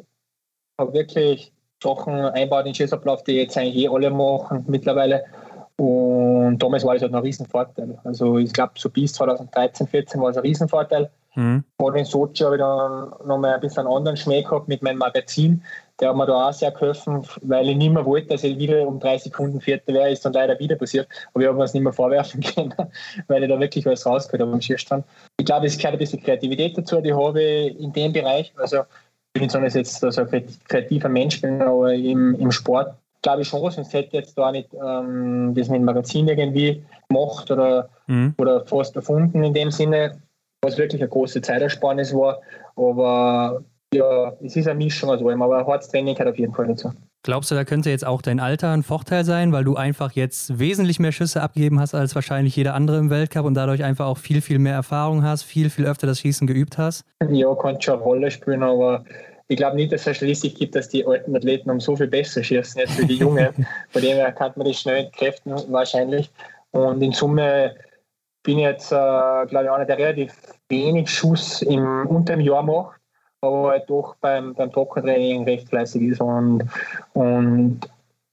[0.78, 1.52] habe wirklich
[1.82, 5.24] Sachen einbaut in den Schießablauf, die jetzt eigentlich eh alle machen mittlerweile.
[5.76, 7.98] Und damals war das halt ein Riesenvorteil.
[8.02, 11.10] Also ich glaube, so bis 2013, 2014 war es ein Riesenvorteil.
[11.36, 11.62] Mhm.
[11.78, 14.98] Gerade in Sochi habe ich dann nochmal ein bisschen einen anderen Schmäh gehabt mit meinem
[14.98, 15.62] Magazin.
[16.00, 18.88] Der hat mir da auch sehr geholfen, weil ich nicht mehr wollte, dass ich wieder
[18.88, 21.06] um drei Sekunden Vierter wäre, ist dann leider wieder passiert.
[21.32, 22.74] Aber ich habe mir es nicht mehr vorwerfen können,
[23.28, 25.04] weil ich da wirklich alles rausgehört habe am Schierstand.
[25.38, 28.52] Ich glaube, es gehört ein bisschen Kreativität dazu, die habe ich in dem Bereich.
[28.56, 28.82] Also
[29.38, 32.94] ich nicht sagen, dass ich jetzt so ein kreativer Mensch bin, aber im, im Sport
[33.22, 36.82] glaube ich schon, sonst hätte ich jetzt da nicht ähm, das mit dem Magazin irgendwie
[37.08, 38.34] gemacht oder, mhm.
[38.38, 40.20] oder fast erfunden in dem Sinne,
[40.62, 42.40] was wirklich eine große Zeitersparnis war.
[42.76, 43.62] Aber
[43.92, 46.92] ja, es ist eine Mischung aus allem, aber hartes Training gehört auf jeden Fall dazu.
[47.24, 50.58] Glaubst du, da könnte jetzt auch dein Alter ein Vorteil sein, weil du einfach jetzt
[50.58, 54.18] wesentlich mehr Schüsse abgegeben hast als wahrscheinlich jeder andere im Weltcup und dadurch einfach auch
[54.18, 57.04] viel, viel mehr Erfahrung hast, viel, viel öfter das Schießen geübt hast?
[57.28, 59.04] Ja, kann schon eine Rolle spielen, aber
[59.48, 62.42] ich glaube nicht, dass es Statistik gibt, dass die alten Athleten um so viel besser
[62.44, 63.48] schießen jetzt wie die Jungen.
[63.92, 66.30] Bei dem her kann man das schnell entkräften wahrscheinlich.
[66.70, 67.74] Und in Summe
[68.42, 70.34] bin ich jetzt, äh, glaube ich, einer, der relativ
[70.68, 72.97] wenig Schuss im, unter dem Jahr macht,
[73.40, 76.20] aber halt doch beim, beim Trockentraining recht fleißig ist.
[76.20, 76.64] Und,
[77.14, 77.80] und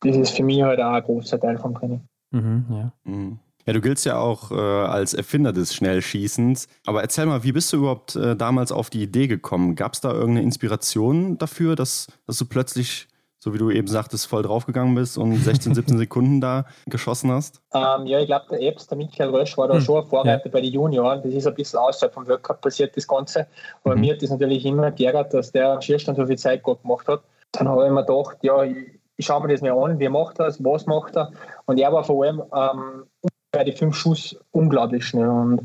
[0.02, 2.02] das ist für mich halt auch ein großer Teil vom Training.
[2.32, 2.92] Mhm, ja.
[3.04, 3.40] Mhm.
[3.68, 6.68] Ja, du giltst ja auch äh, als Erfinder des Schnellschießens.
[6.86, 9.76] Aber erzähl mal, wie bist du überhaupt äh, damals auf die Idee gekommen?
[9.76, 13.08] Gab es da irgendeine Inspiration dafür, dass, dass du plötzlich,
[13.46, 17.62] so wie du eben sagtest, voll draufgegangen bist und 16, 17 Sekunden da geschossen hast?
[17.76, 19.82] Ähm, ja, ich glaube, der Epps, der Michael Rösch, war da hm.
[19.82, 20.52] schon ein Vorreiter ja.
[20.52, 21.22] bei den Junioren.
[21.22, 23.46] Das ist ein bisschen außerhalb vom World Cup passiert, das Ganze.
[23.84, 24.02] Aber mhm.
[24.02, 27.22] mir hat das natürlich immer geärgert, dass der am Schierstand so viel Zeit gemacht hat.
[27.52, 30.40] Dann habe ich mir gedacht, ja, ich, ich schaue mir das mal an, wie macht
[30.40, 31.32] er es, was macht er.
[31.68, 33.04] Und er war vor allem ähm,
[33.52, 35.30] bei den fünf Schuss unglaublich schnell.
[35.30, 35.62] Und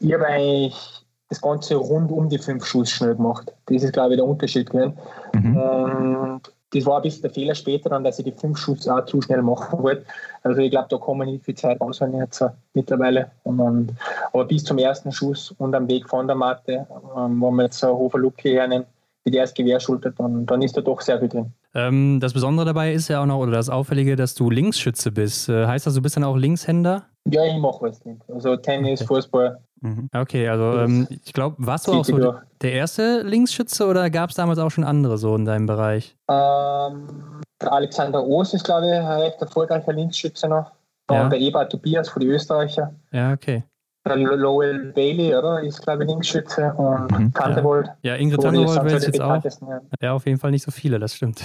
[0.00, 3.52] ich habe eigentlich das Ganze rund um die fünf Schuss schnell gemacht.
[3.66, 4.98] Das ist, glaube ich, der Unterschied gewesen.
[5.32, 5.56] Mhm.
[5.56, 6.40] Und
[6.74, 9.20] das war ein bisschen der Fehler später dann, dass ich die fünf Schuss auch zu
[9.22, 10.04] schnell machen wollte.
[10.42, 13.30] Also ich glaube, da kann man nicht viel Zeit rausholen jetzt äh, mittlerweile.
[13.44, 13.92] Und,
[14.32, 17.82] aber bis zum ersten Schuss und am Weg von der Matte, ähm, wo man jetzt
[17.84, 18.86] eine Hofer-Lucke hernehmen,
[19.24, 21.52] die der erst Gewehr schultert, dann, ist da doch sehr viel drin.
[21.74, 25.48] Ähm, das Besondere dabei ist ja auch noch, oder das Auffällige, dass du Linksschütze bist.
[25.48, 27.06] Äh, heißt das, du bist dann auch Linkshänder?
[27.30, 28.20] Ja, ich mache alles nicht.
[28.28, 29.14] Also Tennis, okay.
[29.14, 29.58] Fußball.
[29.84, 30.08] Mhm.
[30.16, 34.36] Okay, also ähm, ich glaube, warst du auch so der erste Linksschütze oder gab es
[34.36, 36.16] damals auch schon andere so in deinem Bereich?
[36.26, 40.72] Ähm, der Alexander Oos ist, glaube ich, ein recht erfolgreicher Linksschütze noch.
[41.10, 41.24] Ja.
[41.24, 42.94] Und der Eber Tobias für die Österreicher.
[43.12, 43.64] Ja, okay.
[44.06, 45.62] Der Lowell Bailey, oder?
[45.62, 46.72] Ist, glaube ich, Linksschütze.
[46.78, 47.34] Und mhm.
[47.34, 47.88] Tandewold.
[48.00, 49.44] Ja, ja Ingrid Tandewold wäre jetzt auch.
[49.44, 49.80] Ja.
[50.00, 51.42] ja, auf jeden Fall nicht so viele, das stimmt.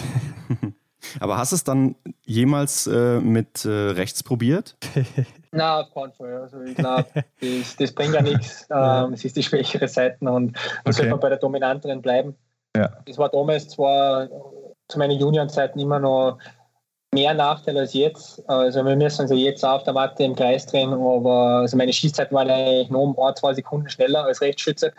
[1.20, 1.96] Aber hast du es dann
[2.26, 4.78] jemals äh, mit äh, rechts probiert?
[5.52, 6.42] Na, auf keinen Fall.
[6.42, 7.08] Also ich glaube,
[7.42, 8.68] das, das, bringt ja nichts.
[8.72, 10.92] Ähm, es ist die schwächere Seite und da okay.
[10.94, 12.36] sollte man bei der dominanteren bleiben.
[12.76, 12.90] Ja.
[13.06, 14.28] Das war damals zwar
[14.88, 16.38] zu meinen Juniorenzeiten immer noch
[17.14, 18.48] mehr Nachteil als jetzt.
[18.48, 22.36] Also wir müssen also jetzt auf der Matte im Kreis drehen, aber also meine Schießzeiten
[22.36, 24.94] waren eigentlich nur um ein, zwei Sekunden schneller als Rechtsschütze.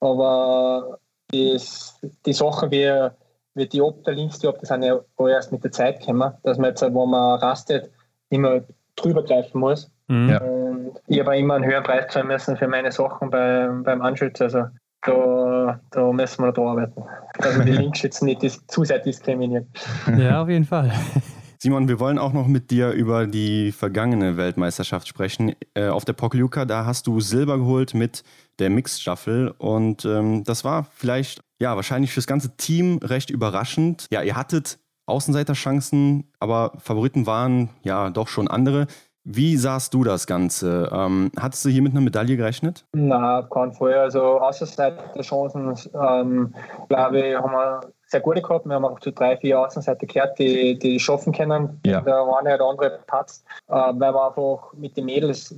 [0.00, 0.98] Aber
[1.30, 3.10] das, die Sachen wie
[3.54, 6.70] wie die Ob, der Linksdiop, das sind ja erst mit der Zeit gekommen, dass man
[6.70, 7.90] jetzt, wo man rastet,
[8.28, 8.60] immer
[8.96, 9.90] drüber greifen muss.
[10.08, 10.36] Mhm.
[10.36, 14.44] Und ich habe immer einen höheren Preis zahlen müssen für meine Sachen beim, beim Anschützen.
[14.44, 14.64] Also
[15.02, 17.02] da, da müssen wir da arbeiten,
[17.38, 19.66] dass wir die Linksschützen nicht dis zu sehr diskriminieren.
[20.18, 20.92] Ja, auf jeden Fall.
[21.62, 25.54] Simon, wir wollen auch noch mit dir über die vergangene Weltmeisterschaft sprechen.
[25.74, 28.22] Äh, auf der Pokljuka, da hast du Silber geholt mit
[28.58, 34.06] der Mixstaffel und ähm, das war vielleicht ja, wahrscheinlich fürs ganze Team recht überraschend.
[34.10, 38.86] Ja, ihr hattet Außenseiterchancen, aber Favoriten waren ja doch schon andere.
[39.22, 40.88] Wie sahst du das Ganze?
[40.90, 42.86] Ähm, hattest du hier mit einer Medaille gerechnet?
[42.92, 43.94] Na, kein Fall.
[43.94, 46.54] Also Außenseiterchancen, ähm,
[46.88, 48.64] glaube ich, haben wir sehr gute gehabt.
[48.64, 51.80] Wir haben auch zu drei, vier Außenseiter gehört, die, die schaffen können.
[51.84, 52.00] Ja.
[52.00, 55.54] Der eine oder andere Patz, äh, weil wir einfach mit den Mädels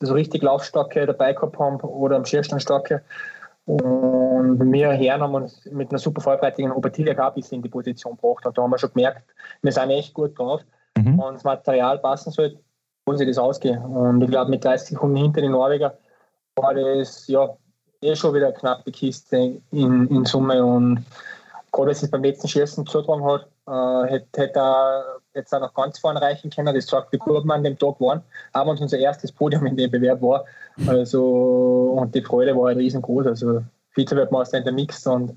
[0.00, 3.02] so richtig Laufstärke dabei gehabt haben oder am Schierstand starke.
[3.64, 8.44] Und wir Herren haben uns mit einer super Vorbereitung Obertilia bis in die Position gebracht.
[8.46, 9.22] Und da haben wir schon gemerkt,
[9.62, 10.62] wir sind echt gut drauf.
[10.98, 11.18] Mhm.
[11.18, 12.58] Und das Material passen sollte,
[13.06, 13.82] wo sie das ausgehen.
[13.84, 15.96] Und ich glaube, mit 30 Sekunden hinter den Norweger
[16.56, 17.56] war das ja
[18.02, 20.64] eh schon wieder eine knappe Kiste in, in Summe.
[20.64, 21.04] Und
[21.70, 25.74] gerade als es beim letzten Schießen zugetragen hat, äh, hätte, hätte er jetzt auch noch
[25.74, 26.74] ganz vorne reichen können.
[26.74, 28.22] Das zeigt, gut wir an dem Tag waren.
[28.52, 30.44] Aber uns unser erstes Podium in dem Bewerb war.
[30.86, 33.26] Also, und die Freude war halt riesengroß.
[33.26, 33.62] Also,
[33.94, 35.36] Vize-Weltmeister in der Mix und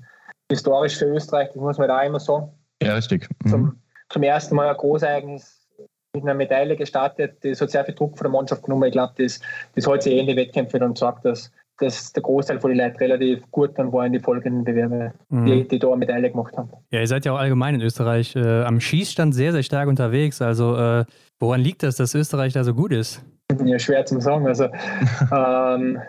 [0.50, 2.50] historisch für Österreich, das muss man da auch immer sagen.
[2.82, 3.28] Ja, richtig.
[3.44, 3.50] Mhm.
[3.50, 5.66] Zum, zum ersten Mal ein Großereignis
[6.14, 7.38] mit einer Medaille gestartet.
[7.42, 8.84] Das hat sehr viel Druck von der Mannschaft genommen.
[8.84, 9.40] Ich glaube, das,
[9.74, 12.78] das hält sich eh in die Wettkämpfe und sagt, dass, dass der Großteil von den
[12.78, 15.46] Leuten relativ gut dann war in die folgenden Bewerbe, mhm.
[15.46, 16.70] die, die da eine Medaille gemacht haben.
[16.90, 20.40] Ja, ihr seid ja auch allgemein in Österreich äh, am Schießstand sehr, sehr stark unterwegs.
[20.40, 21.04] Also äh,
[21.38, 23.22] woran liegt das, dass Österreich da so gut ist?
[23.64, 24.44] Ja, schwer zu sagen.
[24.46, 24.64] Also
[25.20, 26.00] ähm,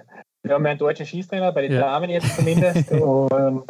[0.42, 1.82] wir haben ja einen deutschen Schießtrainer, bei den ja.
[1.82, 2.92] Damen jetzt zumindest.
[2.92, 3.64] und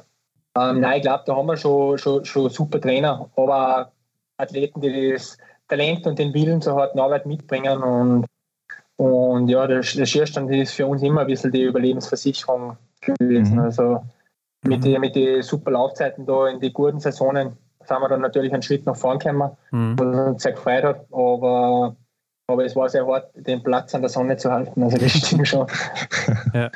[0.58, 3.92] ähm, nein, ich glaube, da haben wir schon, schon, schon super Trainer, aber
[4.38, 5.38] Athleten, die das
[5.68, 7.84] Talent und den Willen zur harten Arbeit mitbringen.
[7.84, 8.26] Und,
[8.98, 13.56] und ja, der, der Schierstand ist für uns immer ein bisschen die Überlebensversicherung gewesen.
[13.56, 13.62] Mhm.
[13.62, 14.04] Also
[14.64, 14.84] mit mhm.
[14.84, 18.64] den mit die super Laufzeiten da in die guten Saisonen sind wir dann natürlich einen
[18.64, 19.98] Schritt nach vorn gekommen, mhm.
[19.98, 21.06] was uns sehr gefreut hat.
[21.12, 21.96] Aber
[22.50, 24.82] aber es war sehr hart, den Platz an der Sonne zu halten.
[24.82, 25.68] Also das stimmt schon.
[26.54, 26.72] ja.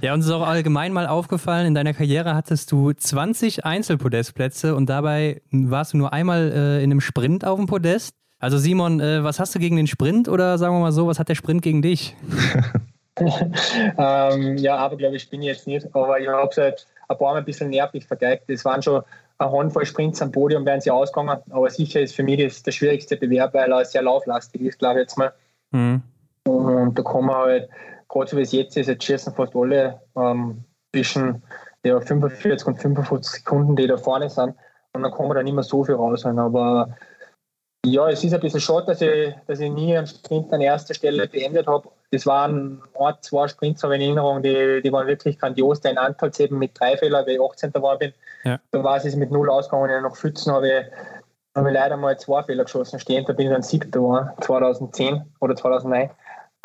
[0.00, 4.88] ja, uns ist auch allgemein mal aufgefallen, in deiner Karriere hattest du 20 Einzelpodestplätze und
[4.88, 8.14] dabei warst du nur einmal äh, in einem Sprint auf dem Podest.
[8.40, 11.18] Also Simon, äh, was hast du gegen den Sprint oder sagen wir mal so, was
[11.18, 12.16] hat der Sprint gegen dich?
[13.98, 15.94] ähm, ja, aber glaube ich, bin ich jetzt nicht.
[15.94, 18.48] Aber ich habe es halt ein paar Mal ein bisschen nervig vergeigt.
[18.48, 19.02] Es waren schon
[19.36, 21.38] eine Handvoll Sprints am Podium, wären sie ausgegangen.
[21.50, 25.00] Aber sicher ist für mich das der schwierigste Bewerb, weil er sehr lauflastig ist, glaube
[25.00, 25.32] ich jetzt mal.
[25.72, 26.02] Mhm.
[26.44, 27.68] Und da kann man halt,
[28.08, 30.64] gerade so wie es jetzt ist, jetzt schießen fast alle ähm,
[30.94, 31.42] zwischen
[31.84, 34.54] ja, 45 und 55 Sekunden, die da vorne sind.
[34.92, 36.38] Und dann kann man da nicht mehr so viel rausholen.
[36.38, 36.96] Aber
[37.86, 40.92] ja, es ist ein bisschen schade, dass ich, dass ich nie einen Sprint an erster
[40.92, 41.88] Stelle beendet habe.
[42.10, 45.80] Das waren ein, zwei Sprints habe in Erinnerung, die, die waren wirklich grandios.
[45.80, 47.72] Der in Antalls eben mit drei Fehlern, weil ich 18.
[47.74, 48.12] war bin.
[48.44, 48.58] Ja.
[48.70, 49.94] Da war es mit null ausgegangen.
[49.94, 50.86] Und nach Pfützen habe ich,
[51.56, 53.24] habe ich leider mal zwei Fehler geschossen stehen.
[53.26, 56.10] Da bin ich dann siebter geworden, 2010 oder 2009.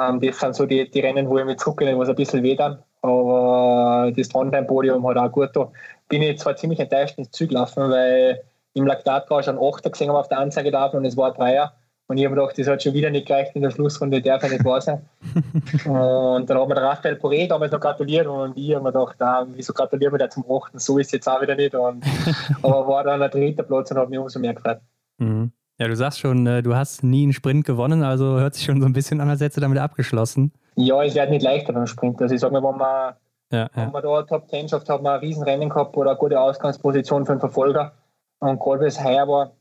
[0.02, 2.56] Ähm, das sind so die, die Rennen, wo ich mich zurückgehe, was ein bisschen weh
[2.56, 2.84] dann.
[3.02, 5.72] Aber das Trondheim-Podium hat auch gut da.
[6.10, 8.44] Bin ich zwar ziemlich enttäuscht ins Ziel gelaufen, weil
[8.76, 11.74] im Laktatgausch einen Achter gesehen habe auf der Anzeige da und es war ein Dreier.
[12.08, 14.50] Und ich habe gedacht, das hat schon wieder nicht gereicht in der Schlussrunde, darf ja
[14.50, 15.02] nicht wahr sein.
[15.86, 19.20] und dann hat mir der Raphael Poré damals noch gratuliert und ich habe mir gedacht,
[19.22, 20.78] ah, wieso gratulieren wir da zum Achten?
[20.78, 21.74] So ist es jetzt auch wieder nicht.
[21.74, 22.06] Und,
[22.62, 24.82] aber war dann ein dritter Platz und habe mich umso mehr gefreut.
[25.18, 25.52] Mhm.
[25.80, 28.80] Ja, du sagst schon, äh, du hast nie einen Sprint gewonnen, also hört sich schon
[28.80, 30.54] so ein bisschen an, als hättest du damit abgeschlossen.
[30.76, 32.22] Ja, es wird nicht leichter beim Sprint.
[32.22, 33.16] Also ich sage mal, wenn man,
[33.52, 33.70] ja, ja.
[33.76, 37.26] wenn man da Top 10 schafft, hat man ein Riesenrennen gehabt oder eine gute Ausgangsposition
[37.26, 37.94] für einen Verfolger.
[38.40, 39.52] Und gerade weil es heuer war,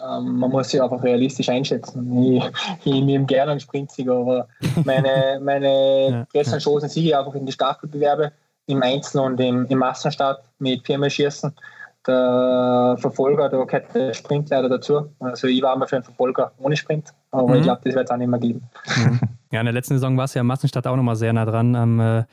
[0.00, 2.22] ähm, man muss sich einfach realistisch einschätzen.
[2.22, 2.44] Ich,
[2.84, 4.48] ich nehme gerne einen Sprintsieg, aber
[4.84, 8.32] meine, meine ja, größten Chancen sehe ich einfach in die Staffelbewerbe
[8.66, 11.54] im Einzel und im, im Massenstart mit viermal Schießen
[12.06, 15.10] der Verfolger, da gehört der Sprint leider dazu.
[15.20, 17.54] Also ich war immer für einen Verfolger ohne Sprint, aber mhm.
[17.56, 18.62] ich glaube, das wird es auch nicht mehr geben.
[18.96, 19.20] Mhm.
[19.54, 22.00] Ja, in der letzten Saison war es ja Massenstadt auch nochmal sehr nah dran am
[22.00, 22.24] äh,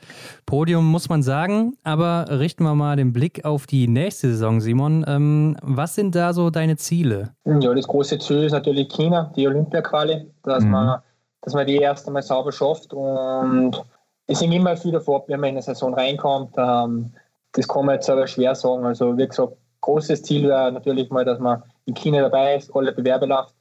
[0.44, 1.76] Podium, muss man sagen.
[1.84, 5.04] Aber richten wir mal den Blick auf die nächste Saison, Simon.
[5.06, 7.32] Ähm, was sind da so deine Ziele?
[7.44, 10.70] Ja, das große Ziel ist natürlich China, die Olympia-Quali, dass, mhm.
[10.70, 11.00] man,
[11.42, 12.92] dass man die erste Mal sauber schafft.
[12.92, 13.80] Und
[14.26, 16.56] es sind immer viel davor, wenn man in eine Saison reinkommt.
[16.58, 17.12] Ähm,
[17.52, 18.84] das kann man jetzt aber schwer sagen.
[18.84, 22.90] Also, wie gesagt, großes Ziel wäre natürlich mal, dass man in China dabei ist, alle
[22.90, 23.54] Bewerbe läuft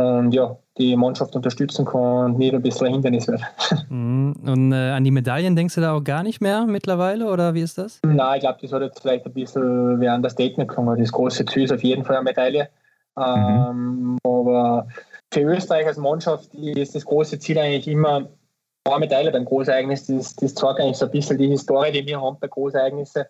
[0.00, 3.42] und ja, die Mannschaft unterstützen kann und nicht ein bisschen ein Hindernis wird.
[3.88, 4.36] Mhm.
[4.46, 7.60] Und äh, an die Medaillen denkst du da auch gar nicht mehr mittlerweile oder wie
[7.60, 7.98] ist das?
[8.04, 10.98] Nein, ich glaube, das hat jetzt vielleicht ein bisschen während der Statement gekommen.
[10.98, 12.68] Das große Ziel ist auf jeden Fall eine Medaille.
[13.16, 13.24] Mhm.
[13.24, 14.86] Ähm, aber
[15.32, 18.28] für Österreich als Mannschaft ist das große Ziel eigentlich immer
[18.84, 20.06] eine Medaille beim Großereignis.
[20.06, 23.24] Das, das zeigt eigentlich so ein bisschen die Historie, die wir haben bei Großereignissen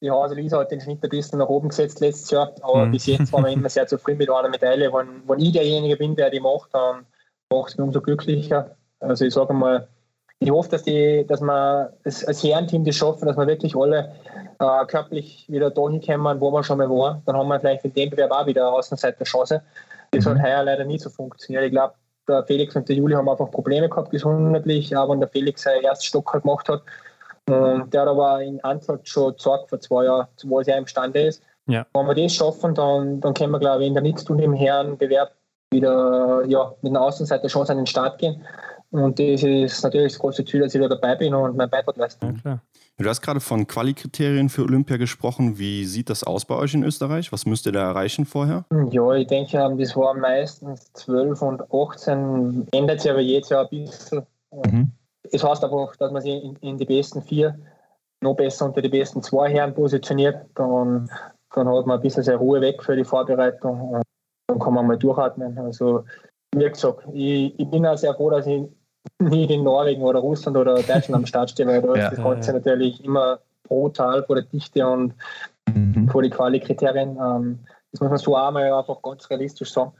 [0.00, 2.92] die Haselisa hat den Schnitt ein bisschen nach oben gesetzt letztes Jahr, aber mhm.
[2.92, 4.92] bis jetzt waren wir immer sehr zufrieden mit einer Medaille.
[4.92, 7.06] Wenn, wenn ich derjenige bin, der die macht, dann
[7.50, 8.76] macht es mich umso glücklicher.
[9.00, 9.88] Also ich sage mal,
[10.38, 14.12] ich hoffe, dass, die, dass wir als Herrenteam das schaffen, dass wir wirklich alle
[14.58, 17.22] äh, körperlich wieder dahin kommen, wo wir schon mal waren.
[17.24, 19.62] Dann haben wir vielleicht in dem Bewerb auch wieder eine Außenseiter-Chance.
[20.10, 20.30] Das mhm.
[20.30, 21.64] hat heuer leider nie so funktioniert.
[21.64, 21.94] Ich glaube,
[22.28, 25.84] der Felix und der Juli haben einfach Probleme gehabt gesundheitlich, aber wenn der Felix seinen
[25.84, 26.82] ersten Stock gemacht hat,
[27.48, 31.42] und der hat aber in Antwort schon gezeigt vor zwei Jahren, wo er imstande ist.
[31.66, 31.86] Ja.
[31.92, 35.32] Wenn wir das schaffen, dann, dann können wir, glaube ich, in der Nichtstun im Herrenbewerb
[35.70, 38.42] wieder ja, mit einer Außenseiter Chance an den Start gehen.
[38.90, 41.96] Und das ist natürlich das große Ziel, dass ich da dabei bin und meinen Beitrag
[41.96, 42.34] leiste.
[42.44, 42.60] Ja,
[42.98, 45.58] du hast gerade von Quali-Kriterien für Olympia gesprochen.
[45.58, 47.32] Wie sieht das aus bei euch in Österreich?
[47.32, 48.64] Was müsst ihr da erreichen vorher?
[48.90, 52.68] Ja, ich denke, das war meistens 12 und 18.
[52.72, 54.22] Ändert sich aber jedes Jahr ein bisschen.
[54.52, 54.92] Mhm.
[55.32, 57.58] Das heißt einfach, dass man sich in, in, die besten vier
[58.22, 60.46] noch besser unter die besten zwei Herren positioniert.
[60.54, 61.10] Dann,
[61.54, 64.02] dann hat man ein bisschen seine Ruhe weg für die Vorbereitung und
[64.48, 65.58] dann kann man mal durchatmen.
[65.58, 66.04] Also
[66.54, 68.64] wie gesagt, ich, ich bin auch sehr froh, dass ich
[69.18, 72.24] nicht in Norwegen oder Russland oder Deutschland am Start stehe, weil da ja, ist das
[72.24, 72.54] Ganze ja.
[72.54, 75.14] natürlich immer brutal vor der Dichte und
[75.72, 76.08] mhm.
[76.08, 77.18] vor die Quali-Kriterien.
[77.20, 77.58] Ähm,
[77.92, 79.92] das muss man so einmal einfach ganz realistisch sagen.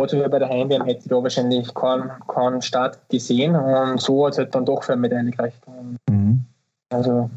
[0.00, 4.32] Also bei der Heimwärme hätte ich da wahrscheinlich keinen, keinen Start gesehen und so hat
[4.32, 5.60] es halt dann doch für eine Medaille gereicht.
[6.10, 6.44] Mhm.
[6.90, 7.30] Also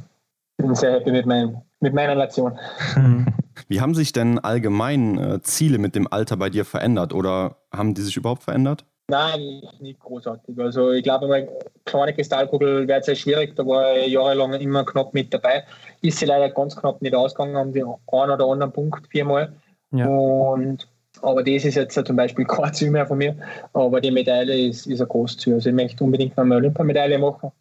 [0.57, 2.57] ich bin sehr happy mit, mein, mit meiner Nation.
[3.67, 7.93] Wie haben sich denn allgemein äh, Ziele mit dem Alter bei dir verändert oder haben
[7.93, 8.85] die sich überhaupt verändert?
[9.07, 10.57] Nein, nicht großartig.
[10.59, 11.47] Also ich glaube, eine
[11.85, 13.55] kleine Kristallkugel wäre sehr schwierig.
[13.55, 15.63] Da war ich jahrelang immer knapp mit dabei.
[16.01, 19.53] Ist sie leider ganz knapp nicht ausgegangen, haben die einen oder anderen Punkt viermal.
[19.91, 20.07] Ja.
[20.07, 20.87] Und,
[21.21, 23.35] aber das ist jetzt zum Beispiel kein Ziel mehr von mir.
[23.73, 25.53] Aber die Medaille ist, ist ein großes Ziel.
[25.55, 27.51] Also ich möchte unbedingt noch eine Olympiamedaille machen.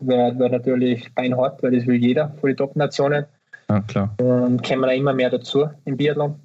[0.00, 3.26] Wäre wär natürlich beinhart, weil das will jeder von den Top-Nationen.
[3.68, 4.14] Ja, klar.
[4.20, 6.38] Und kommen da immer mehr dazu im Biathlon.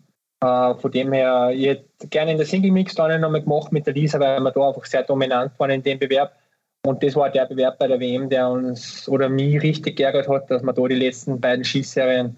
[0.43, 3.87] Uh, von dem her, ich hätte gerne in der Single Mix da nochmal gemacht mit
[3.87, 6.33] der Lisa, weil wir da einfach sehr dominant waren in dem Bewerb.
[6.85, 10.49] Und das war der Bewerb bei der WM, der uns oder mich richtig geärgert hat,
[10.51, 12.37] dass wir da die letzten beiden Schießserien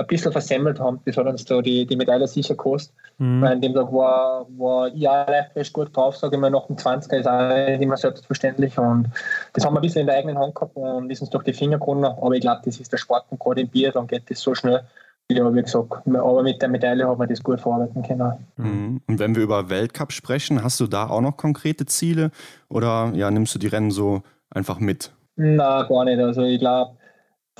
[0.00, 1.00] ein bisschen versemmelt haben.
[1.04, 2.94] Das hat uns da die, die Medaille sicher gekostet.
[3.18, 3.42] Mhm.
[3.42, 6.66] Weil an dem Tag war, war ich auch recht gut drauf, sage ich mal, nach
[6.66, 8.78] dem 20er ist auch nicht immer selbstverständlich.
[8.78, 9.08] Und
[9.52, 11.52] das haben wir ein bisschen in der eigenen Hand gehabt und ist uns durch die
[11.52, 12.04] Finger gekommen.
[12.04, 14.54] Aber ich glaube, das ist der Sport und gerade im Bier, dann geht das so
[14.54, 14.82] schnell.
[15.30, 18.32] Ja, wie gesagt, aber mit der Medaille hat man das gut verarbeiten können.
[18.56, 19.00] Mhm.
[19.06, 22.32] Und wenn wir über Weltcup sprechen, hast du da auch noch konkrete Ziele
[22.68, 25.12] oder ja, nimmst du die Rennen so einfach mit?
[25.36, 26.18] Na, gar nicht.
[26.18, 26.96] Also ich glaube,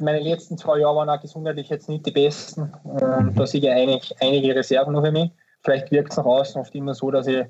[0.00, 2.72] meine letzten zwei Jahre waren auch gesundheitlich jetzt nicht die besten.
[2.84, 3.34] Und mhm.
[3.34, 5.30] da sehe ich eigentlich einige Reserven noch für mich.
[5.62, 7.44] Vielleicht wirkt es nach außen oft immer so, dass ich,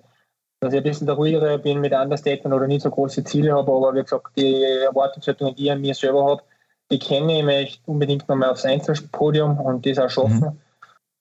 [0.60, 3.72] dass ich ein bisschen der ruhigere bin mit Understatement oder nicht so große Ziele habe.
[3.72, 6.42] Aber wie gesagt, die Erwartungshaltung, die ich an mir selber habe,
[6.90, 10.40] die kenne ich, möchte unbedingt nochmal aufs Einzelpodium und das auch schaffen.
[10.40, 10.60] Mhm.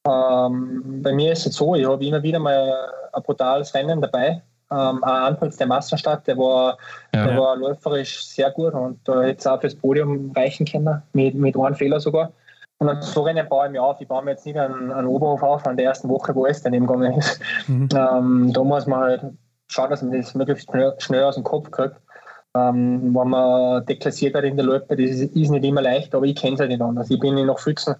[0.08, 4.42] Ähm, bei mir ist es so, ich habe immer wieder mal ein brutales Rennen dabei
[4.72, 6.78] ähm, Anpolz der Massenstadt, der war,
[7.14, 7.26] ja.
[7.26, 11.36] der war läuferisch sehr gut und da hätte es auch fürs Podium reichen können, mit,
[11.36, 12.32] mit einem Fehler sogar.
[12.78, 14.00] Und dann so Rennen baue ich mir auf.
[14.00, 16.62] Ich baue mir jetzt nicht einen, einen Oberhof auf an der ersten Woche, wo es
[16.62, 17.42] daneben gegangen ist.
[17.68, 17.90] Mhm.
[17.94, 19.22] Ähm, da muss man halt
[19.68, 21.96] schauen, dass man das möglichst schnell, schnell aus dem Kopf kriegt.
[22.56, 26.26] Ähm, wenn man deklassiert hat in der Loipe, das ist, ist, nicht immer leicht, aber
[26.26, 27.10] ich kenne es halt nicht anders.
[27.10, 27.96] Ich bin in noch Füchsen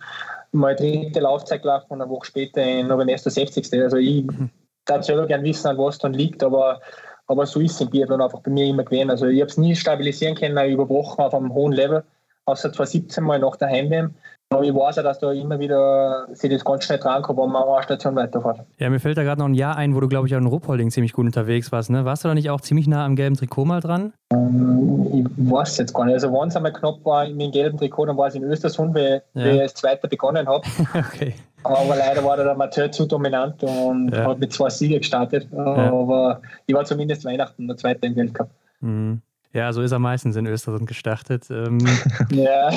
[0.52, 3.84] mal dritte Laufzeit gelaufen und eine Woche später in beim 60.
[3.84, 4.50] Also ich mhm
[4.90, 6.82] da selber gerne wissen, an was dann liegt, aber,
[7.28, 9.10] aber so ist es im Biathlon einfach bei mir immer gewesen.
[9.10, 12.04] Also ich habe es nie stabilisieren können, über Wochen auf einem hohen Level,
[12.46, 14.14] außer 2017 mal nach der Heim-WM.
[14.52, 17.52] Aber ich weiß ja, dass da immer wieder sich das ganz schnell dran kann, wenn
[17.52, 18.62] man eine Station weiterfährt.
[18.80, 20.48] Ja, mir fällt da gerade noch ein Jahr ein, wo du, glaube ich, auch in
[20.48, 21.92] Ruppolding ziemlich gut unterwegs warst.
[21.92, 22.04] Ne?
[22.04, 24.12] Warst du da nicht auch ziemlich nah am gelben Trikot mal dran?
[24.34, 26.16] Um, ähm, ich weiß jetzt gar nicht.
[26.16, 28.96] Also, wenn es einmal knapp war in dem gelben Trikot, dann war es in Östersund,
[28.96, 29.46] weil, ja.
[29.46, 30.68] ich als Zweiter begonnen habe.
[30.96, 31.36] okay.
[31.64, 34.26] Aber leider war der Amateur zu dominant und ja.
[34.26, 35.48] hat mit zwei Siegen gestartet.
[35.52, 35.92] Ja.
[35.92, 38.50] Aber ich war zumindest Weihnachten der Zweite im Weltcup.
[38.80, 39.22] Mhm.
[39.52, 41.50] Ja, so ist er meistens in Österreich gestartet.
[41.50, 41.80] Ähm,
[42.32, 42.72] ja.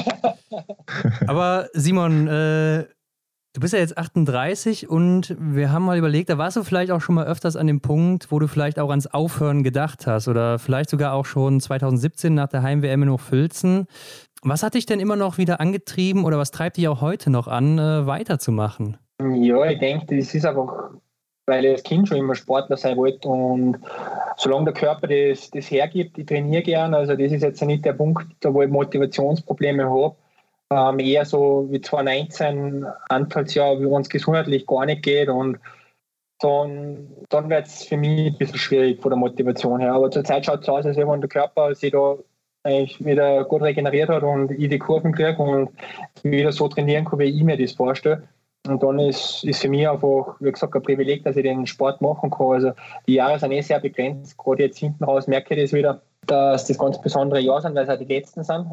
[1.26, 2.86] aber Simon, äh,
[3.52, 7.02] du bist ja jetzt 38 und wir haben mal überlegt, da warst du vielleicht auch
[7.02, 10.58] schon mal öfters an dem Punkt, wo du vielleicht auch ans Aufhören gedacht hast oder
[10.58, 13.86] vielleicht sogar auch schon 2017 nach der Heim-WM in Hochfilzen.
[14.44, 17.46] Was hat dich denn immer noch wieder angetrieben oder was treibt dich auch heute noch
[17.46, 18.98] an, äh, weiterzumachen?
[19.20, 20.90] Ja, ich denke, das ist einfach,
[21.46, 23.78] weil ich als Kind schon immer Sportler sein wollte und
[24.36, 27.92] solange der Körper das, das hergibt, ich trainiere gern, also das ist jetzt nicht der
[27.92, 30.16] Punkt, wo ich Motivationsprobleme habe.
[30.70, 35.58] Ähm, eher so wie 2019, Anfallsjahr, wie uns gesundheitlich gar nicht geht und
[36.40, 39.92] dann, dann wird es für mich ein bisschen schwierig von der Motivation her.
[39.92, 42.16] Aber zurzeit schaut es so aus, als wenn der Körper sich da
[42.64, 45.70] eigentlich wieder gut regeneriert hat und ich die Kurven kriege und
[46.22, 48.22] wieder so trainieren kann, wie ich mir das vorstelle.
[48.68, 52.00] Und dann ist, ist für mich einfach, wie gesagt, ein Privileg, dass ich den Sport
[52.00, 52.52] machen kann.
[52.52, 52.72] Also
[53.08, 54.38] die Jahre sind eh sehr begrenzt.
[54.38, 57.82] Gerade jetzt hinten raus merke ich das wieder, dass das ganz besondere Jahre sind, weil
[57.82, 58.66] es auch die letzten sind.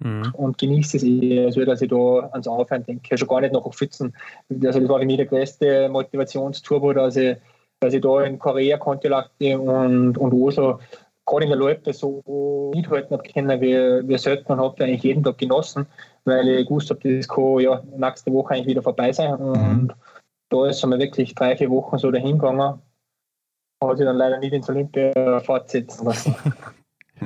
[0.00, 0.32] Mhm.
[0.32, 3.16] Und genieße es eher, so, dass ich da ans Aufhören denke.
[3.16, 4.12] Schon gar nicht noch auf Pfützen.
[4.50, 7.36] Also das war für mich der größte Motivationsturbo, dass ich,
[7.78, 10.80] dass ich da in Korea, Kontilakte und, und Oslo
[11.28, 15.22] gerade in der Loipe so mithalten habe können, wie, wie selten und habe eigentlich jeden
[15.22, 15.86] Tag genossen,
[16.24, 19.34] weil ich gewusst habe, das kann ja nächste Woche eigentlich wieder vorbei sein.
[19.34, 19.92] Und mhm.
[20.50, 22.80] da ist es wirklich drei, vier Wochen so dahin gegangen.
[23.80, 26.34] Hat sich dann leider nicht ins Olympia fortsetzen lassen.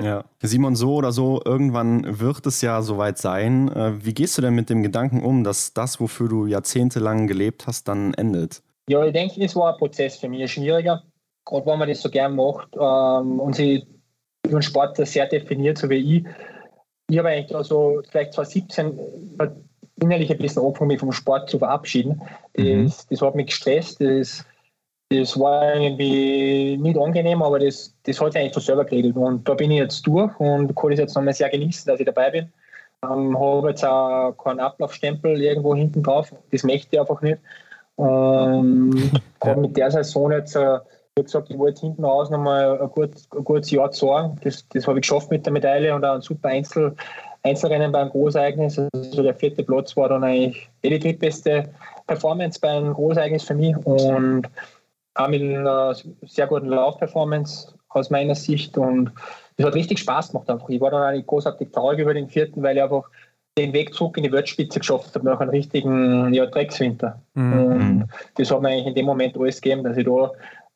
[0.01, 0.23] Ja.
[0.41, 3.71] Simon, so oder so, irgendwann wird es ja soweit sein.
[3.71, 7.67] Äh, wie gehst du denn mit dem Gedanken um, dass das, wofür du jahrzehntelang gelebt
[7.67, 8.63] hast, dann endet?
[8.89, 11.03] Ja, ich denke, es war ein Prozess für mich schwieriger.
[11.45, 13.85] Gerade wenn man das so gern macht ähm, und sich
[14.45, 16.25] über den Sport sehr definiert, so wie ich.
[17.09, 18.99] Ich habe eigentlich also vielleicht 2017
[20.01, 22.21] innerlich ein bisschen angefangen, mich vom Sport zu verabschieden.
[22.53, 22.91] Das, mhm.
[23.09, 24.01] das hat mich gestresst.
[24.01, 24.45] Das,
[25.09, 29.15] das war irgendwie nicht angenehm, aber das, das hat sich eigentlich von selber geregelt.
[29.15, 32.05] Und da bin ich jetzt durch und kann das jetzt nochmal sehr genießen, dass ich
[32.05, 32.51] dabei bin.
[33.03, 36.33] Ähm, habe jetzt auch keinen Ablaufstempel irgendwo hinten drauf.
[36.51, 37.39] Das möchte ich einfach nicht.
[37.95, 39.55] Und ja.
[39.55, 40.79] mit der Saison jetzt, äh,
[41.17, 44.39] habe gesagt, ich wollte hinten raus nochmal ein, gut, ein gutes Jahr zeigen.
[44.43, 46.95] Das, das habe ich geschafft mit der Medaille und auch ein super Einzel,
[47.43, 48.79] Einzelrennen beim Großereignis.
[48.93, 51.69] Also der vierte Platz war dann eigentlich die drittbeste
[52.07, 54.49] Performance beim Großereignis für mich und
[55.15, 59.11] auch mit einer sehr guten Laufperformance aus meiner Sicht und
[59.57, 60.67] es hat richtig Spaß gemacht einfach.
[60.69, 63.03] Ich war dann eigentlich großartig traurig über den vierten, weil ich einfach
[63.55, 67.21] den Weg zurück in die Weltspitze geschafft habe nach einem richtigen ja, Dreckswinter.
[67.35, 67.53] Mhm.
[67.53, 70.31] Und das hat mir eigentlich in dem Moment alles gegeben, dass ich da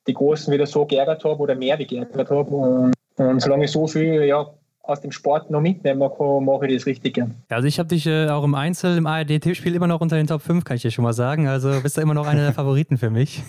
[0.08, 2.50] die Großen wieder so geärgert habe oder mehr wie geärgert habe.
[2.50, 4.48] Und, und solange ich so viel ja,
[4.88, 7.36] aus dem Sport noch mitnehmen kann, mache ich das richtig gern.
[7.50, 10.42] Also ich habe dich äh, auch im Einzel, im ARD-Tippspiel immer noch unter den Top
[10.42, 11.48] 5, kann ich dir schon mal sagen.
[11.48, 13.44] Also bist du immer noch einer der Favoriten für mich.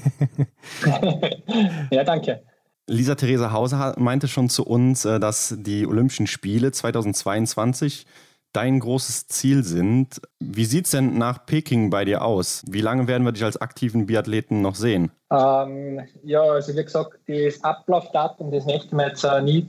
[1.90, 2.42] ja, danke.
[2.88, 8.06] Lisa Theresa Hauser meinte schon zu uns, äh, dass die Olympischen Spiele 2022
[8.52, 10.20] dein großes Ziel sind.
[10.40, 12.64] Wie sieht es denn nach Peking bei dir aus?
[12.68, 15.10] Wie lange werden wir dich als aktiven Biathleten noch sehen?
[15.30, 19.66] Ähm, ja, also wie gesagt, das Ablaufdatum, das möchte ich jetzt äh, nie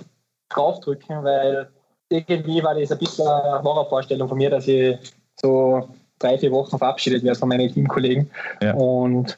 [0.50, 1.70] draufdrücken, weil
[2.10, 4.98] irgendwie war das ein bisschen eine Horrorvorstellung von mir, dass ich
[5.40, 8.30] so drei, vier Wochen verabschiedet werde von meinen Teamkollegen.
[8.62, 8.74] Ja.
[8.74, 9.38] Und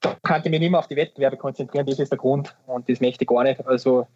[0.00, 2.88] da kann ich mich nicht mehr auf die Wettbewerbe konzentrieren, das ist der Grund und
[2.88, 3.64] das möchte ich gar nicht.
[3.66, 4.06] Also,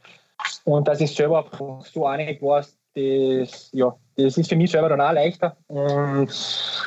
[0.64, 1.46] und dass ich selber
[1.82, 2.64] so einig war,
[2.94, 5.56] das, ja, das ist für mich selber dann auch leichter.
[5.66, 6.28] Und,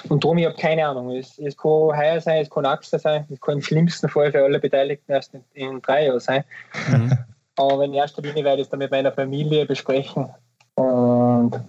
[0.10, 1.12] und darum, ich habe keine Ahnung.
[1.12, 4.44] Es, es kann heuer sein, es kann nächstes sein, es kann im schlimmsten Fall für
[4.44, 6.44] alle Beteiligten erst in, in drei Jahren sein.
[6.90, 7.18] Mhm.
[7.58, 10.30] Aber in erster Linie werde ich es dann mit meiner Familie besprechen.
[10.76, 11.60] Und,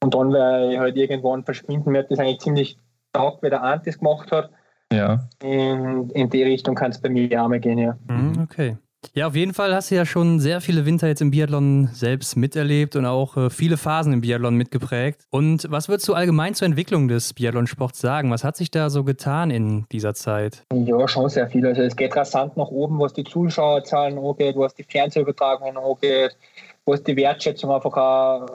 [0.00, 1.92] und dann werde ich halt irgendwann verschwinden.
[1.92, 2.76] Mir hat das eigentlich ziemlich
[3.12, 4.50] taugt, wie der Ant das gemacht hat.
[4.92, 5.20] Ja.
[5.40, 7.96] In, in die Richtung kann es bei mir auch mal gehen, ja.
[8.08, 8.76] Mhm, okay.
[9.14, 12.36] Ja, auf jeden Fall hast du ja schon sehr viele Winter jetzt im Biathlon selbst
[12.36, 15.22] miterlebt und auch äh, viele Phasen im Biathlon mitgeprägt.
[15.30, 18.30] Und was würdest du allgemein zur Entwicklung des Biathlonsports sagen?
[18.30, 20.64] Was hat sich da so getan in dieser Zeit?
[20.72, 21.66] Ja, schon sehr viel.
[21.66, 26.36] Also es geht rasant nach oben, was die Zuschauerzahlen angeht, was die Fernsehübertragungen angeht,
[26.84, 28.46] was die Wertschätzung einfach auch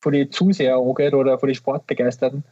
[0.00, 2.44] für die Zuseher angeht oder für die Sportbegeisterten.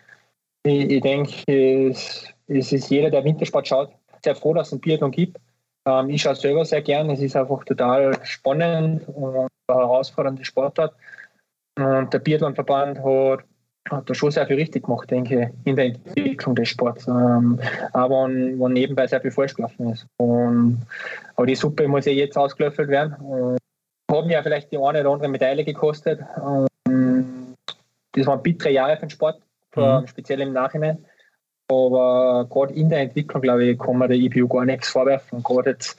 [0.65, 3.91] Ich, ich denke, es, es ist jeder, der Wintersport schaut,
[4.25, 5.39] sehr froh, dass es einen Biathlon gibt
[5.87, 7.11] ähm, ich schaue selber sehr gern.
[7.11, 10.95] Es ist einfach total spannend und eine herausfordernde Sportart.
[11.77, 13.45] Und der Biathlonverband hat,
[13.91, 17.07] hat da schon sehr viel richtig gemacht, denke ich, in der Entwicklung des Sports.
[17.07, 17.59] Ähm,
[17.93, 20.07] aber wo nebenbei sehr viel falsch gelaufen ist.
[20.17, 20.81] Und,
[21.37, 23.15] aber die Suppe muss ja jetzt ausgelöffelt werden.
[23.15, 23.59] Und
[24.11, 26.21] haben ja vielleicht die eine oder andere Medaille gekostet.
[26.41, 26.69] Und
[28.13, 29.41] das waren bittere Jahre für den Sport,
[29.75, 30.07] mhm.
[30.07, 31.05] speziell im Nachhinein.
[31.69, 35.43] Aber gerade in der Entwicklung, glaube ich, kann man der IBU gar nichts vorwerfen.
[35.43, 35.97] Gerade jetzt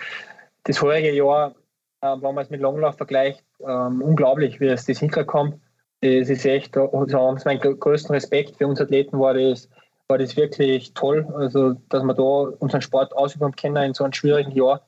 [0.64, 1.56] das vorige Jahr,
[2.02, 5.60] äh, wenn man es mit Langlauf vergleicht, ähm, unglaublich, wie es das hinkommt.
[6.02, 9.70] Es ist echt, also meinen größten Respekt für uns Athleten war das,
[10.08, 11.26] war das wirklich toll.
[11.36, 12.24] Also, dass wir da
[12.60, 14.86] unseren Sport ausüben können in so einem schwierigen Jahr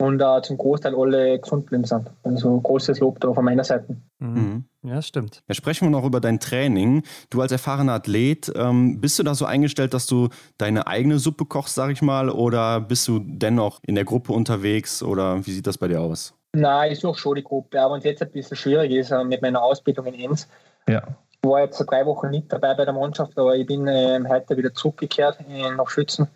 [0.00, 2.10] und äh, zum Großteil alle gesund geblieben sind.
[2.22, 3.96] Also großes Lob da von meiner Seite.
[4.18, 4.64] Mhm.
[4.82, 5.42] Ja, das stimmt.
[5.46, 7.02] Ja, sprechen wir noch über dein Training.
[7.28, 11.44] Du als erfahrener Athlet, ähm, bist du da so eingestellt, dass du deine eigene Suppe
[11.44, 15.66] kochst, sag ich mal, oder bist du dennoch in der Gruppe unterwegs oder wie sieht
[15.66, 16.34] das bei dir aus?
[16.52, 19.22] Nein, ich suche schon die Gruppe, aber wenn es jetzt ein bisschen schwierig ist äh,
[19.22, 20.48] mit meiner Ausbildung in Enns.
[20.88, 21.02] Ja.
[21.42, 24.56] Ich war jetzt drei Wochen nicht dabei bei der Mannschaft, aber ich bin äh, heute
[24.56, 25.38] wieder zurückgekehrt
[25.76, 26.28] nach Schützen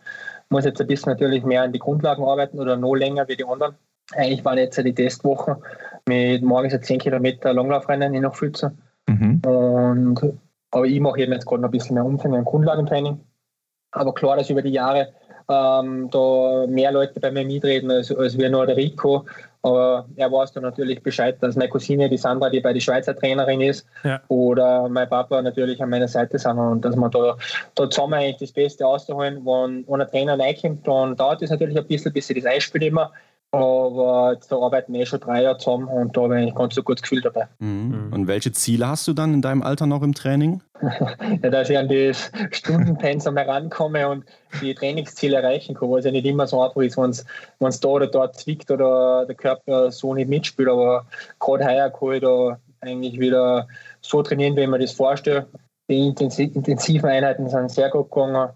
[0.54, 3.44] muss jetzt ein bisschen natürlich mehr an die Grundlagen arbeiten oder noch länger wie die
[3.44, 3.74] anderen.
[4.14, 5.56] Eigentlich waren jetzt die Testwochen
[6.06, 8.78] mit morgens 10 Kilometer Langlaufrennen in Nachfützen.
[9.08, 9.42] Mhm.
[9.44, 10.38] Und,
[10.70, 13.18] aber ich mache eben jetzt gerade noch ein bisschen mehr Umfang im Grundlagentraining.
[13.90, 15.12] Aber klar, dass über die Jahre
[15.48, 19.26] ähm, da mehr Leute bei mir mitreden als, als wir nur der Rico.
[19.64, 23.16] Aber er weiß dann natürlich Bescheid, dass meine Cousine, die Sandra, die bei der Schweizer
[23.16, 24.20] Trainerin ist, ja.
[24.28, 27.34] oder mein Papa natürlich an meiner Seite sind und dass man da,
[27.74, 29.36] da zusammen eigentlich das Beste auszuholen.
[29.36, 32.84] Wenn, wenn ein Trainer reinkommt, dann dauert es natürlich ein bisschen, bis sie das einspielt
[32.84, 33.10] immer.
[33.54, 36.82] Aber jetzt arbeiten wir eh schon drei Jahre zusammen und da habe ich ganz so
[36.82, 37.48] gutes Gefühl dabei.
[37.58, 38.10] Mhm.
[38.12, 40.62] Und welche Ziele hast du dann in deinem Alter noch im Training?
[41.42, 44.24] ja, dass ich an das Stundenpensum herankomme und
[44.60, 47.10] die Trainingsziele erreichen kann, was ja nicht immer so einfach ist, wenn
[47.68, 50.68] es da oder dort zwickt oder der Körper so nicht mitspielt.
[50.68, 51.06] Aber
[51.40, 53.66] gerade heuer kann ich da eigentlich wieder
[54.00, 55.46] so trainieren, wie man das vorstellt.
[55.88, 58.50] Die intensiven Einheiten sind sehr gut gegangen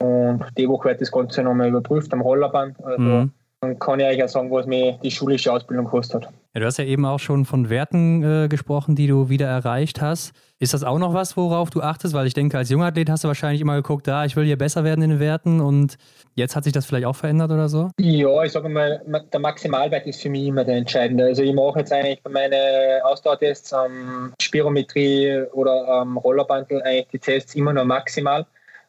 [0.00, 2.82] und die Woche wird das Ganze nochmal überprüft am Rollerband.
[2.84, 3.32] Also mhm.
[3.60, 6.32] Dann kann ich euch auch sagen, was mir die schulische Ausbildung kostet hat.
[6.54, 10.00] Ja, du hast ja eben auch schon von Werten äh, gesprochen, die du wieder erreicht
[10.00, 10.32] hast.
[10.60, 12.14] Ist das auch noch was, worauf du achtest?
[12.14, 14.84] Weil ich denke, als Jungathlet hast du wahrscheinlich immer geguckt, da, ich will hier besser
[14.84, 15.98] werden in den Werten und
[16.36, 17.90] jetzt hat sich das vielleicht auch verändert oder so?
[17.98, 19.02] Ja, ich sage mal,
[19.32, 21.24] der Maximalwert ist für mich immer der entscheidende.
[21.24, 27.18] Also ich mache jetzt eigentlich bei meinen Ausdauertests, ähm, Spirometrie oder ähm, Rollerbandel eigentlich die
[27.18, 28.46] Tests immer nur maximal,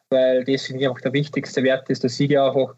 [0.09, 2.75] weil das für mich einfach der wichtigste Wert ist, dass ich einfach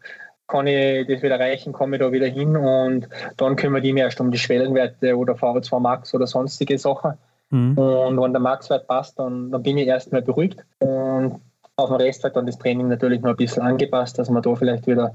[0.48, 4.02] kann ich das wieder erreichen, komme ich da wieder hin und dann kümmere ich mich
[4.02, 7.14] erst um die Schwellenwerte oder VO2 Max oder sonstige Sachen.
[7.50, 7.78] Mhm.
[7.78, 11.40] Und wenn der Maxwert passt, dann, dann bin ich erstmal beruhigt und
[11.76, 14.54] auf den Rest wird dann das Training natürlich noch ein bisschen angepasst, dass man da
[14.54, 15.14] vielleicht wieder,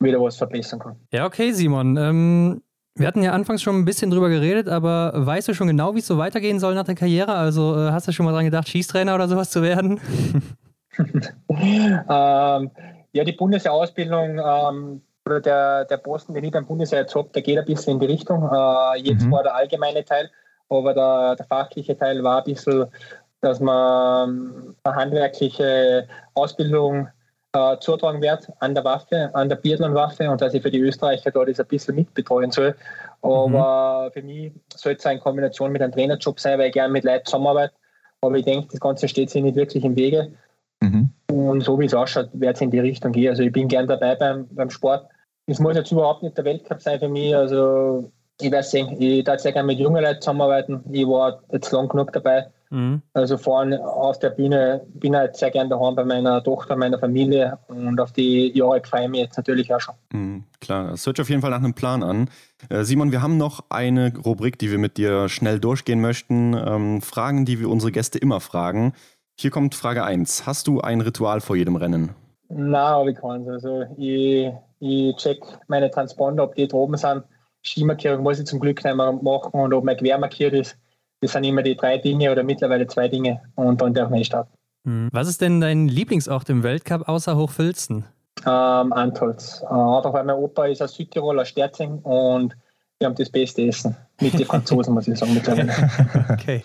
[0.00, 0.96] wieder was verbessern kann.
[1.12, 1.96] Ja, okay, Simon.
[1.96, 2.62] Ähm,
[2.96, 5.98] wir hatten ja anfangs schon ein bisschen drüber geredet, aber weißt du schon genau, wie
[5.98, 7.34] es so weitergehen soll nach der Karriere?
[7.34, 10.00] Also äh, hast du schon mal dran gedacht, Schießtrainer oder sowas zu werden?
[11.48, 12.70] ähm,
[13.14, 17.42] ja, die Bundeswehrausbildung ähm, oder der, der Posten, den ich beim Bundeswehr jetzt habe, der
[17.42, 18.42] geht ein bisschen in die Richtung.
[18.42, 19.32] Äh, jetzt mhm.
[19.32, 20.30] war der allgemeine Teil,
[20.68, 22.86] aber der, der fachliche Teil war ein bisschen,
[23.40, 27.08] dass man ähm, eine handwerkliche Ausbildung
[27.52, 31.30] äh, zutragen wird an der Waffe, an der Biathlon-Waffe und dass ich für die Österreicher
[31.30, 32.74] da das ein bisschen mitbetreuen soll.
[33.22, 34.12] Aber mhm.
[34.12, 37.24] für mich sollte es eine Kombination mit einem Trainerjob sein, weil ich gerne mit Leuten
[37.26, 37.74] zusammenarbeite.
[38.20, 40.32] Aber ich denke, das Ganze steht sich nicht wirklich im Wege.
[41.34, 43.30] Und so wie es ausschaut, wird es in die Richtung gehen.
[43.30, 45.08] Also ich bin gern dabei beim, beim Sport.
[45.46, 47.34] Es muss jetzt überhaupt nicht der Weltcup sein für mich.
[47.34, 50.80] Also ich weiß sehen, ich darf sehr gerne mit jungen Leuten zusammenarbeiten.
[50.92, 52.46] Ich war jetzt lang genug dabei.
[52.70, 53.02] Mhm.
[53.12, 56.98] Also vorne auf der Bühne bin ich halt sehr gern daheim bei meiner Tochter, meiner
[56.98, 59.94] Familie und auf die Jahre freue ich mich jetzt natürlich auch schon.
[60.12, 62.28] Mhm, klar, das hört sich auf jeden Fall nach einem Plan an.
[62.70, 66.54] Äh, Simon, wir haben noch eine Rubrik, die wir mit dir schnell durchgehen möchten.
[66.54, 68.92] Ähm, Fragen, die wir unsere Gäste immer fragen.
[69.36, 70.46] Hier kommt Frage 1.
[70.46, 72.14] Hast du ein Ritual vor jedem Rennen?
[72.48, 73.48] Nein, habe ich keins.
[73.48, 77.24] Also ich, ich check meine Transponder, ob die droben sind.
[77.64, 80.76] Skimarkierung muss ich zum Glück nicht mehr machen und ob mein Gewehr markiert ist.
[81.20, 84.52] Das sind immer die drei Dinge oder mittlerweile zwei Dinge und dann darf man starten.
[84.84, 85.08] Hm.
[85.10, 88.04] Was ist denn dein Lieblingsort im Weltcup außer Hochfilzen?
[88.46, 89.62] Ähm, Antolz.
[89.62, 92.54] Äh, einfach weil mein Opa ist aus Südtirol, aus Sterzing und
[92.98, 93.96] wir haben das beste Essen.
[94.20, 95.72] Mit den Franzosen, muss ich sagen, mittlerweile.
[96.30, 96.62] okay.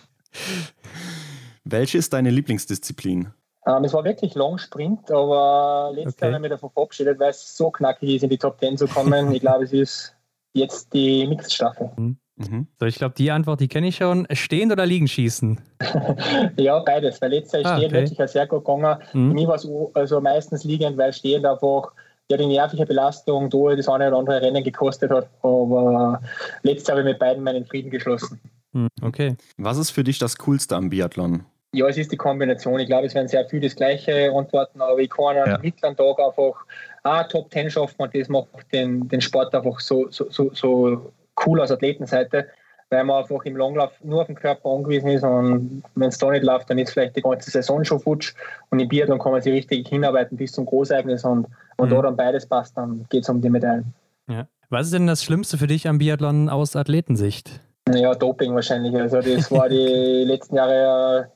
[1.72, 3.32] Welche ist deine Lieblingsdisziplin?
[3.68, 6.26] Ähm, es war wirklich Long Sprint, aber letztes okay.
[6.26, 8.88] Jahr haben wir davon verabschiedet, weil es so knackig ist, in die Top 10 zu
[8.88, 9.32] kommen.
[9.32, 10.16] ich glaube, es ist
[10.54, 11.92] jetzt die Mixed-Staffel.
[11.96, 12.18] Mhm.
[12.38, 12.68] mhm.
[12.80, 14.26] So, ich glaube, die Antwort, die kenne ich schon.
[14.32, 15.60] Stehen oder liegen schießen?
[16.58, 18.10] ja, beides, weil letztes Jahr ah, stehen okay.
[18.10, 18.98] wirklich sehr gut gegangen.
[19.14, 19.30] Mhm.
[19.30, 21.92] Für mich war es also meistens liegend, weil stehen einfach
[22.32, 25.30] ja, die nervliche Belastung da das eine oder andere Rennen gekostet hat.
[25.44, 26.22] Aber
[26.64, 28.40] letztes Jahr habe ich mit beiden meinen Frieden geschlossen.
[28.72, 29.36] Mhm, okay.
[29.58, 31.46] Was ist für dich das Coolste am Biathlon?
[31.74, 32.80] Ja, es ist die Kombination.
[32.80, 35.58] Ich glaube, es werden sehr viele das Gleiche antworten, aber ich kann am ja.
[35.60, 36.66] mittleren Tag einfach
[37.04, 41.12] ah, Top 10 schaffen und das macht den, den Sport einfach so, so, so, so
[41.46, 42.48] cool aus Athletenseite,
[42.90, 46.32] weil man einfach im Langlauf nur auf den Körper angewiesen ist und wenn es da
[46.32, 48.34] nicht läuft, dann ist vielleicht die ganze Saison schon futsch
[48.72, 51.46] und im Biathlon kann man sich richtig hinarbeiten bis zum Großereignis und
[51.78, 51.92] wenn mhm.
[51.92, 53.94] da dann beides passt, dann geht es um die Medaillen.
[54.28, 54.48] Ja.
[54.70, 57.60] Was ist denn das Schlimmste für dich am Biathlon aus Athletensicht?
[57.92, 58.96] Ja, Doping wahrscheinlich.
[58.96, 59.76] Also das war die
[60.28, 61.32] letzten Jahre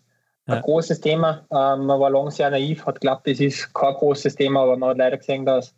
[0.46, 0.62] ein ja.
[0.62, 1.46] großes Thema.
[1.52, 4.90] Ähm, man war lange sehr naiv, hat geglaubt, das ist kein großes Thema, aber man
[4.90, 5.74] hat leider gesehen, dass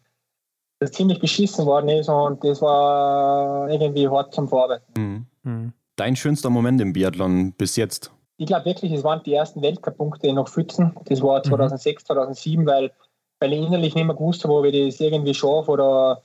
[0.80, 4.86] das ziemlich beschissen worden ist und das war irgendwie hart zum Verarbeiten.
[4.97, 5.26] Mhm.
[5.43, 5.74] Mhm.
[5.95, 8.11] Dein schönster Moment im Biathlon bis jetzt?
[8.38, 10.93] Ich glaube wirklich, es waren die ersten Weltcup-Punkte noch Pfützen.
[11.05, 12.05] Das war 2006, mhm.
[12.07, 12.91] 2007, weil,
[13.39, 16.22] weil ich innerlich nicht mehr gewusst habe, ob ich das irgendwie schaffe oder,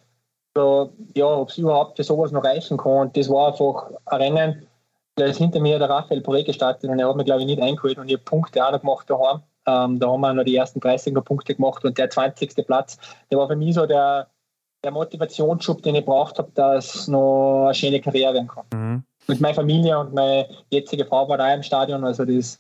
[0.56, 2.92] oder ja, ob es überhaupt für sowas noch reichen kann.
[2.92, 4.66] Und das war einfach ein Rennen,
[5.20, 7.60] da ist hinter mir der Raphael Poré gestartet und er hat mir, glaube ich, nicht
[7.60, 9.40] eingeholt und ich habe Punkte auch noch gemacht daheim.
[9.66, 12.66] Ähm, da haben wir noch die ersten 30er Punkte gemacht und der 20.
[12.66, 12.98] Platz,
[13.30, 14.28] der war für mich so der,
[14.82, 18.64] der Motivationsschub, den ich braucht habe, dass noch eine schöne Karriere werden kann.
[18.72, 19.02] Mhm.
[19.28, 22.58] Und meine Familie und meine jetzige Frau war da im Stadion, also das,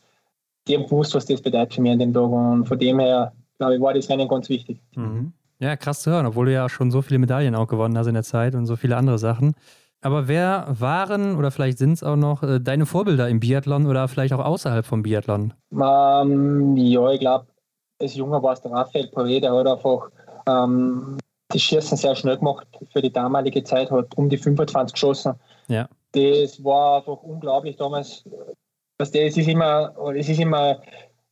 [0.68, 3.32] die haben gewusst, was das bedeutet für mich an dem Tag und von dem her,
[3.58, 4.78] glaube ich, war das Rennen ganz wichtig.
[4.94, 5.32] Mhm.
[5.60, 8.14] Ja, krass zu hören, obwohl du ja schon so viele Medaillen auch gewonnen hast in
[8.14, 9.54] der Zeit und so viele andere Sachen.
[10.02, 14.08] Aber wer waren oder vielleicht sind es auch noch äh, deine Vorbilder im Biathlon oder
[14.08, 15.52] vielleicht auch außerhalb vom Biathlon?
[15.72, 17.46] Ähm, ja, ich glaube,
[18.00, 20.10] als Junger war es der Raphael Poré, der hat einfach
[20.46, 25.34] ähm, das Schießen sehr schnell gemacht für die damalige Zeit, hat um die 25 geschossen.
[25.68, 25.86] Ja.
[26.12, 28.24] Das war einfach unglaublich damals.
[28.96, 30.80] Das ist immer, es ist immer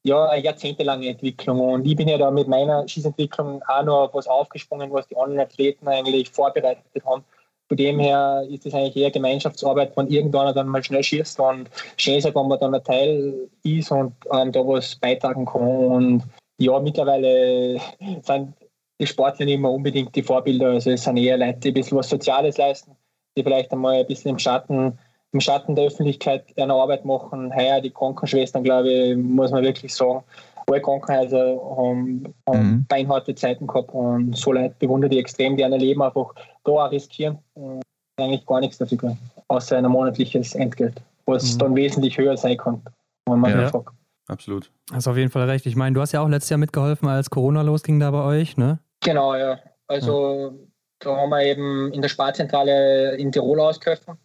[0.02, 1.60] ja, eine jahrzehntelange Entwicklung.
[1.60, 5.40] Und ich bin ja da mit meiner Schießentwicklung auch noch was aufgesprungen, was die anderen
[5.40, 7.24] Athleten eigentlich vorbereitet haben.
[7.68, 11.68] Von dem her ist es eigentlich eher Gemeinschaftsarbeit, wenn irgendeiner dann mal schnell schießt und
[11.98, 15.62] schön ist, wenn man dann ein Teil ist und ähm, da was beitragen kann.
[15.62, 16.22] Und
[16.58, 17.78] ja, mittlerweile
[18.22, 18.54] sind
[19.00, 20.70] die Sportler nicht mehr unbedingt die Vorbilder.
[20.70, 22.92] Also es sind eher Leute, die ein bisschen was Soziales leisten,
[23.36, 24.98] die vielleicht einmal ein bisschen im Schatten,
[25.32, 27.54] im Schatten der Öffentlichkeit eine Arbeit machen.
[27.54, 30.24] Heuer die Krankenschwestern, glaube ich, muss man wirklich sagen,
[30.68, 32.86] alle Krankenhäuser haben, haben mhm.
[32.88, 36.34] beinharte Zeiten gehabt und so Leute bewundere ich extrem, die ein Leben einfach
[36.68, 37.82] da auch riskieren und
[38.18, 41.58] eigentlich gar nichts dafür können, außer ein monatliches Entgelt, was mhm.
[41.58, 42.82] dann wesentlich höher sein kann,
[43.26, 43.68] wenn man ja.
[43.68, 43.90] fragt.
[44.28, 44.70] Absolut.
[44.92, 45.64] Hast auf jeden Fall recht.
[45.66, 48.56] Ich meine, du hast ja auch letztes Jahr mitgeholfen, als Corona losging da bei euch,
[48.56, 48.78] ne?
[49.00, 49.58] Genau, ja.
[49.86, 50.50] Also ja.
[50.98, 54.18] da haben wir eben in der Sparzentrale in Tirol ausgeholfen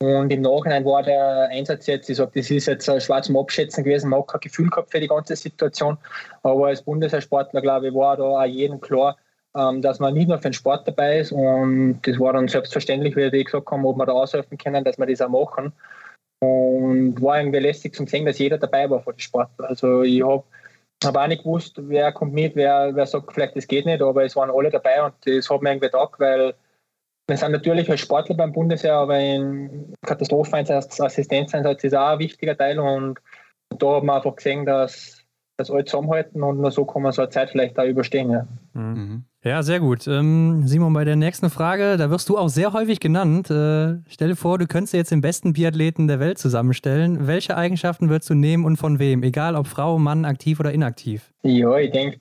[0.00, 3.82] und im Nachhinein war der Einsatz jetzt, ich sage, das ist jetzt ein schwarzem Abschätzen
[3.82, 5.98] gewesen, man hat kein Gefühl gehabt für die ganze Situation.
[6.44, 9.16] Aber als Bundeswehrsportler, glaube ich, war da auch jedem klar,
[9.52, 11.32] dass man nicht nur für den Sport dabei ist.
[11.32, 14.98] Und das war dann selbstverständlich, wie die gesagt haben, ob wir da aushelfen können, dass
[14.98, 15.72] wir das auch machen.
[16.40, 19.68] Und war irgendwie lästig zum sehen, dass jeder dabei war von den Sportlern.
[19.68, 20.44] Also ich habe
[21.02, 24.24] hab auch nicht gewusst, wer kommt mit, wer, wer sagt, vielleicht das geht nicht, aber
[24.24, 26.54] es waren alle dabei und das hat mir irgendwie gedacht, weil
[27.28, 32.78] wir sind natürlich als Sportler beim Bundesheer, aber in Katastropheneinsatz ist auch ein wichtiger Teil
[32.78, 33.20] und
[33.76, 35.17] da haben wir einfach gesehen, dass
[35.58, 38.30] das alle zusammenhalten und nur so kann man so eine Zeit vielleicht auch überstehen.
[38.30, 39.24] Ja, mhm.
[39.42, 40.06] ja sehr gut.
[40.06, 43.50] Ähm, Simon, bei der nächsten Frage, da wirst du auch sehr häufig genannt.
[43.50, 47.26] Äh, stell dir vor, du könntest jetzt den besten Biathleten der Welt zusammenstellen.
[47.26, 49.24] Welche Eigenschaften würdest du nehmen und von wem?
[49.24, 51.32] Egal ob Frau, Mann, aktiv oder inaktiv.
[51.42, 52.18] Ja, ich denke,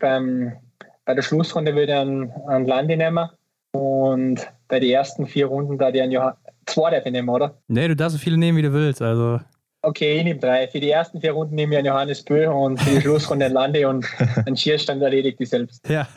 [1.05, 3.29] bei der Schlussrunde würde ich einen, einen Landi nehmen
[3.71, 6.33] und bei den ersten vier Runden da die ein Johann
[6.65, 7.55] zwei darf ich nehmen, oder?
[7.67, 9.01] Nee, du darfst so viele nehmen, wie du willst.
[9.01, 9.39] Also.
[9.87, 10.67] Okay, ich nehme drei.
[10.67, 13.53] Für die ersten vier Runden nehme ich einen Johannes Böhl und für die Schlussrunde einen
[13.53, 14.05] Lande und
[14.45, 15.87] einen Schierstand erledigt ich selbst.
[15.87, 16.09] Ja,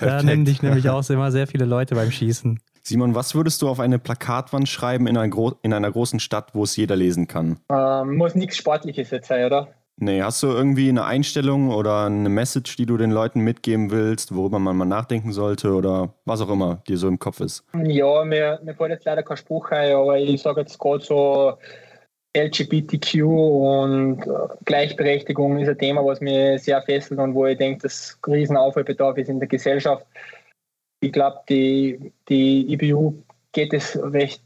[0.00, 2.58] da nennen dich nämlich auch immer sehr viele Leute beim Schießen.
[2.82, 5.32] Simon, was würdest du auf eine Plakatwand schreiben in einer,
[5.62, 7.60] in einer großen Stadt, wo es jeder lesen kann?
[7.70, 9.68] Ähm, muss nichts Sportliches jetzt sein, oder?
[10.00, 14.34] Nee, hast du irgendwie eine Einstellung oder eine Message, die du den Leuten mitgeben willst,
[14.34, 17.64] worüber man mal nachdenken sollte oder was auch immer dir so im Kopf ist?
[17.74, 21.58] Ja, mir, mir fällt jetzt leider kein Spruch ein, aber ich sage jetzt gerade so
[22.36, 24.30] LGBTQ und äh,
[24.64, 29.28] Gleichberechtigung ist ein Thema, was mir sehr fesselt und wo ich denke, dass Riesenaufholbedarf ist
[29.28, 30.06] in der Gesellschaft.
[31.00, 33.14] Ich glaube, die, die IBU
[33.52, 34.42] geht es recht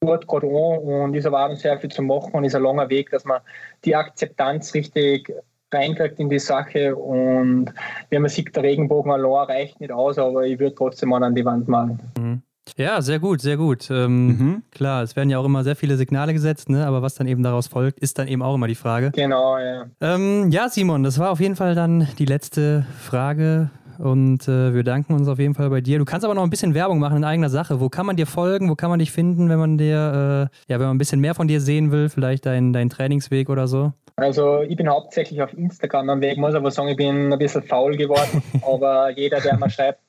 [0.00, 2.88] gut gerade an und ist aber auch sehr viel zu machen und ist ein langer
[2.88, 3.40] Weg, dass man
[3.84, 5.32] die Akzeptanz richtig
[5.72, 7.72] reinkriegt in die Sache und
[8.10, 11.34] wenn man sieht, der Regenbogen allein reicht nicht aus, aber ich würde trotzdem mal an
[11.34, 12.00] die Wand malen.
[12.18, 12.42] Mhm.
[12.76, 13.88] Ja, sehr gut, sehr gut.
[13.90, 14.62] Ähm, mhm.
[14.70, 16.86] Klar, es werden ja auch immer sehr viele Signale gesetzt, ne?
[16.86, 19.12] aber was dann eben daraus folgt, ist dann eben auch immer die Frage.
[19.12, 19.86] Genau, ja.
[20.00, 24.82] Ähm, ja, Simon, das war auf jeden Fall dann die letzte Frage und äh, wir
[24.82, 25.98] danken uns auf jeden Fall bei dir.
[25.98, 27.80] Du kannst aber noch ein bisschen Werbung machen in eigener Sache.
[27.80, 28.68] Wo kann man dir folgen?
[28.68, 31.34] Wo kann man dich finden, wenn man dir, äh, ja, wenn man ein bisschen mehr
[31.34, 33.92] von dir sehen will, vielleicht deinen dein Trainingsweg oder so?
[34.16, 37.62] Also ich bin hauptsächlich auf Instagram am Weg, muss aber sagen, ich bin ein bisschen
[37.62, 40.00] faul geworden, aber jeder, der mir schreibt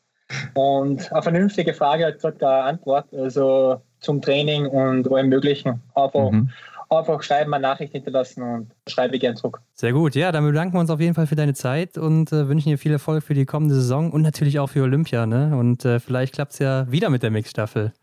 [0.53, 5.81] und eine vernünftige Frage hat gesagt, eine Antwort, also zum Training und allem Möglichen.
[5.95, 6.49] Einfach mhm
[6.89, 9.61] einfach schreiben, eine Nachricht hinterlassen und schreibe ich gerne zurück.
[9.73, 12.47] Sehr gut, ja, dann bedanken wir uns auf jeden Fall für deine Zeit und äh,
[12.47, 15.25] wünschen dir viel Erfolg für die kommende Saison und natürlich auch für Olympia.
[15.25, 15.55] Ne?
[15.57, 17.93] Und äh, vielleicht klappt es ja wieder mit der Mixstaffel.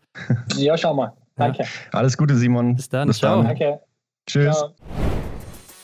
[0.55, 1.13] ja, schau mal.
[1.35, 1.63] Danke.
[1.63, 1.69] Ja.
[1.91, 2.75] Alles Gute, Simon.
[2.75, 3.07] Bis dann.
[3.07, 3.37] Bis Ciao.
[3.37, 3.47] Dann.
[3.47, 3.79] Danke.
[4.25, 4.55] Tschüss.
[4.55, 4.73] Ciao.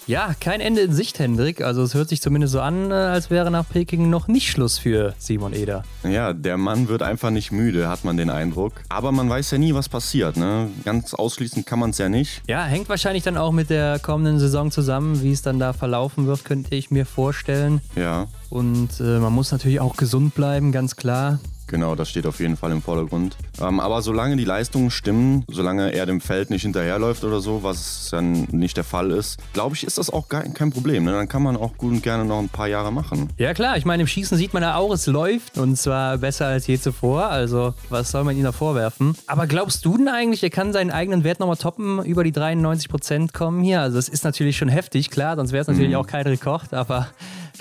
[0.08, 1.62] Ja, kein Ende in Sicht, Hendrik.
[1.62, 4.78] Also es hört sich zumindest so an, äh, als wäre nach Peking noch nicht Schluss
[4.78, 5.84] für Simon Eder.
[6.04, 8.74] Ja, der Mann wird einfach nicht müde, hat man den Eindruck.
[8.90, 10.38] Aber man weiß ja nie, was passiert.
[10.38, 10.70] Ne?
[10.86, 12.42] Ganz ausschließen kann man es ja nicht.
[12.48, 16.26] Ja, hängt wahrscheinlich dann auch mit der kommenden Saison zusammen, wie es dann da verlaufen
[16.26, 17.82] wird, könnte ich mir vorstellen.
[17.96, 18.28] Ja.
[18.50, 21.40] Und äh, man muss natürlich auch gesund bleiben, ganz klar.
[21.72, 23.38] Genau, das steht auf jeden Fall im Vordergrund.
[23.62, 28.10] Ähm, aber solange die Leistungen stimmen, solange er dem Feld nicht hinterherläuft oder so, was
[28.12, 31.06] dann nicht der Fall ist, glaube ich, ist das auch gar kein Problem.
[31.06, 31.14] Ne?
[31.14, 33.30] Dann kann man auch gut und gerne noch ein paar Jahre machen.
[33.38, 36.48] Ja klar, ich meine, im Schießen sieht man ja auch, es läuft und zwar besser
[36.48, 37.28] als je zuvor.
[37.28, 39.16] Also was soll man ihm da vorwerfen?
[39.28, 42.90] Aber glaubst du denn eigentlich, er kann seinen eigenen Wert nochmal toppen, über die 93
[42.90, 43.80] Prozent kommen hier?
[43.80, 45.96] Also das ist natürlich schon heftig, klar, sonst wäre es natürlich mhm.
[45.96, 47.08] auch kein Rekord, aber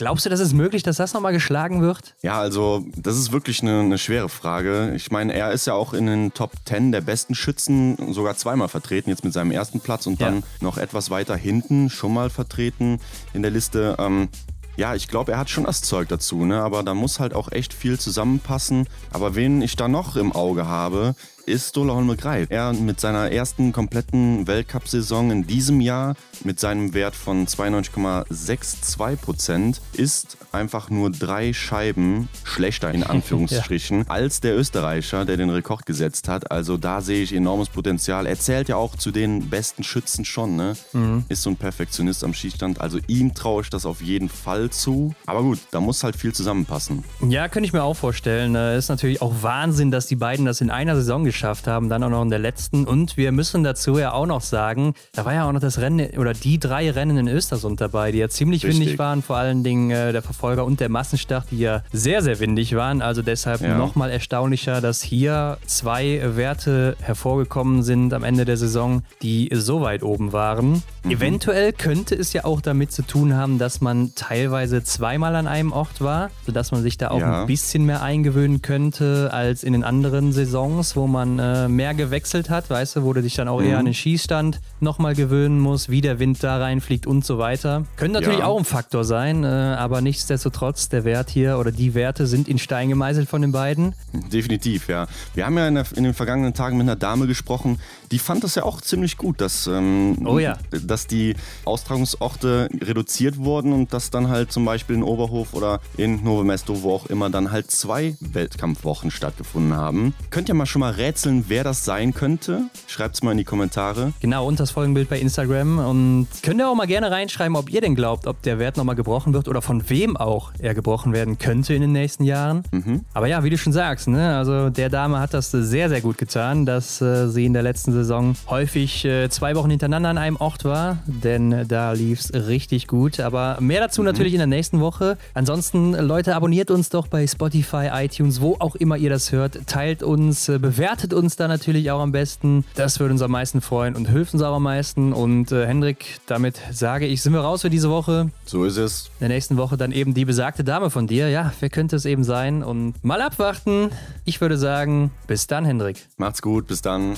[0.01, 2.14] Glaubst du, dass es möglich, dass das nochmal geschlagen wird?
[2.22, 4.94] Ja, also das ist wirklich eine, eine, schwere Frage.
[4.96, 8.68] Ich meine, er ist ja auch in den Top 10 der besten Schützen sogar zweimal
[8.68, 10.42] vertreten, jetzt mit seinem ersten Platz und dann ja.
[10.62, 12.98] noch etwas weiter hinten schon mal vertreten
[13.35, 13.97] in der Liste.
[13.98, 14.31] Ähm,
[14.78, 16.62] ja, ich glaube, er hat schon das Zeug dazu, ne?
[16.62, 18.86] aber da muss halt auch echt viel zusammenpassen.
[19.12, 21.14] Aber wen ich da noch im Auge habe,
[21.51, 22.47] ist Dola Holme Greif.
[22.51, 26.14] Er mit seiner ersten kompletten Weltcup-Saison in diesem Jahr
[26.44, 34.05] mit seinem Wert von 92,62 Prozent ist einfach nur drei Scheiben schlechter in Anführungsstrichen ja.
[34.09, 36.51] als der Österreicher, der den Rekord gesetzt hat.
[36.51, 38.27] Also da sehe ich enormes Potenzial.
[38.27, 40.74] Er zählt ja auch zu den besten Schützen schon, ne?
[40.93, 41.24] Mhm.
[41.28, 42.81] Ist so ein Perfektionist am Schießstand.
[42.81, 45.14] Also ihm traue ich das auf jeden Fall zu.
[45.27, 47.05] Aber gut, da muss halt viel zusammenpassen.
[47.28, 48.55] Ja, könnte ich mir auch vorstellen.
[48.55, 52.03] Äh, ist natürlich auch Wahnsinn, dass die beiden das in einer Saison geschafft haben, dann
[52.03, 52.87] auch noch in der letzten.
[52.87, 56.11] Und wir müssen dazu ja auch noch sagen, da war ja auch noch das Rennen
[56.19, 58.81] oder die drei Rennen in Östersund dabei, die ja ziemlich Richtig.
[58.81, 59.23] windig waren.
[59.23, 63.03] Vor allen Dingen äh, der Verfolger und der Massenstart, die ja sehr, sehr windig waren.
[63.03, 63.77] Also deshalb ja.
[63.77, 70.03] nochmal erstaunlicher, dass hier zwei Werte hervorgekommen sind am Ende der Saison, die so weit
[70.03, 70.83] oben waren.
[71.02, 71.10] Mhm.
[71.10, 75.72] Eventuell könnte es ja auch damit zu tun haben, dass man teilweise zweimal an einem
[75.72, 77.43] Ort war, sodass man sich da auch ja.
[77.43, 82.51] ein bisschen mehr eingewöhnen könnte als in den anderen Saisons, wo man äh, mehr gewechselt
[82.51, 83.66] hat, weißt du, wo du dich dann auch mhm.
[83.66, 87.85] eher an den Schießstand nochmal gewöhnen musst, wie der Wind da reinfliegt und so weiter.
[87.97, 88.47] Können natürlich ja.
[88.47, 92.59] auch ein Faktor sein, äh, aber nichtsdestotrotz, der Wert hier oder die Werte sind in
[92.59, 93.94] Stein gemeißelt von den beiden.
[94.32, 95.06] Definitiv, ja.
[95.35, 97.78] Wir haben ja in, der, in den vergangenen Tagen mit einer Dame gesprochen,
[98.12, 100.59] die fand das ja auch ziemlich gut, dass, ähm, oh ja.
[100.91, 101.35] Dass die
[101.65, 106.83] Austragungsorte reduziert wurden und dass dann halt zum Beispiel in Oberhof oder in Novo Mesto,
[106.83, 110.15] wo auch immer, dann halt zwei Wettkampfwochen stattgefunden haben.
[110.31, 112.65] Könnt ihr mal schon mal rätseln, wer das sein könnte?
[112.87, 114.12] Schreibt es mal in die Kommentare.
[114.21, 115.79] Genau, und das Folgenbild bei Instagram.
[115.79, 118.97] Und könnt ihr auch mal gerne reinschreiben, ob ihr denn glaubt, ob der Wert nochmal
[118.97, 122.65] gebrochen wird oder von wem auch er gebrochen werden könnte in den nächsten Jahren.
[122.71, 123.05] Mhm.
[123.15, 124.37] Aber ja, wie du schon sagst, ne?
[124.37, 127.93] also der Dame hat das sehr, sehr gut getan, dass äh, sie in der letzten
[127.93, 132.48] Saison Saison häufig äh, zwei Wochen hintereinander an einem Ort war, denn da lief es
[132.48, 133.20] richtig gut.
[133.20, 134.07] Aber mehr dazu mhm.
[134.07, 135.16] natürlich in der nächsten Woche.
[135.35, 139.66] Ansonsten, Leute, abonniert uns doch bei Spotify, iTunes, wo auch immer ihr das hört.
[139.66, 142.65] Teilt uns, äh, bewertet uns da natürlich auch am besten.
[142.74, 145.12] Das würde uns am meisten freuen und hilft uns auch am meisten.
[145.12, 148.31] Und äh, Hendrik, damit sage ich, sind wir raus für diese Woche.
[148.44, 149.11] So ist es.
[149.20, 151.28] In der nächsten Woche dann eben die besagte Dame von dir.
[151.28, 152.62] Ja, wer könnte es eben sein?
[152.62, 153.90] Und mal abwarten.
[154.24, 156.07] Ich würde sagen, bis dann, Hendrik.
[156.16, 157.16] Macht's gut, bis dann.